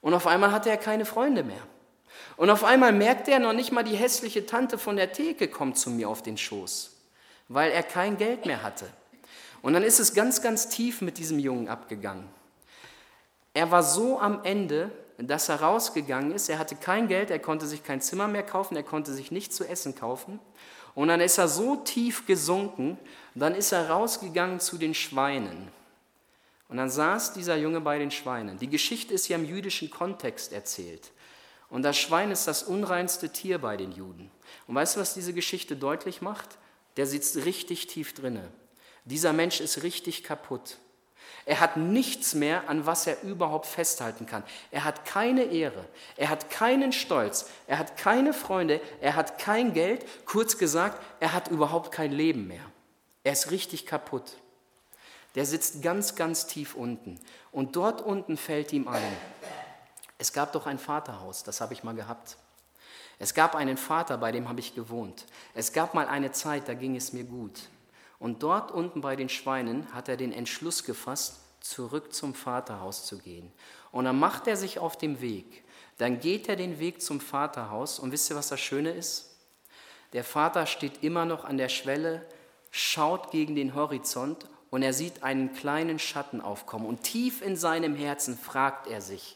Und 0.01 0.13
auf 0.13 0.27
einmal 0.27 0.51
hatte 0.51 0.69
er 0.69 0.77
keine 0.77 1.05
Freunde 1.05 1.43
mehr. 1.43 1.61
Und 2.37 2.49
auf 2.49 2.63
einmal 2.63 2.91
merkte 2.91 3.31
er, 3.31 3.39
noch 3.39 3.53
nicht 3.53 3.71
mal 3.71 3.83
die 3.83 3.95
hässliche 3.95 4.45
Tante 4.45 4.77
von 4.77 4.95
der 4.95 5.11
Theke 5.11 5.47
kommt 5.47 5.77
zu 5.77 5.89
mir 5.91 6.09
auf 6.09 6.23
den 6.23 6.37
Schoß, 6.37 6.91
weil 7.49 7.71
er 7.71 7.83
kein 7.83 8.17
Geld 8.17 8.45
mehr 8.45 8.63
hatte. 8.63 8.87
Und 9.61 9.73
dann 9.73 9.83
ist 9.83 9.99
es 9.99 10.13
ganz, 10.13 10.41
ganz 10.41 10.69
tief 10.69 11.01
mit 11.01 11.17
diesem 11.17 11.37
Jungen 11.37 11.67
abgegangen. 11.67 12.27
Er 13.53 13.69
war 13.69 13.83
so 13.83 14.19
am 14.19 14.43
Ende, 14.43 14.89
dass 15.27 15.49
er 15.49 15.61
rausgegangen 15.61 16.31
ist. 16.31 16.49
Er 16.49 16.59
hatte 16.59 16.75
kein 16.75 17.07
Geld, 17.07 17.31
er 17.31 17.39
konnte 17.39 17.67
sich 17.67 17.83
kein 17.83 18.01
Zimmer 18.01 18.27
mehr 18.27 18.43
kaufen, 18.43 18.75
er 18.75 18.83
konnte 18.83 19.13
sich 19.13 19.31
nichts 19.31 19.55
zu 19.55 19.67
essen 19.67 19.95
kaufen. 19.95 20.39
Und 20.95 21.07
dann 21.07 21.21
ist 21.21 21.37
er 21.37 21.47
so 21.47 21.77
tief 21.77 22.25
gesunken, 22.25 22.97
dann 23.35 23.55
ist 23.55 23.71
er 23.71 23.89
rausgegangen 23.89 24.59
zu 24.59 24.77
den 24.77 24.93
Schweinen. 24.93 25.69
Und 26.67 26.77
dann 26.77 26.89
saß 26.89 27.33
dieser 27.33 27.57
Junge 27.57 27.81
bei 27.81 27.99
den 27.99 28.11
Schweinen. 28.11 28.57
Die 28.57 28.69
Geschichte 28.69 29.13
ist 29.13 29.27
ja 29.27 29.37
im 29.37 29.45
jüdischen 29.45 29.89
Kontext 29.89 30.53
erzählt. 30.53 31.11
Und 31.69 31.83
das 31.83 31.97
Schwein 31.97 32.31
ist 32.31 32.47
das 32.47 32.63
unreinste 32.63 33.29
Tier 33.29 33.57
bei 33.57 33.77
den 33.77 33.91
Juden. 33.91 34.31
Und 34.67 34.75
weißt 34.75 34.95
du, 34.95 34.99
was 34.99 35.13
diese 35.13 35.33
Geschichte 35.33 35.75
deutlich 35.75 36.21
macht? 36.21 36.57
Der 36.97 37.07
sitzt 37.07 37.37
richtig 37.45 37.87
tief 37.87 38.13
drinne. 38.13 38.49
Dieser 39.05 39.33
Mensch 39.33 39.61
ist 39.61 39.83
richtig 39.83 40.23
kaputt. 40.23 40.77
Er 41.45 41.59
hat 41.59 41.77
nichts 41.77 42.33
mehr, 42.33 42.69
an 42.69 42.85
was 42.85 43.07
er 43.07 43.21
überhaupt 43.23 43.65
festhalten 43.65 44.25
kann. 44.25 44.43
Er 44.69 44.83
hat 44.83 45.05
keine 45.05 45.43
Ehre, 45.43 45.85
er 46.17 46.29
hat 46.29 46.49
keinen 46.49 46.91
Stolz, 46.91 47.49
er 47.67 47.79
hat 47.79 47.97
keine 47.97 48.33
Freunde, 48.33 48.79
er 49.01 49.15
hat 49.15 49.39
kein 49.39 49.73
Geld. 49.73 50.05
Kurz 50.25 50.57
gesagt, 50.57 51.01
er 51.19 51.33
hat 51.33 51.47
überhaupt 51.47 51.91
kein 51.91 52.11
Leben 52.11 52.47
mehr. 52.47 52.63
Er 53.23 53.33
ist 53.33 53.51
richtig 53.51 53.85
kaputt. 53.85 54.37
Der 55.35 55.45
sitzt 55.45 55.81
ganz, 55.81 56.15
ganz 56.15 56.45
tief 56.47 56.75
unten. 56.75 57.19
Und 57.51 57.75
dort 57.75 58.01
unten 58.01 58.37
fällt 58.37 58.73
ihm 58.73 58.87
ein, 58.87 59.17
es 60.21 60.33
gab 60.33 60.51
doch 60.51 60.67
ein 60.67 60.77
Vaterhaus, 60.77 61.43
das 61.43 61.61
habe 61.61 61.73
ich 61.73 61.83
mal 61.83 61.95
gehabt. 61.95 62.37
Es 63.17 63.33
gab 63.33 63.55
einen 63.55 63.75
Vater, 63.75 64.19
bei 64.19 64.31
dem 64.31 64.49
habe 64.49 64.59
ich 64.59 64.75
gewohnt. 64.75 65.25
Es 65.55 65.73
gab 65.73 65.95
mal 65.95 66.07
eine 66.07 66.31
Zeit, 66.31 66.67
da 66.67 66.75
ging 66.75 66.95
es 66.95 67.11
mir 67.11 67.23
gut. 67.23 67.59
Und 68.21 68.43
dort 68.43 68.71
unten 68.71 69.01
bei 69.01 69.15
den 69.15 69.29
Schweinen 69.29 69.91
hat 69.95 70.07
er 70.07 70.15
den 70.15 70.31
Entschluss 70.31 70.83
gefasst, 70.83 71.39
zurück 71.59 72.13
zum 72.13 72.35
Vaterhaus 72.35 73.07
zu 73.07 73.17
gehen. 73.17 73.51
Und 73.91 74.05
dann 74.05 74.19
macht 74.19 74.45
er 74.45 74.55
sich 74.55 74.77
auf 74.77 74.95
den 74.95 75.21
Weg. 75.21 75.63
Dann 75.97 76.19
geht 76.19 76.47
er 76.47 76.55
den 76.55 76.77
Weg 76.77 77.01
zum 77.01 77.19
Vaterhaus. 77.19 77.97
Und 77.97 78.11
wisst 78.11 78.29
ihr, 78.29 78.35
was 78.35 78.49
das 78.49 78.59
Schöne 78.59 78.91
ist? 78.91 79.35
Der 80.13 80.23
Vater 80.23 80.67
steht 80.67 81.01
immer 81.03 81.25
noch 81.25 81.45
an 81.45 81.57
der 81.57 81.67
Schwelle, 81.67 82.23
schaut 82.69 83.31
gegen 83.31 83.55
den 83.55 83.73
Horizont 83.73 84.45
und 84.69 84.83
er 84.83 84.93
sieht 84.93 85.23
einen 85.23 85.53
kleinen 85.53 85.97
Schatten 85.97 86.41
aufkommen. 86.41 86.85
Und 86.85 87.01
tief 87.01 87.41
in 87.41 87.55
seinem 87.55 87.95
Herzen 87.95 88.37
fragt 88.37 88.85
er 88.85 89.01
sich, 89.01 89.35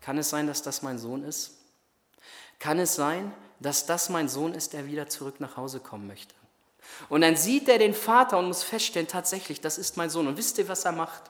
kann 0.00 0.18
es 0.18 0.28
sein, 0.28 0.48
dass 0.48 0.62
das 0.62 0.82
mein 0.82 0.98
Sohn 0.98 1.22
ist? 1.22 1.56
Kann 2.58 2.80
es 2.80 2.96
sein, 2.96 3.32
dass 3.60 3.86
das 3.86 4.08
mein 4.08 4.28
Sohn 4.28 4.54
ist, 4.54 4.72
der 4.72 4.86
wieder 4.86 5.08
zurück 5.08 5.38
nach 5.38 5.56
Hause 5.56 5.78
kommen 5.78 6.08
möchte? 6.08 6.34
Und 7.08 7.20
dann 7.20 7.36
sieht 7.36 7.68
er 7.68 7.78
den 7.78 7.94
Vater 7.94 8.38
und 8.38 8.46
muss 8.46 8.62
feststellen, 8.62 9.08
tatsächlich, 9.08 9.60
das 9.60 9.78
ist 9.78 9.96
mein 9.96 10.10
Sohn. 10.10 10.26
Und 10.26 10.36
wisst 10.36 10.58
ihr, 10.58 10.68
was 10.68 10.84
er 10.84 10.92
macht? 10.92 11.22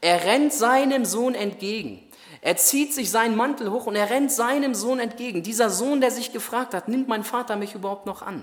Er 0.00 0.24
rennt 0.24 0.52
seinem 0.52 1.04
Sohn 1.04 1.34
entgegen. 1.34 2.08
Er 2.40 2.56
zieht 2.56 2.94
sich 2.94 3.10
seinen 3.10 3.36
Mantel 3.36 3.70
hoch 3.70 3.86
und 3.86 3.94
er 3.94 4.10
rennt 4.10 4.32
seinem 4.32 4.74
Sohn 4.74 4.98
entgegen. 4.98 5.42
Dieser 5.42 5.70
Sohn, 5.70 6.00
der 6.00 6.10
sich 6.10 6.32
gefragt 6.32 6.74
hat, 6.74 6.88
nimmt 6.88 7.08
mein 7.08 7.24
Vater 7.24 7.56
mich 7.56 7.74
überhaupt 7.74 8.06
noch 8.06 8.22
an? 8.22 8.42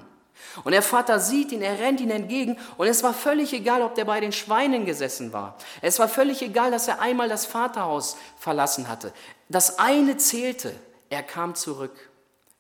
Und 0.64 0.72
der 0.72 0.82
Vater 0.82 1.20
sieht 1.20 1.52
ihn, 1.52 1.62
er 1.62 1.80
rennt 1.80 2.00
ihn 2.00 2.12
entgegen 2.12 2.58
und 2.78 2.88
es 2.88 3.04
war 3.04 3.14
völlig 3.14 3.52
egal, 3.54 3.82
ob 3.82 3.96
der 3.96 4.06
bei 4.06 4.20
den 4.22 4.32
Schweinen 4.32 4.86
gesessen 4.86 5.34
war. 5.34 5.58
Es 5.82 6.00
war 6.00 6.08
völlig 6.08 6.42
egal, 6.42 6.72
dass 6.72 6.88
er 6.88 7.02
einmal 7.02 7.28
das 7.28 7.46
Vaterhaus 7.46 8.16
verlassen 8.38 8.88
hatte. 8.88 9.12
Das 9.50 9.80
eine 9.80 10.18
zählte, 10.18 10.74
er 11.10 11.24
kam 11.24 11.56
zurück. 11.56 12.10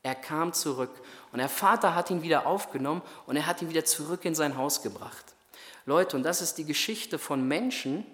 Er 0.03 0.15
kam 0.15 0.53
zurück 0.53 0.91
und 1.31 1.39
der 1.39 1.49
Vater 1.49 1.95
hat 1.95 2.09
ihn 2.09 2.23
wieder 2.23 2.45
aufgenommen 2.47 3.01
und 3.25 3.35
er 3.35 3.45
hat 3.45 3.61
ihn 3.61 3.69
wieder 3.69 3.85
zurück 3.85 4.25
in 4.25 4.35
sein 4.35 4.57
Haus 4.57 4.81
gebracht. 4.81 5.25
Leute, 5.85 6.17
und 6.17 6.23
das 6.23 6.41
ist 6.41 6.57
die 6.57 6.65
Geschichte 6.65 7.19
von 7.19 7.47
Menschen, 7.47 8.05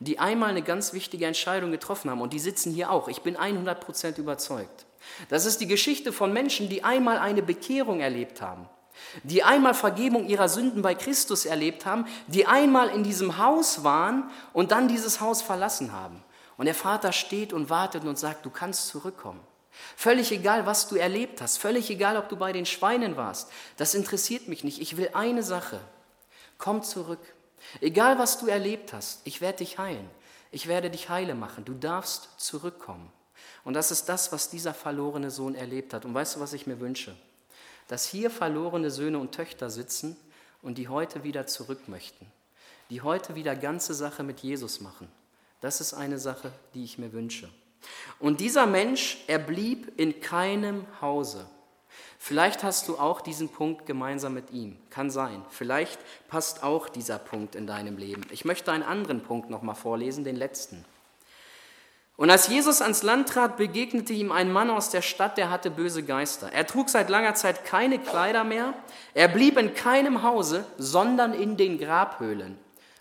die 0.00 0.18
einmal 0.18 0.50
eine 0.50 0.62
ganz 0.62 0.92
wichtige 0.92 1.26
Entscheidung 1.26 1.70
getroffen 1.70 2.10
haben 2.10 2.20
und 2.20 2.32
die 2.32 2.38
sitzen 2.38 2.72
hier 2.72 2.90
auch. 2.90 3.08
Ich 3.08 3.22
bin 3.22 3.36
100% 3.36 4.18
überzeugt. 4.18 4.86
Das 5.28 5.44
ist 5.44 5.60
die 5.60 5.66
Geschichte 5.66 6.12
von 6.12 6.32
Menschen, 6.32 6.68
die 6.68 6.82
einmal 6.82 7.18
eine 7.18 7.42
Bekehrung 7.42 8.00
erlebt 8.00 8.40
haben, 8.40 8.68
die 9.22 9.42
einmal 9.42 9.74
Vergebung 9.74 10.26
ihrer 10.26 10.48
Sünden 10.48 10.82
bei 10.82 10.94
Christus 10.94 11.46
erlebt 11.46 11.86
haben, 11.86 12.06
die 12.26 12.46
einmal 12.46 12.88
in 12.88 13.04
diesem 13.04 13.38
Haus 13.38 13.84
waren 13.84 14.30
und 14.52 14.72
dann 14.72 14.88
dieses 14.88 15.20
Haus 15.20 15.42
verlassen 15.42 15.92
haben. 15.92 16.22
Und 16.56 16.66
der 16.66 16.74
Vater 16.74 17.12
steht 17.12 17.52
und 17.52 17.70
wartet 17.70 18.04
und 18.04 18.18
sagt, 18.18 18.46
du 18.46 18.50
kannst 18.50 18.88
zurückkommen. 18.88 19.40
Völlig 19.96 20.30
egal, 20.32 20.66
was 20.66 20.88
du 20.88 20.96
erlebt 20.96 21.40
hast, 21.40 21.58
völlig 21.58 21.90
egal, 21.90 22.16
ob 22.16 22.28
du 22.28 22.36
bei 22.36 22.52
den 22.52 22.66
Schweinen 22.66 23.16
warst, 23.16 23.50
das 23.76 23.94
interessiert 23.94 24.48
mich 24.48 24.64
nicht. 24.64 24.80
Ich 24.80 24.96
will 24.96 25.10
eine 25.14 25.42
Sache. 25.42 25.80
Komm 26.58 26.82
zurück. 26.82 27.20
Egal, 27.80 28.18
was 28.18 28.38
du 28.38 28.46
erlebt 28.46 28.92
hast, 28.92 29.20
ich 29.24 29.40
werde 29.40 29.58
dich 29.58 29.78
heilen. 29.78 30.08
Ich 30.50 30.68
werde 30.68 30.90
dich 30.90 31.08
heile 31.08 31.34
machen. 31.34 31.64
Du 31.64 31.74
darfst 31.74 32.28
zurückkommen. 32.36 33.10
Und 33.64 33.74
das 33.74 33.90
ist 33.90 34.08
das, 34.08 34.30
was 34.30 34.50
dieser 34.50 34.74
verlorene 34.74 35.30
Sohn 35.30 35.54
erlebt 35.54 35.92
hat. 35.94 36.04
Und 36.04 36.14
weißt 36.14 36.36
du, 36.36 36.40
was 36.40 36.52
ich 36.52 36.66
mir 36.66 36.80
wünsche? 36.80 37.16
Dass 37.88 38.06
hier 38.06 38.30
verlorene 38.30 38.90
Söhne 38.90 39.18
und 39.18 39.32
Töchter 39.32 39.70
sitzen 39.70 40.16
und 40.62 40.78
die 40.78 40.88
heute 40.88 41.24
wieder 41.24 41.46
zurück 41.46 41.88
möchten. 41.88 42.26
Die 42.90 43.02
heute 43.02 43.34
wieder 43.34 43.56
ganze 43.56 43.94
Sache 43.94 44.22
mit 44.22 44.40
Jesus 44.40 44.80
machen. 44.80 45.08
Das 45.60 45.80
ist 45.80 45.94
eine 45.94 46.18
Sache, 46.18 46.52
die 46.74 46.84
ich 46.84 46.98
mir 46.98 47.12
wünsche. 47.12 47.50
Und 48.18 48.40
dieser 48.40 48.66
Mensch, 48.66 49.18
er 49.26 49.38
blieb 49.38 49.98
in 49.98 50.20
keinem 50.20 50.86
Hause. 51.00 51.46
Vielleicht 52.18 52.64
hast 52.64 52.88
du 52.88 52.98
auch 52.98 53.20
diesen 53.20 53.50
Punkt 53.50 53.84
gemeinsam 53.84 54.32
mit 54.32 54.50
ihm. 54.50 54.78
Kann 54.88 55.10
sein. 55.10 55.44
Vielleicht 55.50 56.00
passt 56.28 56.62
auch 56.62 56.88
dieser 56.88 57.18
Punkt 57.18 57.54
in 57.54 57.66
deinem 57.66 57.98
Leben. 57.98 58.22
Ich 58.30 58.46
möchte 58.46 58.72
einen 58.72 58.82
anderen 58.82 59.22
Punkt 59.22 59.50
nochmal 59.50 59.74
vorlesen, 59.74 60.24
den 60.24 60.36
letzten. 60.36 60.84
Und 62.16 62.30
als 62.30 62.48
Jesus 62.48 62.80
ans 62.80 63.02
Land 63.02 63.28
trat, 63.28 63.56
begegnete 63.56 64.12
ihm 64.12 64.30
ein 64.30 64.52
Mann 64.52 64.70
aus 64.70 64.88
der 64.88 65.02
Stadt, 65.02 65.36
der 65.36 65.50
hatte 65.50 65.70
böse 65.70 66.04
Geister. 66.04 66.50
Er 66.52 66.66
trug 66.66 66.88
seit 66.88 67.10
langer 67.10 67.34
Zeit 67.34 67.64
keine 67.64 67.98
Kleider 67.98 68.44
mehr. 68.44 68.72
Er 69.14 69.28
blieb 69.28 69.58
in 69.58 69.74
keinem 69.74 70.22
Hause, 70.22 70.64
sondern 70.78 71.34
in 71.34 71.56
den 71.56 71.78
Grabhöhlen. 71.78 72.56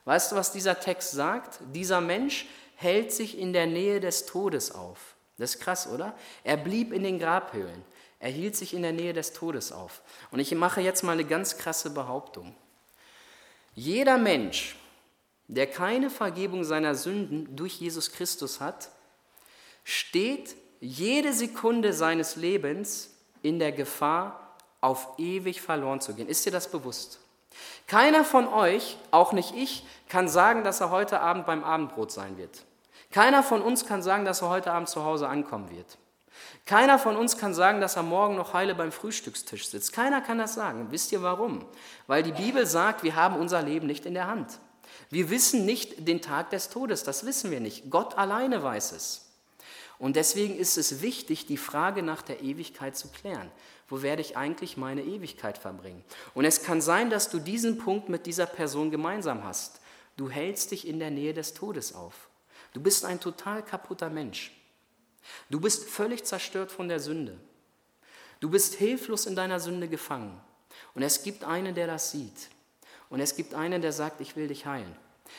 Weißt 0.05 0.31
du, 0.31 0.35
was 0.35 0.51
dieser 0.51 0.79
Text 0.79 1.11
sagt? 1.11 1.59
Dieser 1.73 2.01
Mensch 2.01 2.47
hält 2.83 3.11
sich 3.11 3.37
in 3.37 3.53
der 3.53 3.65
Nähe 3.65 3.99
des 3.99 4.25
Todes 4.25 4.71
auf. 4.71 5.15
Das 5.37 5.55
ist 5.55 5.61
krass, 5.61 5.87
oder? 5.87 6.15
Er 6.43 6.57
blieb 6.57 6.93
in 6.93 7.03
den 7.03 7.17
Grabhöhlen. 7.17 7.83
Er 8.19 8.29
hielt 8.29 8.55
sich 8.55 8.73
in 8.73 8.83
der 8.83 8.93
Nähe 8.93 9.13
des 9.13 9.33
Todes 9.33 9.71
auf. 9.71 10.01
Und 10.31 10.39
ich 10.39 10.53
mache 10.53 10.81
jetzt 10.81 11.03
mal 11.03 11.13
eine 11.13 11.25
ganz 11.25 11.57
krasse 11.57 11.89
Behauptung. 11.89 12.55
Jeder 13.75 14.17
Mensch, 14.17 14.75
der 15.47 15.67
keine 15.67 16.09
Vergebung 16.09 16.63
seiner 16.63 16.95
Sünden 16.95 17.55
durch 17.55 17.81
Jesus 17.81 18.11
Christus 18.11 18.61
hat, 18.61 18.89
steht 19.83 20.55
jede 20.79 21.33
Sekunde 21.33 21.93
seines 21.93 22.35
Lebens 22.35 23.09
in 23.41 23.59
der 23.59 23.71
Gefahr, 23.71 24.39
auf 24.79 25.17
ewig 25.17 25.61
verloren 25.61 26.01
zu 26.01 26.13
gehen. 26.13 26.27
Ist 26.27 26.45
dir 26.45 26.51
das 26.51 26.69
bewusst? 26.69 27.19
Keiner 27.87 28.23
von 28.23 28.47
euch, 28.47 28.97
auch 29.11 29.31
nicht 29.31 29.55
ich, 29.55 29.85
kann 30.09 30.27
sagen, 30.27 30.63
dass 30.63 30.81
er 30.81 30.91
heute 30.91 31.21
Abend 31.21 31.45
beim 31.45 31.63
Abendbrot 31.63 32.11
sein 32.11 32.37
wird. 32.37 32.63
Keiner 33.13 33.43
von 33.43 33.61
uns 33.61 33.85
kann 33.85 34.01
sagen, 34.01 34.25
dass 34.25 34.41
er 34.41 34.49
heute 34.49 34.71
Abend 34.71 34.89
zu 34.89 35.05
Hause 35.05 35.29
ankommen 35.29 35.69
wird. 35.69 35.99
Keiner 36.65 36.97
von 36.97 37.15
uns 37.15 37.37
kann 37.37 37.53
sagen, 37.53 37.79
dass 37.79 37.95
er 37.95 38.01
morgen 38.01 38.35
noch 38.35 38.53
heile 38.53 38.73
beim 38.73 38.91
Frühstückstisch 38.91 39.67
sitzt. 39.67 39.93
Keiner 39.93 40.19
kann 40.19 40.39
das 40.39 40.55
sagen. 40.55 40.87
Wisst 40.89 41.11
ihr 41.11 41.21
warum? 41.21 41.63
Weil 42.07 42.23
die 42.23 42.31
Bibel 42.31 42.65
sagt, 42.65 43.03
wir 43.03 43.15
haben 43.15 43.35
unser 43.35 43.61
Leben 43.61 43.85
nicht 43.85 44.07
in 44.07 44.15
der 44.15 44.25
Hand. 44.25 44.57
Wir 45.11 45.29
wissen 45.29 45.63
nicht 45.63 46.07
den 46.07 46.23
Tag 46.23 46.49
des 46.49 46.69
Todes, 46.69 47.03
das 47.03 47.23
wissen 47.23 47.51
wir 47.51 47.59
nicht. 47.59 47.91
Gott 47.91 48.17
alleine 48.17 48.63
weiß 48.63 48.93
es. 48.93 49.29
Und 49.99 50.15
deswegen 50.15 50.57
ist 50.57 50.79
es 50.79 51.03
wichtig, 51.03 51.45
die 51.45 51.57
Frage 51.57 52.01
nach 52.01 52.23
der 52.23 52.41
Ewigkeit 52.41 52.97
zu 52.97 53.09
klären. 53.09 53.51
Wo 53.89 54.01
werde 54.01 54.23
ich 54.23 54.37
eigentlich 54.37 54.75
meine 54.75 55.03
Ewigkeit 55.03 55.59
verbringen? 55.59 56.03
Und 56.33 56.45
es 56.45 56.63
kann 56.63 56.81
sein, 56.81 57.11
dass 57.11 57.29
du 57.29 57.37
diesen 57.37 57.77
Punkt 57.77 58.09
mit 58.09 58.25
dieser 58.25 58.47
Person 58.47 58.89
gemeinsam 58.89 59.43
hast. 59.43 59.81
Du 60.17 60.31
hältst 60.31 60.71
dich 60.71 60.87
in 60.87 60.97
der 60.97 61.11
Nähe 61.11 61.35
des 61.35 61.53
Todes 61.53 61.93
auf. 61.93 62.27
Du 62.73 62.81
bist 62.81 63.05
ein 63.05 63.19
total 63.19 63.63
kaputter 63.63 64.09
Mensch. 64.09 64.51
Du 65.49 65.59
bist 65.59 65.85
völlig 65.85 66.25
zerstört 66.25 66.71
von 66.71 66.87
der 66.87 66.99
Sünde. 66.99 67.37
Du 68.39 68.49
bist 68.49 68.75
hilflos 68.75 69.25
in 69.25 69.35
deiner 69.35 69.59
Sünde 69.59 69.87
gefangen. 69.87 70.39
Und 70.95 71.03
es 71.03 71.23
gibt 71.23 71.43
einen, 71.43 71.75
der 71.75 71.87
das 71.87 72.11
sieht. 72.11 72.49
Und 73.09 73.19
es 73.19 73.35
gibt 73.35 73.53
einen, 73.53 73.81
der 73.81 73.91
sagt, 73.91 74.21
ich 74.21 74.35
will 74.35 74.47
dich 74.47 74.65
heilen. 74.65 74.95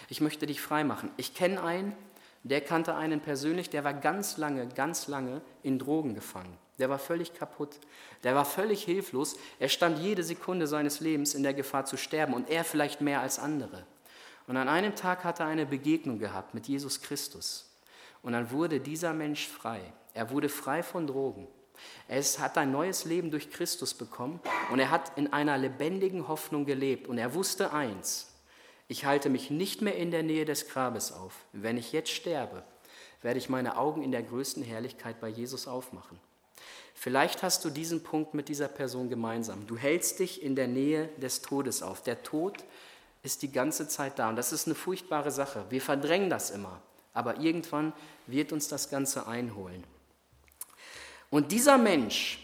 Ich 0.08 0.20
möchte 0.20 0.46
dich 0.46 0.60
frei 0.60 0.84
machen. 0.84 1.10
Ich 1.16 1.34
kenne 1.34 1.62
einen, 1.62 1.94
der 2.44 2.60
kannte 2.60 2.94
einen 2.94 3.20
persönlich, 3.20 3.70
der 3.70 3.84
war 3.84 3.94
ganz 3.94 4.36
lange, 4.36 4.68
ganz 4.68 5.08
lange 5.08 5.40
in 5.62 5.78
Drogen 5.78 6.14
gefangen. 6.14 6.56
Der 6.78 6.90
war 6.90 6.98
völlig 6.98 7.34
kaputt. 7.34 7.78
Der 8.22 8.34
war 8.34 8.44
völlig 8.44 8.84
hilflos. 8.84 9.36
Er 9.58 9.68
stand 9.68 9.98
jede 9.98 10.24
Sekunde 10.24 10.66
seines 10.66 11.00
Lebens 11.00 11.34
in 11.34 11.42
der 11.42 11.54
Gefahr 11.54 11.84
zu 11.84 11.96
sterben 11.96 12.34
und 12.34 12.50
er 12.50 12.64
vielleicht 12.64 13.00
mehr 13.00 13.20
als 13.20 13.38
andere. 13.38 13.86
Und 14.46 14.56
an 14.56 14.68
einem 14.68 14.94
Tag 14.94 15.24
hat 15.24 15.40
er 15.40 15.46
eine 15.46 15.66
Begegnung 15.66 16.18
gehabt 16.18 16.54
mit 16.54 16.66
Jesus 16.66 17.00
Christus. 17.00 17.70
Und 18.22 18.32
dann 18.32 18.50
wurde 18.50 18.80
dieser 18.80 19.12
Mensch 19.12 19.46
frei. 19.46 19.80
Er 20.12 20.30
wurde 20.30 20.48
frei 20.48 20.82
von 20.82 21.06
Drogen. 21.06 21.48
Er 22.08 22.22
hat 22.22 22.56
ein 22.56 22.70
neues 22.70 23.04
Leben 23.04 23.30
durch 23.30 23.50
Christus 23.50 23.94
bekommen 23.94 24.40
und 24.70 24.78
er 24.78 24.90
hat 24.90 25.18
in 25.18 25.32
einer 25.32 25.58
lebendigen 25.58 26.28
Hoffnung 26.28 26.66
gelebt. 26.66 27.08
Und 27.08 27.18
er 27.18 27.34
wusste 27.34 27.72
eins, 27.72 28.32
ich 28.86 29.04
halte 29.04 29.28
mich 29.28 29.50
nicht 29.50 29.82
mehr 29.82 29.96
in 29.96 30.10
der 30.10 30.22
Nähe 30.22 30.44
des 30.44 30.68
Grabes 30.68 31.12
auf. 31.12 31.44
Wenn 31.52 31.76
ich 31.76 31.92
jetzt 31.92 32.10
sterbe, 32.10 32.62
werde 33.22 33.38
ich 33.38 33.48
meine 33.48 33.76
Augen 33.76 34.02
in 34.02 34.12
der 34.12 34.22
größten 34.22 34.62
Herrlichkeit 34.62 35.20
bei 35.20 35.28
Jesus 35.28 35.66
aufmachen. 35.66 36.20
Vielleicht 36.94 37.42
hast 37.42 37.64
du 37.64 37.70
diesen 37.70 38.02
Punkt 38.02 38.34
mit 38.34 38.48
dieser 38.48 38.68
Person 38.68 39.08
gemeinsam. 39.08 39.66
Du 39.66 39.76
hältst 39.76 40.20
dich 40.20 40.42
in 40.42 40.54
der 40.54 40.68
Nähe 40.68 41.08
des 41.16 41.42
Todes 41.42 41.82
auf. 41.82 42.02
Der 42.02 42.22
Tod 42.22 42.64
ist 43.24 43.42
die 43.42 43.50
ganze 43.50 43.88
Zeit 43.88 44.18
da 44.18 44.28
und 44.28 44.36
das 44.36 44.52
ist 44.52 44.66
eine 44.66 44.74
furchtbare 44.76 45.30
Sache. 45.32 45.64
Wir 45.70 45.80
verdrängen 45.80 46.30
das 46.30 46.50
immer, 46.50 46.80
aber 47.14 47.40
irgendwann 47.40 47.92
wird 48.26 48.52
uns 48.52 48.68
das 48.68 48.90
Ganze 48.90 49.26
einholen. 49.26 49.82
Und 51.30 51.50
dieser 51.50 51.78
Mensch 51.78 52.38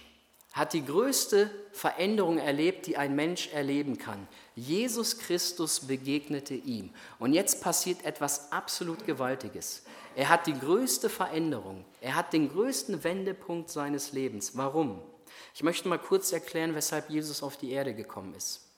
hat 0.53 0.72
die 0.72 0.85
größte 0.85 1.51
Veränderung 1.70 2.39
erlebt, 2.39 2.87
die 2.87 2.97
ein 2.97 3.14
Mensch 3.14 3.53
erleben 3.53 3.99
kann. 3.99 4.26
Jesus 4.57 5.18
Christus 5.18 5.81
begegnete 5.81 6.55
ihm. 6.55 6.91
Und 7.18 7.35
jetzt 7.35 7.62
passiert 7.62 8.05
etwas 8.05 8.51
absolut 8.51 9.07
Gewaltiges. 9.07 9.83
Er 10.16 10.28
hat 10.28 10.47
die 10.47 10.59
größte 10.59 11.09
Veränderung. 11.09 11.85
Er 12.01 12.16
hat 12.16 12.33
den 12.33 12.49
größten 12.49 13.05
Wendepunkt 13.05 13.70
seines 13.70 14.12
Lebens. 14.12 14.57
Warum? 14.57 15.01
Ich 15.55 15.62
möchte 15.62 15.89
mal 15.89 15.99
kurz 15.99 16.33
erklären, 16.33 16.74
weshalb 16.74 17.11
Jesus 17.11 17.43
auf 17.43 17.57
die 17.57 17.70
Erde 17.70 17.95
gekommen 17.95 18.35
ist. 18.35 18.70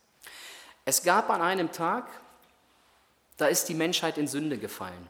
Es 0.85 1.03
gab 1.03 1.31
an 1.31 1.43
einem 1.43 1.71
Tag, 1.71 2.09
da 3.37 3.47
ist 3.47 3.69
die 3.69 3.75
Menschheit 3.75 4.19
in 4.19 4.27
Sünde 4.27 4.59
gefallen. 4.59 5.09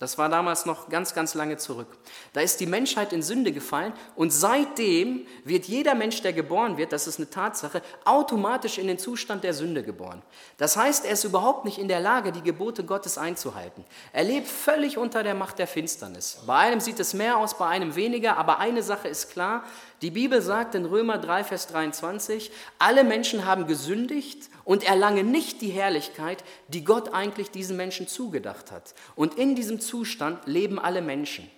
Das 0.00 0.16
war 0.16 0.30
damals 0.30 0.64
noch 0.64 0.88
ganz, 0.88 1.12
ganz 1.12 1.34
lange 1.34 1.58
zurück. 1.58 1.88
Da 2.32 2.40
ist 2.40 2.58
die 2.60 2.66
Menschheit 2.66 3.12
in 3.12 3.22
Sünde 3.22 3.52
gefallen 3.52 3.92
und 4.16 4.30
seitdem 4.32 5.26
wird 5.44 5.66
jeder 5.66 5.94
Mensch, 5.94 6.22
der 6.22 6.32
geboren 6.32 6.78
wird, 6.78 6.94
das 6.94 7.06
ist 7.06 7.18
eine 7.18 7.28
Tatsache, 7.28 7.82
automatisch 8.06 8.78
in 8.78 8.86
den 8.86 8.98
Zustand 8.98 9.44
der 9.44 9.52
Sünde 9.52 9.82
geboren. 9.82 10.22
Das 10.56 10.78
heißt, 10.78 11.04
er 11.04 11.12
ist 11.12 11.24
überhaupt 11.24 11.66
nicht 11.66 11.76
in 11.76 11.86
der 11.86 12.00
Lage, 12.00 12.32
die 12.32 12.40
Gebote 12.40 12.82
Gottes 12.82 13.18
einzuhalten. 13.18 13.84
Er 14.14 14.24
lebt 14.24 14.48
völlig 14.48 14.96
unter 14.96 15.22
der 15.22 15.34
Macht 15.34 15.58
der 15.58 15.66
Finsternis. 15.66 16.38
Bei 16.46 16.56
einem 16.56 16.80
sieht 16.80 16.98
es 16.98 17.12
mehr 17.12 17.36
aus, 17.36 17.58
bei 17.58 17.66
einem 17.66 17.94
weniger, 17.94 18.38
aber 18.38 18.58
eine 18.58 18.82
Sache 18.82 19.08
ist 19.08 19.30
klar, 19.30 19.64
die 20.02 20.10
Bibel 20.10 20.40
sagt 20.40 20.74
in 20.74 20.86
Römer 20.86 21.18
3, 21.18 21.44
Vers 21.44 21.66
23, 21.68 22.50
alle 22.78 23.04
Menschen 23.04 23.44
haben 23.44 23.66
gesündigt 23.66 24.48
und 24.64 24.82
erlangen 24.82 25.30
nicht 25.30 25.60
die 25.60 25.70
Herrlichkeit, 25.70 26.42
die 26.68 26.84
Gott 26.84 27.12
eigentlich 27.12 27.50
diesen 27.50 27.76
Menschen 27.76 28.08
zugedacht 28.08 28.70
hat. 28.70 28.94
Und 29.14 29.34
in 29.34 29.54
diesem 29.54 29.80
Zustand 29.80 30.46
leben 30.46 30.78
alle 30.78 31.02
Menschen. 31.02 31.50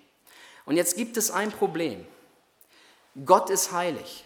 Und 0.64 0.76
jetzt 0.76 0.96
gibt 0.96 1.16
es 1.16 1.30
ein 1.30 1.52
Problem. 1.52 2.04
Gott 3.24 3.50
ist 3.50 3.72
heilig. 3.72 4.24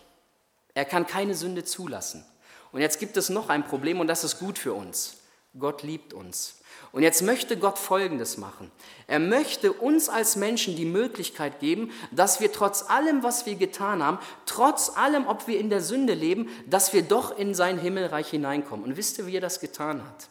Er 0.74 0.84
kann 0.84 1.06
keine 1.06 1.34
Sünde 1.34 1.64
zulassen. 1.64 2.24
Und 2.72 2.80
jetzt 2.80 2.98
gibt 2.98 3.16
es 3.16 3.28
noch 3.28 3.48
ein 3.48 3.64
Problem 3.66 4.00
und 4.00 4.06
das 4.06 4.24
ist 4.24 4.38
gut 4.38 4.58
für 4.58 4.74
uns. 4.74 5.18
Gott 5.58 5.82
liebt 5.82 6.12
uns. 6.12 6.58
Und 6.92 7.02
jetzt 7.02 7.22
möchte 7.22 7.56
Gott 7.56 7.78
Folgendes 7.78 8.36
machen. 8.38 8.70
Er 9.06 9.18
möchte 9.18 9.72
uns 9.72 10.08
als 10.08 10.36
Menschen 10.36 10.76
die 10.76 10.84
Möglichkeit 10.84 11.60
geben, 11.60 11.92
dass 12.10 12.40
wir 12.40 12.52
trotz 12.52 12.88
allem, 12.88 13.22
was 13.22 13.46
wir 13.46 13.56
getan 13.56 14.02
haben, 14.02 14.18
trotz 14.46 14.96
allem, 14.96 15.26
ob 15.26 15.46
wir 15.46 15.58
in 15.58 15.70
der 15.70 15.80
Sünde 15.80 16.14
leben, 16.14 16.48
dass 16.66 16.92
wir 16.92 17.02
doch 17.02 17.36
in 17.36 17.54
sein 17.54 17.78
Himmelreich 17.78 18.28
hineinkommen. 18.28 18.84
Und 18.84 18.96
wisst 18.96 19.18
ihr, 19.18 19.26
wie 19.26 19.36
er 19.36 19.40
das 19.40 19.60
getan 19.60 20.02
hat? 20.02 20.28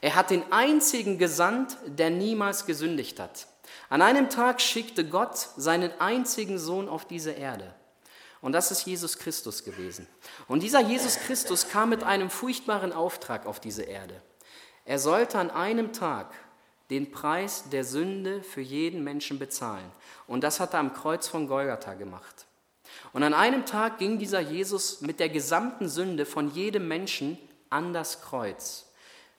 Er 0.00 0.14
hat 0.16 0.30
den 0.30 0.50
einzigen 0.52 1.18
gesandt, 1.18 1.76
der 1.86 2.10
niemals 2.10 2.66
gesündigt 2.66 3.20
hat. 3.20 3.46
An 3.88 4.02
einem 4.02 4.30
Tag 4.30 4.60
schickte 4.60 5.06
Gott 5.06 5.36
seinen 5.56 5.92
einzigen 6.00 6.58
Sohn 6.58 6.88
auf 6.88 7.04
diese 7.04 7.32
Erde. 7.32 7.74
Und 8.40 8.52
das 8.52 8.72
ist 8.72 8.84
Jesus 8.84 9.18
Christus 9.18 9.62
gewesen. 9.62 10.08
Und 10.48 10.62
dieser 10.64 10.80
Jesus 10.80 11.16
Christus 11.16 11.68
kam 11.68 11.90
mit 11.90 12.02
einem 12.02 12.28
furchtbaren 12.28 12.92
Auftrag 12.92 13.46
auf 13.46 13.60
diese 13.60 13.84
Erde. 13.84 14.20
Er 14.84 14.98
sollte 14.98 15.38
an 15.38 15.50
einem 15.50 15.92
Tag 15.92 16.32
den 16.90 17.10
Preis 17.10 17.64
der 17.70 17.84
Sünde 17.84 18.42
für 18.42 18.60
jeden 18.60 19.04
Menschen 19.04 19.38
bezahlen. 19.38 19.90
Und 20.26 20.44
das 20.44 20.60
hat 20.60 20.74
er 20.74 20.80
am 20.80 20.92
Kreuz 20.92 21.28
von 21.28 21.46
Golgatha 21.46 21.94
gemacht. 21.94 22.46
Und 23.12 23.22
an 23.22 23.34
einem 23.34 23.64
Tag 23.64 23.98
ging 23.98 24.18
dieser 24.18 24.40
Jesus 24.40 25.00
mit 25.00 25.20
der 25.20 25.28
gesamten 25.28 25.88
Sünde 25.88 26.26
von 26.26 26.50
jedem 26.50 26.88
Menschen 26.88 27.38
an 27.70 27.92
das 27.92 28.22
Kreuz. 28.22 28.90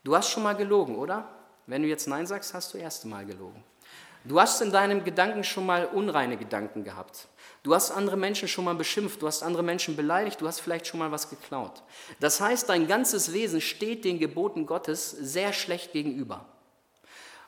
Du 0.03 0.15
hast 0.15 0.29
schon 0.29 0.43
mal 0.43 0.55
gelogen, 0.55 0.95
oder? 0.95 1.27
Wenn 1.67 1.83
du 1.83 1.87
jetzt 1.87 2.07
Nein 2.07 2.25
sagst, 2.25 2.53
hast 2.53 2.73
du 2.73 2.77
erste 2.77 3.07
Mal 3.07 3.25
gelogen. 3.25 3.63
Du 4.25 4.39
hast 4.39 4.61
in 4.61 4.71
deinem 4.71 5.03
Gedanken 5.03 5.43
schon 5.43 5.65
mal 5.65 5.85
unreine 5.85 6.37
Gedanken 6.37 6.83
gehabt. 6.83 7.27
Du 7.63 7.73
hast 7.73 7.91
andere 7.91 8.17
Menschen 8.17 8.49
schon 8.49 8.65
mal 8.65 8.75
beschimpft, 8.75 9.21
du 9.21 9.27
hast 9.27 9.41
andere 9.41 9.63
Menschen 9.63 9.95
beleidigt, 9.95 10.41
du 10.41 10.47
hast 10.47 10.59
vielleicht 10.59 10.85
schon 10.85 10.99
mal 10.99 11.11
was 11.11 11.29
geklaut. 11.29 11.81
Das 12.19 12.41
heißt, 12.41 12.67
dein 12.67 12.87
ganzes 12.87 13.31
Wesen 13.31 13.61
steht 13.61 14.03
den 14.03 14.19
Geboten 14.19 14.65
Gottes 14.65 15.11
sehr 15.11 15.53
schlecht 15.53 15.93
gegenüber. 15.93 16.45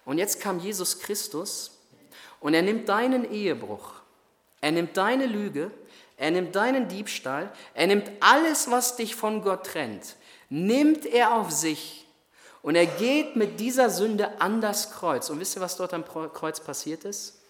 Und 0.05 0.18
jetzt 0.18 0.39
kam 0.39 0.59
Jesus 0.59 0.99
Christus 0.99 1.72
und 2.39 2.53
er 2.53 2.61
nimmt 2.61 2.88
deinen 2.88 3.30
Ehebruch, 3.30 3.91
er 4.61 4.72
nimmt 4.72 4.95
deine 4.95 5.26
Lüge, 5.26 5.70
er 6.16 6.32
nimmt 6.32 6.55
deinen 6.55 6.88
Diebstahl, 6.88 7.51
er 7.74 7.88
nimmt 7.88 8.09
alles, 8.22 8.72
was 8.72 8.95
dich 8.95 9.16
von 9.16 9.41
Gott 9.41 9.66
trennt, 9.66 10.16
nimmt 10.49 11.05
er 11.05 11.36
auf 11.36 11.51
sich 11.51 12.05
und 12.61 12.76
er 12.76 12.86
geht 12.86 13.36
mit 13.36 13.59
dieser 13.59 13.89
Sünde 13.89 14.39
an 14.39 14.61
das 14.61 14.91
Kreuz. 14.91 15.30
Und 15.30 15.41
wisst 15.41 15.57
ihr, 15.57 15.61
was 15.61 15.76
dort 15.76 15.93
am 15.93 16.05
Kreuz 16.05 16.61
passiert 16.61 17.03
ist? 17.03 17.41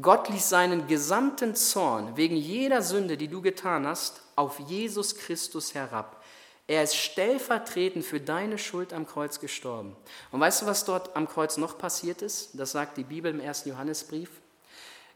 Gott 0.00 0.28
ließ 0.28 0.48
seinen 0.48 0.86
gesamten 0.86 1.54
Zorn 1.54 2.16
wegen 2.16 2.36
jeder 2.36 2.82
Sünde, 2.82 3.16
die 3.16 3.28
du 3.28 3.40
getan 3.42 3.86
hast, 3.86 4.22
auf 4.34 4.58
Jesus 4.60 5.16
Christus 5.16 5.74
herab. 5.74 6.22
Er 6.68 6.82
ist 6.82 6.96
stellvertretend 6.96 8.04
für 8.04 8.20
deine 8.20 8.58
Schuld 8.58 8.92
am 8.92 9.06
Kreuz 9.06 9.38
gestorben. 9.38 9.96
Und 10.32 10.40
weißt 10.40 10.62
du, 10.62 10.66
was 10.66 10.84
dort 10.84 11.14
am 11.14 11.28
Kreuz 11.28 11.56
noch 11.56 11.78
passiert 11.78 12.22
ist? 12.22 12.50
Das 12.54 12.72
sagt 12.72 12.96
die 12.96 13.04
Bibel 13.04 13.30
im 13.30 13.40
ersten 13.40 13.68
Johannesbrief. 13.68 14.30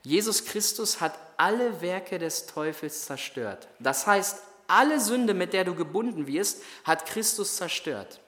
Jesus 0.03 0.45
Christus 0.45 1.01
hat 1.01 1.19
alle 1.37 1.81
Werke 1.81 2.17
des 2.19 2.45
Teufels 2.45 3.05
zerstört. 3.05 3.67
Das 3.79 4.07
heißt, 4.07 4.41
alle 4.67 4.99
Sünde, 4.99 5.33
mit 5.33 5.51
der 5.51 5.65
du 5.65 5.75
gebunden 5.75 6.25
wirst, 6.27 6.63
hat 6.85 7.05
Christus 7.05 7.57
zerstört. 7.57 8.21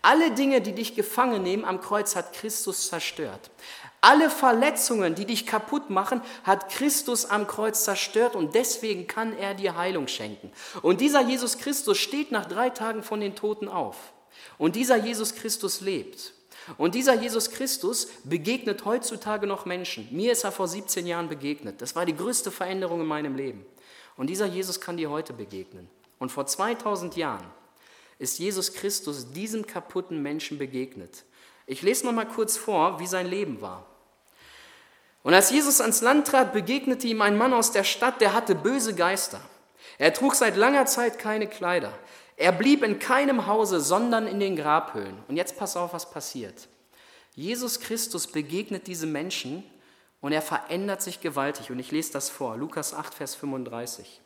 Alle 0.00 0.30
Dinge, 0.32 0.60
die 0.60 0.72
dich 0.72 0.94
gefangen 0.94 1.42
nehmen 1.42 1.64
am 1.64 1.80
Kreuz, 1.80 2.16
hat 2.16 2.32
Christus 2.32 2.88
zerstört. 2.88 3.50
Alle 4.06 4.30
Verletzungen, 4.30 5.16
die 5.16 5.24
dich 5.24 5.46
kaputt 5.46 5.90
machen, 5.90 6.22
hat 6.44 6.68
Christus 6.68 7.24
am 7.24 7.48
Kreuz 7.48 7.82
zerstört 7.82 8.36
und 8.36 8.54
deswegen 8.54 9.08
kann 9.08 9.36
er 9.36 9.54
dir 9.54 9.76
Heilung 9.76 10.06
schenken. 10.06 10.52
Und 10.80 11.00
dieser 11.00 11.22
Jesus 11.22 11.58
Christus 11.58 11.98
steht 11.98 12.30
nach 12.30 12.46
drei 12.46 12.70
Tagen 12.70 13.02
von 13.02 13.18
den 13.18 13.34
Toten 13.34 13.66
auf. 13.66 13.96
Und 14.58 14.76
dieser 14.76 14.94
Jesus 14.94 15.34
Christus 15.34 15.80
lebt. 15.80 16.34
Und 16.78 16.94
dieser 16.94 17.14
Jesus 17.14 17.50
Christus 17.50 18.06
begegnet 18.22 18.84
heutzutage 18.84 19.48
noch 19.48 19.66
Menschen. 19.66 20.06
Mir 20.12 20.30
ist 20.30 20.44
er 20.44 20.52
vor 20.52 20.68
17 20.68 21.04
Jahren 21.04 21.28
begegnet. 21.28 21.82
Das 21.82 21.96
war 21.96 22.06
die 22.06 22.14
größte 22.14 22.52
Veränderung 22.52 23.00
in 23.00 23.08
meinem 23.08 23.34
Leben. 23.34 23.66
Und 24.16 24.30
dieser 24.30 24.46
Jesus 24.46 24.80
kann 24.80 24.98
dir 24.98 25.10
heute 25.10 25.32
begegnen. 25.32 25.88
Und 26.20 26.30
vor 26.30 26.46
2000 26.46 27.16
Jahren 27.16 27.46
ist 28.20 28.38
Jesus 28.38 28.72
Christus 28.72 29.32
diesem 29.32 29.66
kaputten 29.66 30.22
Menschen 30.22 30.58
begegnet. 30.58 31.24
Ich 31.66 31.82
lese 31.82 32.06
noch 32.06 32.12
mal 32.12 32.28
kurz 32.28 32.56
vor, 32.56 33.00
wie 33.00 33.08
sein 33.08 33.26
Leben 33.26 33.60
war. 33.60 33.84
Und 35.26 35.34
als 35.34 35.50
Jesus 35.50 35.80
ans 35.80 36.02
Land 36.02 36.28
trat, 36.28 36.52
begegnete 36.52 37.08
ihm 37.08 37.20
ein 37.20 37.36
Mann 37.36 37.52
aus 37.52 37.72
der 37.72 37.82
Stadt, 37.82 38.20
der 38.20 38.32
hatte 38.32 38.54
böse 38.54 38.94
Geister. 38.94 39.40
Er 39.98 40.14
trug 40.14 40.36
seit 40.36 40.54
langer 40.54 40.86
Zeit 40.86 41.18
keine 41.18 41.48
Kleider. 41.48 41.92
Er 42.36 42.52
blieb 42.52 42.84
in 42.84 43.00
keinem 43.00 43.48
Hause, 43.48 43.80
sondern 43.80 44.28
in 44.28 44.38
den 44.38 44.54
Grabhöhlen. 44.54 45.18
Und 45.26 45.36
jetzt 45.36 45.58
pass 45.58 45.76
auf, 45.76 45.92
was 45.92 46.12
passiert. 46.12 46.68
Jesus 47.34 47.80
Christus 47.80 48.28
begegnet 48.28 48.86
diese 48.86 49.08
Menschen 49.08 49.64
und 50.20 50.30
er 50.30 50.42
verändert 50.42 51.02
sich 51.02 51.20
gewaltig. 51.20 51.72
Und 51.72 51.80
ich 51.80 51.90
lese 51.90 52.12
das 52.12 52.30
vor, 52.30 52.56
Lukas 52.56 52.94
8, 52.94 53.12
Vers 53.12 53.34
35. 53.34 54.20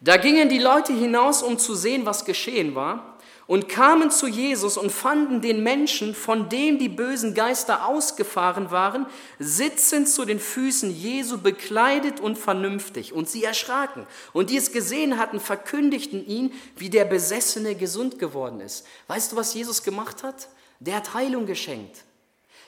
Da 0.00 0.16
gingen 0.16 0.48
die 0.48 0.60
Leute 0.60 0.92
hinaus, 0.92 1.42
um 1.42 1.58
zu 1.58 1.74
sehen, 1.74 2.06
was 2.06 2.24
geschehen 2.24 2.76
war 2.76 3.18
und 3.50 3.68
kamen 3.68 4.12
zu 4.12 4.28
Jesus 4.28 4.76
und 4.76 4.92
fanden 4.92 5.40
den 5.40 5.64
Menschen, 5.64 6.14
von 6.14 6.48
dem 6.48 6.78
die 6.78 6.88
bösen 6.88 7.34
Geister 7.34 7.84
ausgefahren 7.84 8.70
waren, 8.70 9.06
sitzend 9.40 10.08
zu 10.08 10.24
den 10.24 10.38
Füßen 10.38 10.88
Jesu, 10.88 11.36
bekleidet 11.36 12.20
und 12.20 12.38
vernünftig. 12.38 13.12
Und 13.12 13.28
sie 13.28 13.42
erschraken. 13.42 14.06
Und 14.32 14.50
die 14.50 14.56
es 14.56 14.70
gesehen 14.70 15.18
hatten, 15.18 15.40
verkündigten 15.40 16.24
ihn, 16.24 16.52
wie 16.76 16.90
der 16.90 17.04
Besessene 17.04 17.74
gesund 17.74 18.20
geworden 18.20 18.60
ist. 18.60 18.86
Weißt 19.08 19.32
du, 19.32 19.36
was 19.36 19.52
Jesus 19.52 19.82
gemacht 19.82 20.22
hat? 20.22 20.48
Der 20.78 20.94
hat 20.94 21.14
Heilung 21.14 21.44
geschenkt. 21.44 22.04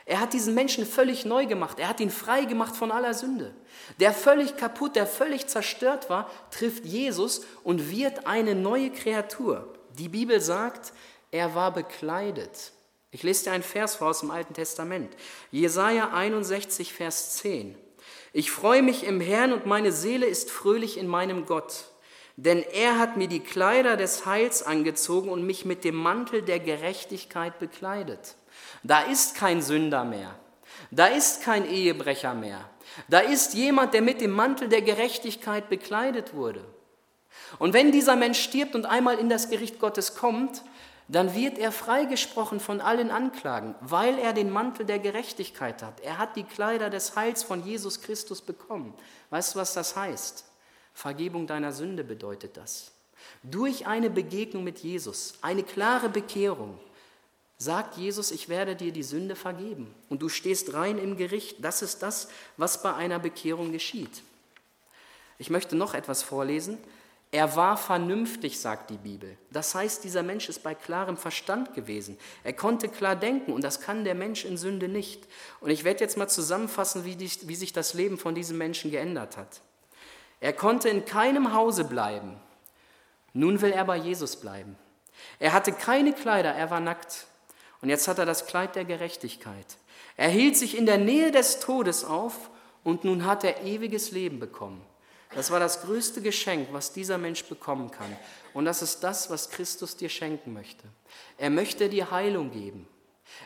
Er 0.05 0.19
hat 0.19 0.33
diesen 0.33 0.53
Menschen 0.53 0.85
völlig 0.85 1.25
neu 1.25 1.47
gemacht. 1.47 1.79
Er 1.79 1.89
hat 1.89 2.01
ihn 2.01 2.11
frei 2.11 2.45
gemacht 2.45 2.75
von 2.75 2.91
aller 2.91 3.15
Sünde. 3.15 3.55
Der 4.01 4.13
völlig 4.13 4.57
kaputt, 4.57 4.97
der 4.97 5.07
völlig 5.07 5.47
zerstört 5.47 6.11
war, 6.11 6.29
trifft 6.51 6.85
Jesus 6.85 7.43
und 7.63 7.89
wird 7.93 8.27
eine 8.27 8.57
neue 8.57 8.91
Kreatur. 8.91 9.79
Die 9.99 10.09
Bibel 10.09 10.41
sagt, 10.41 10.93
er 11.31 11.55
war 11.55 11.73
bekleidet. 11.73 12.73
Ich 13.11 13.23
lese 13.23 13.45
dir 13.45 13.53
einen 13.53 13.63
Vers 13.63 13.97
vor 13.97 14.09
aus 14.09 14.21
dem 14.21 14.31
Alten 14.31 14.55
Testament. 14.55 15.15
Jesaja 15.51 16.13
61, 16.13 16.93
Vers 16.93 17.37
10. 17.37 17.77
Ich 18.33 18.51
freue 18.51 18.83
mich 18.83 19.05
im 19.05 19.21
Herrn 19.21 19.53
und 19.53 19.67
meine 19.67 19.93
Seele 19.93 20.27
ist 20.27 20.51
fröhlich 20.51 20.97
in 20.97 21.07
meinem 21.07 21.45
Gott. 21.45 21.85
Denn 22.37 22.63
er 22.63 22.99
hat 22.99 23.19
mir 23.19 23.29
die 23.29 23.41
Kleider 23.41 23.99
des 23.99 24.25
Heils 24.25 24.63
angezogen 24.63 25.29
und 25.29 25.45
mich 25.45 25.67
mit 25.67 25.85
dem 25.85 25.97
Mantel 25.97 26.41
der 26.41 26.59
Gerechtigkeit 26.59 27.59
bekleidet. 27.59 28.37
Da 28.83 29.03
ist 29.03 29.35
kein 29.35 29.61
Sünder 29.61 30.05
mehr. 30.05 30.39
Da 30.91 31.07
ist 31.07 31.43
kein 31.43 31.69
Ehebrecher 31.69 32.33
mehr. 32.33 32.69
Da 33.09 33.21
ist 33.21 33.53
jemand, 33.53 33.93
der 33.93 34.03
mit 34.03 34.23
dem 34.23 34.31
Mantel 34.31 34.69
der 34.69 34.83
Gerechtigkeit 34.83 35.69
bekleidet 35.69 36.35
wurde. 36.35 36.65
Und 37.59 37.73
wenn 37.73 37.93
dieser 37.93 38.17
Mensch 38.17 38.41
stirbt 38.41 38.75
und 38.75 38.87
einmal 38.87 39.19
in 39.19 39.29
das 39.29 39.51
Gericht 39.51 39.79
Gottes 39.79 40.15
kommt, 40.15 40.63
dann 41.09 41.35
wird 41.35 41.59
er 41.59 41.73
freigesprochen 41.73 42.61
von 42.61 42.81
allen 42.81 43.11
Anklagen, 43.11 43.75
weil 43.81 44.19
er 44.19 44.33
den 44.33 44.51
Mantel 44.51 44.87
der 44.87 44.99
Gerechtigkeit 44.99 45.83
hat. 45.83 46.01
Er 46.01 46.19
hat 46.19 46.37
die 46.37 46.45
Kleider 46.45 46.91
des 46.91 47.17
Heils 47.17 47.43
von 47.43 47.65
Jesus 47.65 48.01
Christus 48.01 48.41
bekommen. 48.41 48.95
Weißt 49.31 49.55
du, 49.55 49.59
was 49.59 49.75
das 49.75 49.97
heißt? 49.97 50.45
Vergebung 50.95 51.47
deiner 51.47 51.73
Sünde 51.73 52.05
bedeutet 52.05 52.57
das. 52.57 52.93
Durch 53.43 53.87
eine 53.87 54.11
Begegnung 54.11 54.65
mit 54.65 54.79
Jesus, 54.79 55.35
eine 55.43 55.63
klare 55.63 56.09
Bekehrung, 56.09 56.79
sagt 57.59 57.97
Jesus, 57.97 58.31
ich 58.31 58.49
werde 58.49 58.75
dir 58.75 58.93
die 58.93 59.03
Sünde 59.03 59.37
vergeben 59.37 59.95
und 60.09 60.23
du 60.23 60.29
stehst 60.29 60.75
rein 60.75 60.99
im 60.99 61.17
Gericht. 61.17 61.57
Das 61.61 61.83
ist 61.83 62.03
das, 62.03 62.29
was 62.57 62.83
bei 62.83 62.95
einer 62.95 63.19
Bekehrung 63.19 63.73
geschieht. 63.73 64.23
Ich 65.39 65.51
möchte 65.51 65.77
noch 65.77 65.95
etwas 65.95 66.23
vorlesen. 66.23 66.79
Er 67.35 67.57
war 67.57 67.79
vernünftig, 67.79 68.61
sagt 68.61 68.91
die 68.91 68.99
Bibel. 68.99 69.39
Das 69.51 69.75
heißt, 69.75 70.05
dieser 70.05 70.23
Mensch 70.23 70.51
ist 70.51 70.63
bei 70.63 70.75
klarem 70.75 71.17
Verstand 71.17 71.73
gewesen. 71.73 72.19
Er 72.45 72.53
konnte 72.53 72.91
klar 72.91 73.17
denken 73.17 73.55
und 73.55 73.65
das 73.65 73.81
kann 73.81 74.05
der 74.05 74.15
Mensch 74.15 74.45
in 74.45 74.59
Sünde 74.59 74.87
nicht. 74.87 75.27
Und 75.61 75.71
ich 75.71 75.83
werde 75.83 76.01
jetzt 76.01 76.19
mal 76.19 76.29
zusammenfassen, 76.29 77.07
wie, 77.07 77.17
die, 77.17 77.31
wie 77.49 77.55
sich 77.55 77.73
das 77.73 77.95
Leben 77.95 78.19
von 78.19 78.35
diesem 78.35 78.59
Menschen 78.59 78.91
geändert 78.91 79.39
hat. 79.39 79.63
Er 80.41 80.53
konnte 80.53 80.91
in 80.91 81.07
keinem 81.07 81.55
Hause 81.55 81.85
bleiben. 81.85 82.37
Nun 83.33 83.63
will 83.63 83.73
er 83.73 83.87
bei 83.87 83.97
Jesus 83.97 84.37
bleiben. 84.37 84.77
Er 85.39 85.55
hatte 85.55 85.73
keine 85.73 86.13
Kleider, 86.13 86.53
er 86.53 86.71
war 86.71 86.81
nackt. 86.81 87.27
Und 87.81 87.89
jetzt 87.89 88.09
hat 88.09 88.19
er 88.19 88.27
das 88.27 88.47
Kleid 88.47 88.77
der 88.77 88.85
Gerechtigkeit. 88.85 89.79
Er 90.19 90.29
hielt 90.29 90.59
sich 90.59 90.77
in 90.77 90.85
der 90.85 90.99
Nähe 90.99 91.31
des 91.31 91.61
Todes 91.61 92.05
auf 92.05 92.51
und 92.85 93.05
nun 93.05 93.25
hat 93.25 93.43
er 93.43 93.63
ewiges 93.63 94.11
Leben 94.11 94.39
bekommen. 94.39 94.85
Das 95.35 95.51
war 95.51 95.61
das 95.61 95.83
größte 95.83 96.21
Geschenk, 96.21 96.69
was 96.73 96.93
dieser 96.93 97.17
Mensch 97.17 97.45
bekommen 97.45 97.91
kann. 97.91 98.15
Und 98.53 98.67
das 98.67 98.83
ist 98.83 99.01
das, 99.01 99.31
was 99.31 99.51
Christus 99.51 99.97
dir 99.97 100.09
schenken 100.09 100.53
möchte. 100.53 100.85
Er 101.39 101.51
möchte 101.51 101.89
dir 101.89 102.11
Heilung 102.11 102.51
geben. 102.51 102.87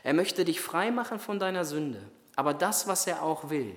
Er 0.03 0.15
möchte 0.15 0.45
dich 0.45 0.61
frei 0.61 0.91
machen 0.91 1.21
von 1.21 1.39
deiner 1.39 1.65
Sünde. 1.65 2.03
Aber 2.35 2.55
das, 2.55 2.89
was 2.89 3.07
er 3.07 3.23
auch 3.23 3.51
will, 3.51 3.75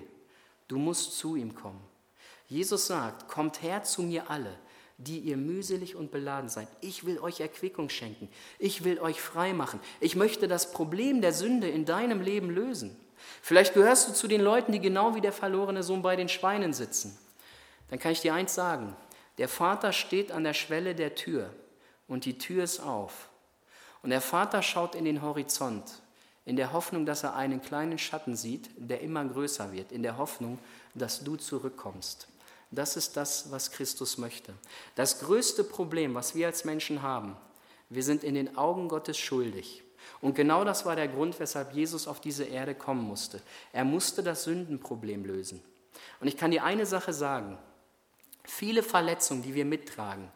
du 0.66 0.78
musst 0.78 1.18
zu 1.18 1.36
ihm 1.36 1.54
kommen. 1.54 1.80
Jesus 2.48 2.88
sagt, 2.88 3.28
kommt 3.28 3.62
her 3.62 3.84
zu 3.84 4.02
mir 4.02 4.28
alle, 4.28 4.58
die 4.98 5.20
ihr 5.20 5.36
mühselig 5.36 5.94
und 5.94 6.10
beladen 6.10 6.50
seid. 6.50 6.66
Ich 6.80 7.06
will 7.06 7.20
euch 7.20 7.40
Erquickung 7.40 7.88
schenken. 7.90 8.28
Ich 8.58 8.82
will 8.82 8.98
euch 8.98 9.20
frei 9.20 9.52
machen. 9.52 9.78
Ich 10.00 10.16
möchte 10.16 10.48
das 10.48 10.72
Problem 10.72 11.20
der 11.20 11.32
Sünde 11.32 11.68
in 11.68 11.84
deinem 11.84 12.20
Leben 12.20 12.50
lösen. 12.50 12.98
Vielleicht 13.40 13.74
gehörst 13.74 14.08
du 14.08 14.12
zu 14.12 14.26
den 14.26 14.40
Leuten, 14.40 14.72
die 14.72 14.80
genau 14.80 15.14
wie 15.14 15.20
der 15.20 15.32
verlorene 15.32 15.84
Sohn 15.84 16.02
bei 16.02 16.16
den 16.16 16.28
Schweinen 16.28 16.72
sitzen 16.72 17.16
dann 17.90 17.98
kann 17.98 18.12
ich 18.12 18.20
dir 18.20 18.34
eins 18.34 18.54
sagen. 18.54 18.96
Der 19.38 19.48
Vater 19.48 19.92
steht 19.92 20.32
an 20.32 20.44
der 20.44 20.54
Schwelle 20.54 20.94
der 20.94 21.14
Tür 21.14 21.50
und 22.08 22.24
die 22.24 22.38
Tür 22.38 22.64
ist 22.64 22.80
auf. 22.80 23.28
Und 24.02 24.10
der 24.10 24.20
Vater 24.20 24.62
schaut 24.62 24.94
in 24.94 25.04
den 25.04 25.22
Horizont, 25.22 25.84
in 26.44 26.56
der 26.56 26.72
Hoffnung, 26.72 27.04
dass 27.04 27.22
er 27.22 27.34
einen 27.34 27.60
kleinen 27.60 27.98
Schatten 27.98 28.36
sieht, 28.36 28.70
der 28.76 29.00
immer 29.00 29.24
größer 29.24 29.72
wird, 29.72 29.92
in 29.92 30.02
der 30.02 30.16
Hoffnung, 30.16 30.58
dass 30.94 31.22
du 31.22 31.36
zurückkommst. 31.36 32.28
Das 32.70 32.96
ist 32.96 33.16
das, 33.16 33.50
was 33.50 33.72
Christus 33.72 34.16
möchte. 34.16 34.54
Das 34.94 35.20
größte 35.20 35.64
Problem, 35.64 36.14
was 36.14 36.34
wir 36.34 36.46
als 36.46 36.64
Menschen 36.64 37.02
haben, 37.02 37.36
wir 37.88 38.04
sind 38.04 38.22
in 38.22 38.34
den 38.34 38.56
Augen 38.56 38.88
Gottes 38.88 39.18
schuldig. 39.18 39.82
Und 40.20 40.34
genau 40.34 40.64
das 40.64 40.86
war 40.86 40.96
der 40.96 41.08
Grund, 41.08 41.40
weshalb 41.40 41.72
Jesus 41.74 42.06
auf 42.06 42.20
diese 42.20 42.44
Erde 42.44 42.74
kommen 42.74 43.02
musste. 43.02 43.42
Er 43.72 43.84
musste 43.84 44.22
das 44.22 44.44
Sündenproblem 44.44 45.24
lösen. 45.24 45.62
Und 46.20 46.28
ich 46.28 46.36
kann 46.36 46.52
dir 46.52 46.62
eine 46.62 46.86
Sache 46.86 47.12
sagen, 47.12 47.58
Viele 48.44 48.82
Verletzungen, 48.82 49.42
die 49.42 49.54
wir 49.54 49.64
mittragen, 49.64 50.30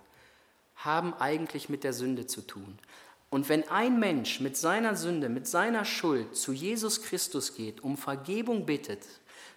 haben 0.76 1.14
eigentlich 1.14 1.68
mit 1.68 1.84
der 1.84 1.92
Sünde 1.92 2.26
zu 2.26 2.42
tun. 2.42 2.78
Und 3.30 3.48
wenn 3.48 3.68
ein 3.68 3.98
Mensch 3.98 4.40
mit 4.40 4.56
seiner 4.56 4.96
Sünde, 4.96 5.28
mit 5.28 5.48
seiner 5.48 5.84
Schuld 5.84 6.36
zu 6.36 6.52
Jesus 6.52 7.02
Christus 7.02 7.54
geht, 7.54 7.82
um 7.82 7.96
Vergebung 7.96 8.66
bittet, 8.66 9.04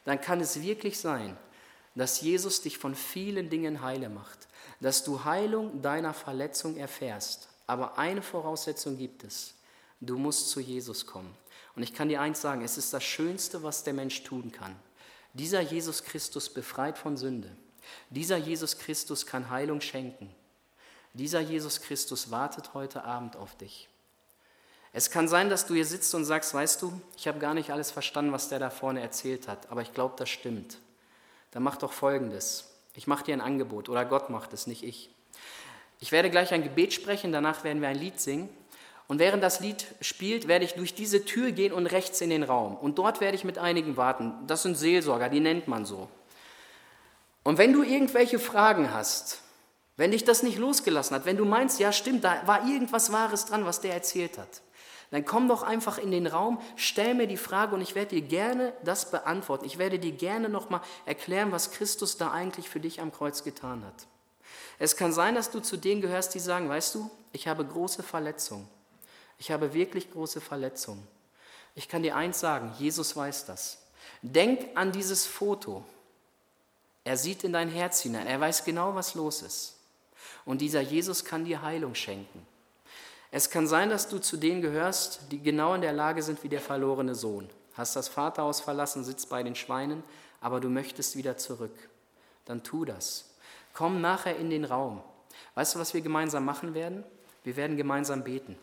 dann 0.05 0.19
kann 0.19 0.39
es 0.39 0.61
wirklich 0.61 0.99
sein, 0.99 1.37
dass 1.93 2.21
Jesus 2.21 2.61
dich 2.61 2.77
von 2.77 2.95
vielen 2.95 3.49
Dingen 3.49 3.81
heile 3.81 4.09
macht, 4.09 4.47
dass 4.79 5.03
du 5.03 5.25
Heilung 5.25 5.81
deiner 5.81 6.13
Verletzung 6.13 6.77
erfährst. 6.77 7.49
Aber 7.67 7.97
eine 7.97 8.21
Voraussetzung 8.21 8.97
gibt 8.97 9.23
es. 9.23 9.53
Du 9.99 10.17
musst 10.17 10.49
zu 10.49 10.59
Jesus 10.59 11.05
kommen. 11.05 11.35
Und 11.75 11.83
ich 11.83 11.93
kann 11.93 12.09
dir 12.09 12.21
eins 12.21 12.41
sagen, 12.41 12.63
es 12.63 12.77
ist 12.77 12.93
das 12.93 13.03
Schönste, 13.03 13.61
was 13.61 13.83
der 13.83 13.93
Mensch 13.93 14.23
tun 14.23 14.51
kann. 14.51 14.75
Dieser 15.33 15.61
Jesus 15.61 16.03
Christus 16.03 16.49
befreit 16.49 16.97
von 16.97 17.17
Sünde. 17.17 17.55
Dieser 18.09 18.37
Jesus 18.37 18.77
Christus 18.77 19.25
kann 19.25 19.49
Heilung 19.49 19.81
schenken. 19.81 20.33
Dieser 21.13 21.39
Jesus 21.39 21.81
Christus 21.81 22.31
wartet 22.31 22.73
heute 22.73 23.03
Abend 23.03 23.35
auf 23.35 23.55
dich. 23.55 23.89
Es 24.93 25.11
kann 25.11 25.27
sein, 25.27 25.49
dass 25.49 25.67
du 25.67 25.73
hier 25.73 25.85
sitzt 25.85 26.13
und 26.15 26.25
sagst, 26.25 26.53
weißt 26.53 26.81
du, 26.81 27.01
ich 27.17 27.27
habe 27.27 27.39
gar 27.39 27.53
nicht 27.53 27.71
alles 27.71 27.91
verstanden, 27.91 28.31
was 28.31 28.49
der 28.49 28.59
da 28.59 28.69
vorne 28.69 29.01
erzählt 29.01 29.47
hat, 29.47 29.69
aber 29.69 29.81
ich 29.81 29.93
glaube, 29.93 30.15
das 30.17 30.29
stimmt. 30.29 30.79
Dann 31.51 31.63
mach 31.63 31.77
doch 31.77 31.91
Folgendes. 31.91 32.65
Ich 32.93 33.07
mache 33.07 33.23
dir 33.23 33.33
ein 33.33 33.41
Angebot 33.41 33.89
oder 33.89 34.05
Gott 34.05 34.29
macht 34.29 34.53
es, 34.53 34.67
nicht 34.67 34.83
ich. 34.83 35.09
Ich 35.99 36.11
werde 36.11 36.29
gleich 36.29 36.53
ein 36.53 36.63
Gebet 36.63 36.93
sprechen, 36.93 37.31
danach 37.31 37.63
werden 37.63 37.81
wir 37.81 37.89
ein 37.89 37.97
Lied 37.97 38.19
singen. 38.19 38.49
Und 39.07 39.19
während 39.19 39.41
das 39.41 39.59
Lied 39.59 39.85
spielt, 40.01 40.47
werde 40.47 40.65
ich 40.65 40.73
durch 40.73 40.93
diese 40.93 41.23
Tür 41.23 41.51
gehen 41.51 41.73
und 41.73 41.87
rechts 41.87 42.19
in 42.19 42.29
den 42.29 42.43
Raum. 42.43 42.75
Und 42.75 42.97
dort 42.97 43.21
werde 43.21 43.35
ich 43.35 43.43
mit 43.43 43.57
einigen 43.57 43.97
warten. 43.97 44.33
Das 44.47 44.63
sind 44.63 44.75
Seelsorger, 44.75 45.29
die 45.29 45.39
nennt 45.39 45.67
man 45.67 45.85
so. 45.85 46.09
Und 47.47 47.57
wenn 47.57 47.71
du 47.71 47.81
irgendwelche 47.81 48.39
Fragen 48.39 48.93
hast, 48.93 49.39
wenn 49.95 50.11
dich 50.11 50.25
das 50.25 50.43
nicht 50.43 50.57
losgelassen 50.57 51.15
hat, 51.15 51.23
wenn 51.23 51.37
du 51.37 51.45
meinst, 51.45 51.79
ja 51.79 51.93
stimmt, 51.93 52.25
da 52.25 52.45
war 52.45 52.67
irgendwas 52.67 53.13
Wahres 53.13 53.45
dran, 53.45 53.65
was 53.65 53.79
der 53.79 53.93
erzählt 53.93 54.37
hat, 54.37 54.61
dann 55.11 55.23
komm 55.23 55.47
doch 55.47 55.63
einfach 55.63 55.97
in 55.97 56.11
den 56.11 56.27
Raum, 56.27 56.59
stell 56.75 57.13
mir 57.13 57.25
die 57.25 57.37
Frage 57.37 57.73
und 57.73 57.79
ich 57.79 57.95
werde 57.95 58.15
dir 58.15 58.21
gerne 58.27 58.73
das 58.83 59.11
beantworten. 59.11 59.63
Ich 59.63 59.77
werde 59.77 59.97
dir 59.97 60.11
gerne 60.11 60.49
nochmal 60.49 60.81
erklären, 61.05 61.53
was 61.53 61.71
Christus 61.71 62.17
da 62.17 62.31
eigentlich 62.31 62.67
für 62.67 62.81
dich 62.81 62.99
am 62.99 63.13
Kreuz 63.13 63.45
getan 63.45 63.85
hat. 63.85 64.07
Es 64.77 64.97
kann 64.97 65.13
sein, 65.13 65.33
dass 65.33 65.49
du 65.49 65.61
zu 65.61 65.77
denen 65.77 66.01
gehörst, 66.01 66.35
die 66.35 66.39
sagen, 66.39 66.67
weißt 66.67 66.95
du, 66.95 67.09
ich 67.31 67.47
habe 67.47 67.63
große 67.63 68.03
Verletzungen. 68.03 68.67
Ich 69.37 69.51
habe 69.51 69.73
wirklich 69.73 70.11
große 70.11 70.41
Verletzungen. 70.41 71.07
Ich 71.75 71.87
kann 71.87 72.03
dir 72.03 72.17
eins 72.17 72.41
sagen, 72.41 72.73
Jesus 72.77 73.15
weiß 73.15 73.45
das. 73.45 73.83
Denk 74.21 74.67
an 74.75 74.91
dieses 74.91 75.25
Foto. 75.25 75.85
Er 77.07 77.15
sieht 77.15 77.45
in 77.45 77.53
dein 77.53 77.69
Herz 77.69 78.01
hinein. 78.01 78.27
Er 78.27 78.41
weiß 78.41 78.65
genau, 78.65 78.93
was 78.93 79.15
los 79.15 79.41
ist. 79.41 79.77
Und 80.43 80.59
dieser 80.59 80.81
Jesus 80.81 81.23
kann 81.23 81.45
dir 81.45 81.61
Heilung 81.61 81.95
schenken. 81.95 82.45
Es 83.31 83.49
kann 83.49 83.65
sein, 83.65 83.89
dass 83.89 84.09
du 84.09 84.19
zu 84.19 84.35
denen 84.35 84.61
gehörst, 84.61 85.21
die 85.31 85.41
genau 85.41 85.73
in 85.73 85.79
der 85.79 85.93
Lage 85.93 86.21
sind 86.21 86.43
wie 86.43 86.49
der 86.49 86.59
verlorene 86.59 87.15
Sohn. 87.15 87.49
Hast 87.75 87.95
das 87.95 88.09
Vaterhaus 88.09 88.59
verlassen, 88.59 89.05
sitzt 89.05 89.29
bei 89.29 89.41
den 89.41 89.55
Schweinen, 89.55 90.03
aber 90.41 90.59
du 90.59 90.67
möchtest 90.67 91.15
wieder 91.15 91.37
zurück. 91.37 91.71
Dann 92.43 92.61
tu 92.61 92.83
das. 92.83 93.29
Komm 93.73 94.01
nachher 94.01 94.35
in 94.35 94.49
den 94.49 94.65
Raum. 94.65 95.01
Weißt 95.55 95.75
du, 95.75 95.79
was 95.79 95.93
wir 95.93 96.01
gemeinsam 96.01 96.43
machen 96.43 96.73
werden? 96.73 97.05
Wir 97.45 97.55
werden 97.55 97.77
gemeinsam 97.77 98.25
beten. 98.25 98.57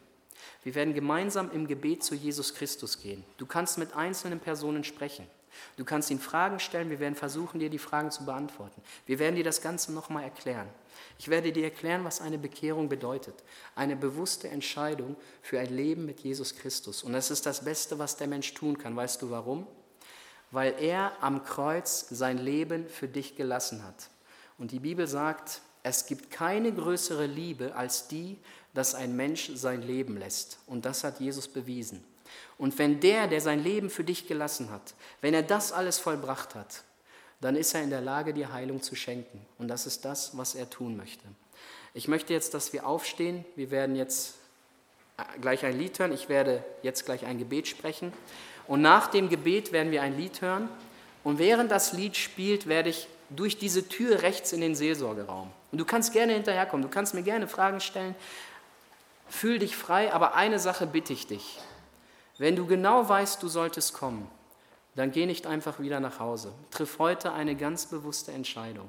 Wir 0.63 0.75
werden 0.75 0.93
gemeinsam 0.93 1.51
im 1.51 1.67
Gebet 1.67 2.05
zu 2.05 2.15
Jesus 2.15 2.53
Christus 2.53 3.01
gehen. 3.01 3.25
Du 3.39 3.47
kannst 3.47 3.79
mit 3.79 3.97
einzelnen 3.97 4.39
Personen 4.39 4.85
sprechen. 4.85 5.27
Du 5.77 5.85
kannst 5.85 6.11
ihn 6.11 6.19
Fragen 6.19 6.61
stellen, 6.61 6.91
wir 6.91 7.01
werden 7.01 7.15
versuchen, 7.15 7.61
dir 7.61 7.71
die 7.71 7.79
Fragen 7.79 8.11
zu 8.11 8.25
beantworten. 8.25 8.81
Wir 9.07 9.19
werden 9.19 9.37
dir 9.37 9.45
das 9.45 9.61
Ganze 9.61 9.93
nochmal 9.93 10.25
erklären. 10.25 10.69
Ich 11.19 11.29
werde 11.29 11.53
dir 11.53 11.65
erklären, 11.65 12.05
was 12.05 12.21
eine 12.21 12.39
Bekehrung 12.39 12.89
bedeutet. 12.89 13.35
Eine 13.75 13.97
bewusste 13.97 14.49
Entscheidung 14.49 15.17
für 15.43 15.59
ein 15.59 15.75
Leben 15.75 16.07
mit 16.07 16.21
Jesus 16.21 16.57
Christus. 16.57 17.03
Und 17.03 17.13
das 17.13 17.31
ist 17.31 17.47
das 17.47 17.65
Beste, 17.65 17.99
was 17.99 18.17
der 18.17 18.27
Mensch 18.27 18.55
tun 18.55 18.79
kann. 18.79 18.97
Weißt 18.97 19.23
du 19.23 19.31
warum? 19.31 19.67
Weil 20.51 20.75
er 20.81 21.13
am 21.21 21.45
Kreuz 21.45 22.07
sein 22.11 22.39
Leben 22.39 22.89
für 22.89 23.09
dich 23.09 23.37
gelassen 23.37 23.85
hat. 23.85 24.09
Und 24.59 24.71
die 24.71 24.81
Bibel 24.81 25.07
sagt, 25.07 25.61
es 25.83 26.07
gibt 26.07 26.31
keine 26.31 26.73
größere 26.73 27.27
Liebe 27.27 27.75
als 27.75 28.09
die, 28.09 28.39
dass 28.73 28.95
ein 28.95 29.15
Mensch 29.15 29.51
sein 29.55 29.83
Leben 29.83 30.17
lässt. 30.17 30.59
Und 30.67 30.85
das 30.85 31.05
hat 31.05 31.21
Jesus 31.21 31.49
bewiesen. 31.49 32.05
Und 32.59 32.79
wenn 32.79 33.01
der, 33.01 33.27
der 33.27 33.41
sein 33.41 33.63
Leben 33.63 33.91
für 33.91 34.05
dich 34.05 34.27
gelassen 34.27 34.71
hat, 34.71 34.95
wenn 35.21 35.35
er 35.35 35.43
das 35.43 35.73
alles 35.73 35.99
vollbracht 35.99 36.55
hat, 36.55 36.85
dann 37.41 37.57
ist 37.57 37.75
er 37.75 37.83
in 37.83 37.91
der 37.91 38.01
Lage, 38.01 38.33
dir 38.33 38.53
Heilung 38.53 38.81
zu 38.83 38.95
schenken. 38.95 39.45
Und 39.59 39.69
das 39.69 39.87
ist 39.87 40.05
das, 40.05 40.37
was 40.37 40.55
er 40.55 40.71
tun 40.71 40.97
möchte. 40.97 41.25
Ich 41.93 42.09
möchte 42.09 42.33
jetzt, 42.33 42.55
dass 42.55 42.73
wir 42.73 42.87
aufstehen. 42.87 43.45
Wir 43.55 43.71
werden 43.71 43.97
jetzt 43.97 44.35
äh, 45.17 45.23
gleich 45.41 45.65
ein 45.65 45.79
Lied 45.79 45.99
hören. 45.99 46.13
Ich 46.13 46.29
werde 46.29 46.65
jetzt 46.83 47.05
gleich 47.05 47.27
ein 47.27 47.39
Gebet 47.39 47.69
sprechen. 47.69 48.13
Und 48.67 48.83
nach 48.83 49.09
dem 49.09 49.29
Gebet 49.29 49.73
werden 49.73 49.93
wir 49.93 50.03
ein 50.03 50.17
Lied 50.17 50.41
hören. 50.41 50.69
Und 51.23 51.39
während 51.39 51.71
das 51.71 51.93
Lied 51.93 52.17
spielt, 52.17 52.67
werde 52.67 52.91
ich 52.91 53.09
durch 53.31 53.59
diese 53.59 53.89
Tür 53.89 54.23
rechts 54.23 54.53
in 54.53 54.61
den 54.61 54.75
Seelsorgeraum. 54.75 55.51
Und 55.71 55.79
du 55.79 55.85
kannst 55.85 56.13
gerne 56.13 56.33
hinterherkommen. 56.33 56.83
Du 56.83 56.91
kannst 56.91 57.15
mir 57.15 57.23
gerne 57.23 57.47
Fragen 57.47 57.81
stellen. 57.81 58.15
Fühl 59.29 59.59
dich 59.59 59.77
frei. 59.77 60.13
Aber 60.13 60.35
eine 60.35 60.59
Sache 60.59 60.87
bitte 60.87 61.13
ich 61.13 61.27
dich. 61.27 61.59
Wenn 62.39 62.57
du 62.57 62.67
genau 62.67 63.09
weißt, 63.09 63.43
du 63.43 63.49
solltest 63.49 63.95
kommen, 63.95 64.29
dann 64.95 65.13
geh 65.13 65.27
nicht 65.27 65.47
einfach 65.47 65.81
wieder 65.81 66.01
nach 66.01 66.19
Hause. 66.19 66.53
Triff 66.71 66.99
heute 66.99 67.33
eine 67.33 67.57
ganz 67.57 67.87
bewusste 67.87 68.33
Entscheidung. 68.33 68.89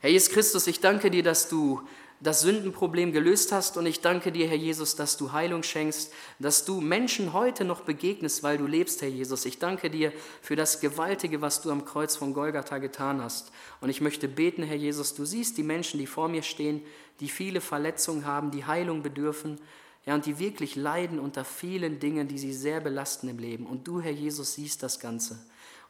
Herr 0.00 0.10
Jesus 0.10 0.30
Christus, 0.30 0.66
ich 0.66 0.80
danke 0.80 1.10
dir, 1.10 1.22
dass 1.22 1.48
du 1.48 1.82
das 2.20 2.40
Sündenproblem 2.40 3.12
gelöst 3.12 3.52
hast. 3.52 3.76
Und 3.76 3.86
ich 3.86 4.00
danke 4.00 4.32
dir, 4.32 4.48
Herr 4.48 4.56
Jesus, 4.56 4.96
dass 4.96 5.16
du 5.16 5.32
Heilung 5.32 5.62
schenkst, 5.62 6.12
dass 6.38 6.64
du 6.64 6.80
Menschen 6.80 7.32
heute 7.32 7.64
noch 7.64 7.82
begegnest, 7.82 8.42
weil 8.42 8.58
du 8.58 8.66
lebst, 8.66 9.02
Herr 9.02 9.08
Jesus. 9.08 9.44
Ich 9.44 9.58
danke 9.58 9.90
dir 9.90 10.12
für 10.42 10.56
das 10.56 10.80
Gewaltige, 10.80 11.40
was 11.40 11.62
du 11.62 11.70
am 11.70 11.84
Kreuz 11.84 12.16
von 12.16 12.34
Golgatha 12.34 12.78
getan 12.78 13.22
hast. 13.22 13.52
Und 13.80 13.88
ich 13.88 14.00
möchte 14.00 14.28
beten, 14.28 14.62
Herr 14.62 14.76
Jesus, 14.76 15.14
du 15.14 15.24
siehst 15.24 15.58
die 15.58 15.62
Menschen, 15.62 15.98
die 15.98 16.06
vor 16.06 16.28
mir 16.28 16.42
stehen, 16.42 16.82
die 17.20 17.28
viele 17.28 17.60
Verletzungen 17.60 18.26
haben, 18.26 18.50
die 18.50 18.64
Heilung 18.64 19.02
bedürfen. 19.02 19.60
Ja, 20.08 20.14
und 20.14 20.24
die 20.24 20.38
wirklich 20.38 20.74
leiden 20.74 21.18
unter 21.18 21.44
vielen 21.44 22.00
Dingen, 22.00 22.28
die 22.28 22.38
sie 22.38 22.54
sehr 22.54 22.80
belasten 22.80 23.28
im 23.28 23.38
Leben. 23.38 23.66
Und 23.66 23.86
du, 23.86 24.00
Herr 24.00 24.10
Jesus, 24.10 24.54
siehst 24.54 24.82
das 24.82 25.00
Ganze. 25.00 25.38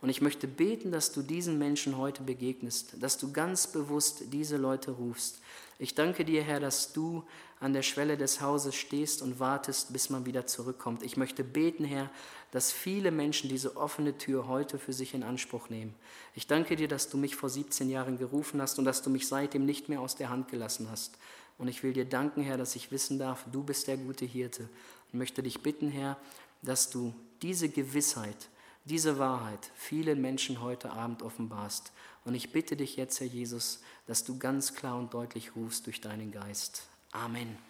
Und 0.00 0.08
ich 0.08 0.20
möchte 0.20 0.48
beten, 0.48 0.90
dass 0.90 1.12
du 1.12 1.22
diesen 1.22 1.56
Menschen 1.56 1.96
heute 1.96 2.24
begegnest, 2.24 3.00
dass 3.00 3.16
du 3.16 3.30
ganz 3.30 3.68
bewusst 3.68 4.32
diese 4.32 4.56
Leute 4.56 4.90
rufst. 4.90 5.40
Ich 5.78 5.94
danke 5.94 6.24
dir, 6.24 6.42
Herr, 6.42 6.58
dass 6.58 6.92
du 6.92 7.22
an 7.60 7.72
der 7.72 7.82
Schwelle 7.82 8.16
des 8.16 8.40
Hauses 8.40 8.74
stehst 8.74 9.22
und 9.22 9.38
wartest, 9.38 9.92
bis 9.92 10.10
man 10.10 10.26
wieder 10.26 10.46
zurückkommt. 10.46 11.04
Ich 11.04 11.16
möchte 11.16 11.44
beten, 11.44 11.84
Herr, 11.84 12.10
dass 12.50 12.72
viele 12.72 13.12
Menschen 13.12 13.48
diese 13.48 13.76
offene 13.76 14.18
Tür 14.18 14.48
heute 14.48 14.80
für 14.80 14.92
sich 14.92 15.14
in 15.14 15.22
Anspruch 15.22 15.68
nehmen. 15.68 15.94
Ich 16.34 16.48
danke 16.48 16.74
dir, 16.74 16.88
dass 16.88 17.08
du 17.08 17.18
mich 17.18 17.36
vor 17.36 17.50
17 17.50 17.88
Jahren 17.88 18.18
gerufen 18.18 18.60
hast 18.60 18.80
und 18.80 18.84
dass 18.84 19.00
du 19.00 19.10
mich 19.10 19.28
seitdem 19.28 19.64
nicht 19.64 19.88
mehr 19.88 20.00
aus 20.00 20.16
der 20.16 20.28
Hand 20.28 20.48
gelassen 20.48 20.88
hast. 20.90 21.18
Und 21.58 21.68
ich 21.68 21.82
will 21.82 21.92
dir 21.92 22.04
danken, 22.04 22.42
Herr, 22.42 22.56
dass 22.56 22.76
ich 22.76 22.90
wissen 22.90 23.18
darf, 23.18 23.44
du 23.50 23.62
bist 23.62 23.88
der 23.88 23.96
gute 23.96 24.24
Hirte. 24.24 24.68
Und 25.12 25.18
möchte 25.18 25.42
dich 25.42 25.60
bitten, 25.60 25.90
Herr, 25.90 26.16
dass 26.62 26.90
du 26.90 27.14
diese 27.42 27.68
Gewissheit, 27.68 28.48
diese 28.84 29.18
Wahrheit 29.18 29.70
vielen 29.74 30.20
Menschen 30.20 30.60
heute 30.60 30.90
Abend 30.92 31.22
offenbarst. 31.22 31.92
Und 32.24 32.34
ich 32.34 32.52
bitte 32.52 32.76
dich 32.76 32.96
jetzt, 32.96 33.20
Herr 33.20 33.26
Jesus, 33.26 33.80
dass 34.06 34.24
du 34.24 34.38
ganz 34.38 34.74
klar 34.74 34.98
und 34.98 35.12
deutlich 35.12 35.56
rufst 35.56 35.86
durch 35.86 36.00
deinen 36.00 36.32
Geist. 36.32 36.82
Amen. 37.12 37.67